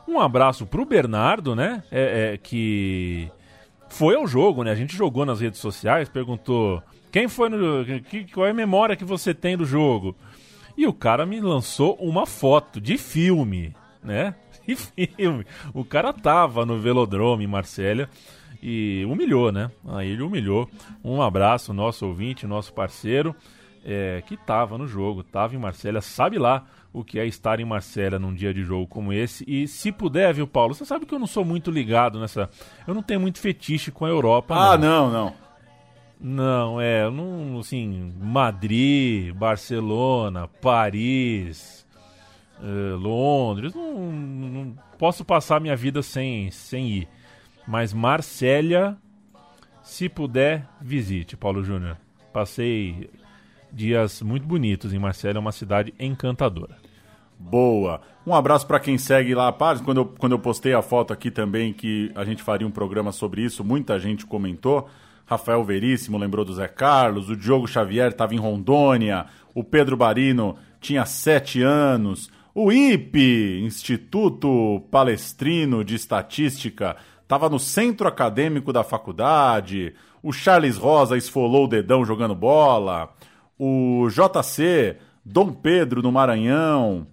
Um 0.07 0.19
abraço 0.21 0.67
pro 0.67 0.85
Bernardo, 0.85 1.55
né? 1.55 1.83
É, 1.91 2.33
é, 2.33 2.39
que 2.39 3.31
foi 3.89 4.15
ao 4.15 4.27
jogo, 4.27 4.63
né? 4.65 4.71
A 4.71 4.75
gente 4.75 4.97
jogou 4.97 5.27
nas 5.27 5.41
redes 5.41 5.61
sociais, 5.61 6.09
perguntou 6.09 6.83
quem 7.13 7.29
foi 7.29 7.49
no. 7.49 7.85
Que, 8.03 8.25
qual 8.33 8.47
é 8.47 8.51
a 8.51 8.55
memória 8.55 8.97
que 8.97 9.05
você 9.05 9.35
tem 9.35 9.57
do 9.57 9.65
jogo? 9.65 10.17
E 10.77 10.87
o 10.87 10.93
cara 10.93 11.27
me 11.27 11.41
lançou 11.41 11.95
uma 11.95 12.25
foto 12.25 12.81
de 12.81 12.97
filme, 12.97 13.75
né? 14.03 14.35
que 14.95 15.07
filme! 15.07 15.47
O 15.73 15.85
cara 15.85 16.13
tava 16.13 16.67
no 16.67 16.79
velodrome 16.79 17.45
em 17.45 17.49
Marsella 17.49 18.09
e 18.63 19.05
humilhou, 19.07 19.51
né? 19.51 19.71
Aí 19.87 20.11
ele 20.11 20.23
humilhou. 20.23 20.69
Um 21.03 21.23
abraço, 21.23 21.73
nosso 21.73 22.07
ouvinte, 22.07 22.47
nosso 22.47 22.73
parceiro, 22.73 23.35
é, 23.85 24.23
que 24.27 24.37
tava 24.37 24.77
no 24.77 24.87
jogo, 24.87 25.23
tava 25.23 25.55
em 25.55 25.59
Marsella, 25.59 26.01
sabe 26.01 26.39
lá 26.39 26.67
o 26.93 27.05
que 27.05 27.19
é 27.19 27.27
estar 27.27 27.61
em 27.61 27.65
Marsella 27.65 28.19
num 28.19 28.35
dia 28.35 28.53
de 28.53 28.63
jogo 28.63 28.87
como 28.87 29.13
esse. 29.13 29.45
E 29.47 29.67
se 29.69 29.93
puder, 29.93 30.35
viu, 30.35 30.47
Paulo? 30.47 30.75
Você 30.75 30.85
sabe 30.85 31.07
que 31.07 31.15
eu 31.15 31.19
não 31.19 31.27
sou 31.27 31.45
muito 31.45 31.71
ligado 31.71 32.19
nessa. 32.19 32.51
Eu 32.87 32.95
não 32.95 33.03
tenho 33.03 33.21
muito 33.21 33.39
fetiche 33.39 33.91
com 33.91 34.05
a 34.05 34.09
Europa. 34.09 34.55
Ah, 34.55 34.77
não, 34.77 35.11
não. 35.11 35.35
Não, 36.21 36.81
é, 36.81 37.09
não, 37.09 37.61
assim, 37.61 38.13
Madrid, 38.21 39.33
Barcelona, 39.33 40.49
Paris, 40.61 41.78
uh, 42.61 42.97
Londres, 42.97 43.75
não, 43.75 44.05
não, 44.05 44.79
posso 44.99 45.25
passar 45.25 45.61
minha 45.61 45.77
vida 45.77 46.03
sem, 46.03 46.51
sem 46.51 46.89
ir. 46.89 47.09
Mas 47.67 47.93
Marsella, 47.93 48.97
se 49.83 50.09
puder, 50.09 50.67
visite, 50.81 51.37
Paulo 51.37 51.63
Júnior. 51.63 51.97
Passei 52.33 53.11
dias 53.73 54.23
muito 54.23 54.47
bonitos 54.47 54.93
em 54.93 54.99
Marsella, 54.99 55.39
é 55.39 55.41
uma 55.41 55.53
cidade 55.53 55.95
encantadora. 55.99 56.77
Boa. 57.39 58.01
Um 58.27 58.35
abraço 58.35 58.67
para 58.67 58.81
quem 58.81 58.99
segue 58.99 59.35
lá 59.35 59.49
a 59.49 59.53
página. 59.53 59.85
Quando 59.85 59.99
eu, 59.99 60.07
quando 60.07 60.33
eu 60.33 60.39
postei 60.39 60.75
a 60.75 60.83
foto 60.83 61.13
aqui 61.13 61.31
também 61.31 61.73
que 61.73 62.11
a 62.15 62.25
gente 62.25 62.43
faria 62.43 62.67
um 62.67 62.71
programa 62.71 63.13
sobre 63.13 63.43
isso, 63.43 63.65
muita 63.65 63.99
gente 63.99 64.27
comentou. 64.27 64.89
Rafael 65.25 65.63
Veríssimo 65.63 66.19
lembrou 66.19 66.45
do 66.45 66.55
Zé 66.55 66.67
Carlos, 66.67 67.29
o 67.29 67.37
Diogo 67.37 67.69
Xavier 67.69 68.11
estava 68.11 68.35
em 68.35 68.39
Rondônia, 68.39 69.27
o 69.55 69.63
Pedro 69.63 69.97
Barino 69.97 70.57
tinha 70.81 71.05
sete 71.05 71.63
anos, 71.63 72.31
o 72.55 72.73
IPE, 72.73 73.63
Instituto 73.65 74.83
Palestrino 74.91 75.85
de 75.85 75.95
Estatística, 75.95 76.97
estava 77.23 77.49
no 77.49 77.59
centro 77.59 78.09
acadêmico 78.09 78.73
da 78.73 78.83
faculdade. 78.83 79.95
O 80.23 80.33
Charles 80.33 80.77
Rosa 80.77 81.17
esfolou 81.17 81.67
o 81.67 81.69
dedão 81.69 82.05
jogando 82.05 82.35
bola. 82.35 83.11
O 83.59 84.09
JC, 84.09 84.97
Dom 85.25 85.53
Pedro 85.53 86.03
no 86.03 86.11
Maranhão. 86.11 87.07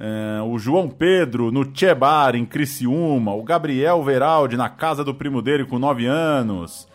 É, 0.00 0.40
o 0.42 0.58
João 0.58 0.88
Pedro 0.88 1.52
no 1.52 1.68
Chebar, 1.74 2.34
em 2.34 2.46
Criciúma. 2.46 3.34
O 3.34 3.42
Gabriel 3.42 4.02
Veraldi 4.02 4.56
na 4.56 4.68
casa 4.68 5.04
do 5.04 5.14
primo 5.14 5.42
dele 5.42 5.64
com 5.64 5.78
9 5.78 6.06
anos. 6.06 6.88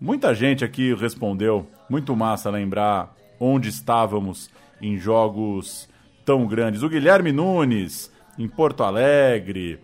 Muita 0.00 0.34
gente 0.34 0.64
aqui 0.64 0.94
respondeu. 0.94 1.66
Muito 1.88 2.16
massa 2.16 2.50
lembrar 2.50 3.14
onde 3.38 3.68
estávamos 3.68 4.50
em 4.80 4.96
jogos 4.96 5.88
tão 6.24 6.46
grandes. 6.46 6.82
O 6.82 6.88
Guilherme 6.88 7.32
Nunes, 7.32 8.10
em 8.38 8.48
Porto 8.48 8.82
Alegre. 8.82 9.78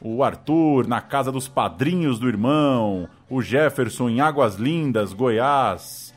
O 0.00 0.22
Arthur, 0.22 0.86
na 0.86 1.00
casa 1.00 1.32
dos 1.32 1.48
padrinhos 1.48 2.18
do 2.18 2.28
irmão. 2.28 3.08
O 3.28 3.40
Jefferson, 3.40 4.08
em 4.08 4.20
Águas 4.20 4.56
Lindas, 4.56 5.12
Goiás. 5.12 6.14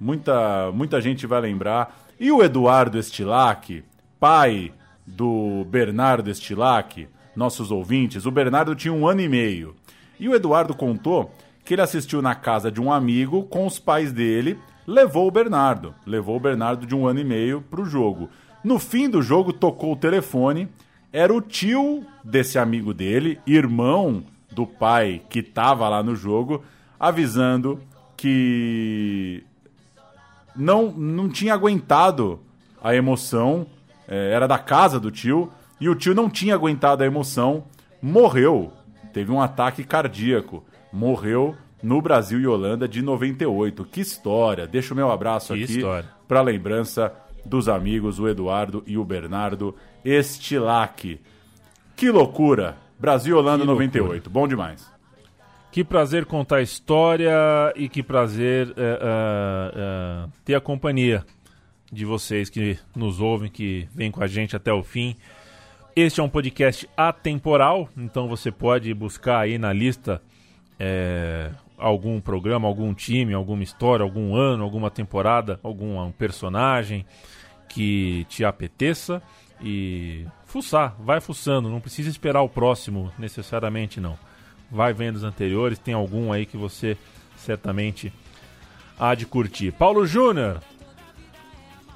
Muita, 0.00 0.72
muita 0.72 1.00
gente 1.00 1.26
vai 1.26 1.40
lembrar. 1.40 1.96
E 2.18 2.32
o 2.32 2.42
Eduardo 2.42 2.98
Estilac, 2.98 3.84
pai 4.18 4.72
do 5.06 5.64
Bernardo 5.70 6.30
Estilac, 6.30 7.08
nossos 7.34 7.70
ouvintes. 7.70 8.26
O 8.26 8.30
Bernardo 8.30 8.74
tinha 8.74 8.92
um 8.92 9.06
ano 9.06 9.20
e 9.20 9.28
meio. 9.28 9.76
E 10.18 10.28
o 10.28 10.34
Eduardo 10.34 10.74
contou 10.74 11.32
que 11.64 11.74
ele 11.74 11.82
assistiu 11.82 12.22
na 12.22 12.34
casa 12.34 12.72
de 12.72 12.80
um 12.80 12.90
amigo 12.90 13.44
com 13.44 13.66
os 13.66 13.78
pais 13.78 14.10
dele, 14.10 14.58
levou 14.86 15.28
o 15.28 15.30
Bernardo. 15.30 15.94
Levou 16.06 16.36
o 16.36 16.40
Bernardo 16.40 16.86
de 16.86 16.94
um 16.94 17.06
ano 17.06 17.20
e 17.20 17.24
meio 17.24 17.60
para 17.60 17.80
o 17.80 17.86
jogo. 17.86 18.30
No 18.68 18.78
fim 18.78 19.08
do 19.08 19.22
jogo, 19.22 19.50
tocou 19.50 19.94
o 19.94 19.96
telefone. 19.96 20.68
Era 21.10 21.32
o 21.32 21.40
tio 21.40 22.04
desse 22.22 22.58
amigo 22.58 22.92
dele, 22.92 23.40
irmão 23.46 24.22
do 24.52 24.66
pai 24.66 25.22
que 25.30 25.38
estava 25.38 25.88
lá 25.88 26.02
no 26.02 26.14
jogo, 26.14 26.62
avisando 27.00 27.80
que 28.14 29.42
não, 30.54 30.90
não 30.90 31.30
tinha 31.30 31.54
aguentado 31.54 32.40
a 32.84 32.94
emoção. 32.94 33.66
É, 34.06 34.32
era 34.34 34.46
da 34.46 34.58
casa 34.58 35.00
do 35.00 35.10
tio. 35.10 35.50
E 35.80 35.88
o 35.88 35.94
tio 35.94 36.14
não 36.14 36.28
tinha 36.28 36.54
aguentado 36.54 37.02
a 37.02 37.06
emoção, 37.06 37.64
morreu. 38.02 38.70
Teve 39.14 39.32
um 39.32 39.40
ataque 39.40 39.82
cardíaco. 39.82 40.62
Morreu 40.92 41.56
no 41.82 42.02
Brasil 42.02 42.38
e 42.38 42.46
Holanda 42.46 42.86
de 42.86 43.00
98. 43.00 43.82
Que 43.86 44.02
história! 44.02 44.66
Deixa 44.66 44.92
o 44.92 44.96
meu 44.96 45.10
abraço 45.10 45.54
Que 45.54 45.64
aqui 45.64 45.82
para 46.28 46.42
lembrança 46.42 47.14
dos 47.48 47.68
amigos, 47.68 48.18
o 48.18 48.28
Eduardo 48.28 48.82
e 48.86 48.96
o 48.96 49.04
Bernardo 49.04 49.74
Estilac. 50.04 51.20
Que 51.96 52.10
loucura! 52.10 52.76
Brasil 52.98 53.36
Holanda 53.36 53.62
Que 53.62 53.66
loucura. 53.66 53.86
98. 53.86 54.30
Bom 54.30 54.46
demais. 54.46 54.90
Que 55.70 55.84
prazer 55.84 56.24
contar 56.24 56.56
a 56.56 56.62
história 56.62 57.32
e 57.76 57.88
que 57.88 58.02
prazer 58.02 58.72
é, 58.76 58.82
é, 58.82 59.72
é, 59.76 60.28
ter 60.44 60.54
a 60.54 60.60
companhia 60.60 61.24
de 61.92 62.04
vocês 62.04 62.50
que 62.50 62.78
nos 62.96 63.20
ouvem, 63.20 63.50
que 63.50 63.88
vêm 63.94 64.10
com 64.10 64.22
a 64.22 64.26
gente 64.26 64.56
até 64.56 64.72
o 64.72 64.82
fim. 64.82 65.16
Este 65.94 66.20
é 66.20 66.22
um 66.22 66.28
podcast 66.28 66.88
atemporal, 66.96 67.88
então 67.96 68.28
você 68.28 68.50
pode 68.50 68.92
buscar 68.94 69.40
aí 69.40 69.58
na 69.58 69.72
lista 69.72 70.22
é, 70.78 71.50
algum 71.76 72.20
programa, 72.20 72.66
algum 72.66 72.94
time, 72.94 73.34
alguma 73.34 73.62
história, 73.62 74.02
algum 74.02 74.34
ano, 74.34 74.64
alguma 74.64 74.90
temporada, 74.90 75.60
algum 75.62 76.10
personagem 76.12 77.04
que 77.68 78.26
te 78.28 78.44
apeteça 78.44 79.22
e 79.60 80.24
fuçar, 80.46 80.96
vai 80.98 81.20
fuçando, 81.20 81.68
não 81.68 81.80
precisa 81.80 82.08
esperar 82.08 82.42
o 82.42 82.48
próximo 82.48 83.12
necessariamente 83.18 84.00
não. 84.00 84.18
Vai 84.70 84.92
vendo 84.92 85.16
os 85.16 85.24
anteriores, 85.24 85.78
tem 85.78 85.94
algum 85.94 86.32
aí 86.32 86.46
que 86.46 86.56
você 86.56 86.96
certamente 87.36 88.12
há 88.98 89.14
de 89.14 89.26
curtir. 89.26 89.72
Paulo 89.72 90.06
Júnior, 90.06 90.60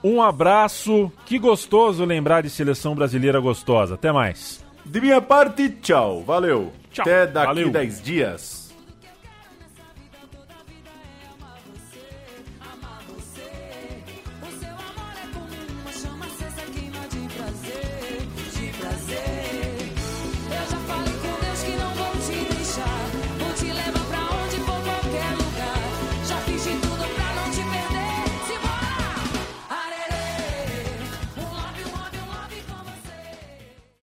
um 0.02 0.22
abraço, 0.22 1.12
que 1.26 1.38
gostoso 1.38 2.04
lembrar 2.04 2.42
de 2.42 2.50
seleção 2.50 2.94
brasileira 2.94 3.38
gostosa. 3.40 3.94
Até 3.94 4.10
mais. 4.10 4.64
De 4.84 5.00
minha 5.00 5.20
parte, 5.20 5.68
tchau. 5.68 6.22
Valeu. 6.24 6.72
Tchau. 6.90 7.02
Até 7.02 7.26
daqui 7.26 7.46
Valeu. 7.46 7.70
10 7.70 8.02
dias. 8.02 8.61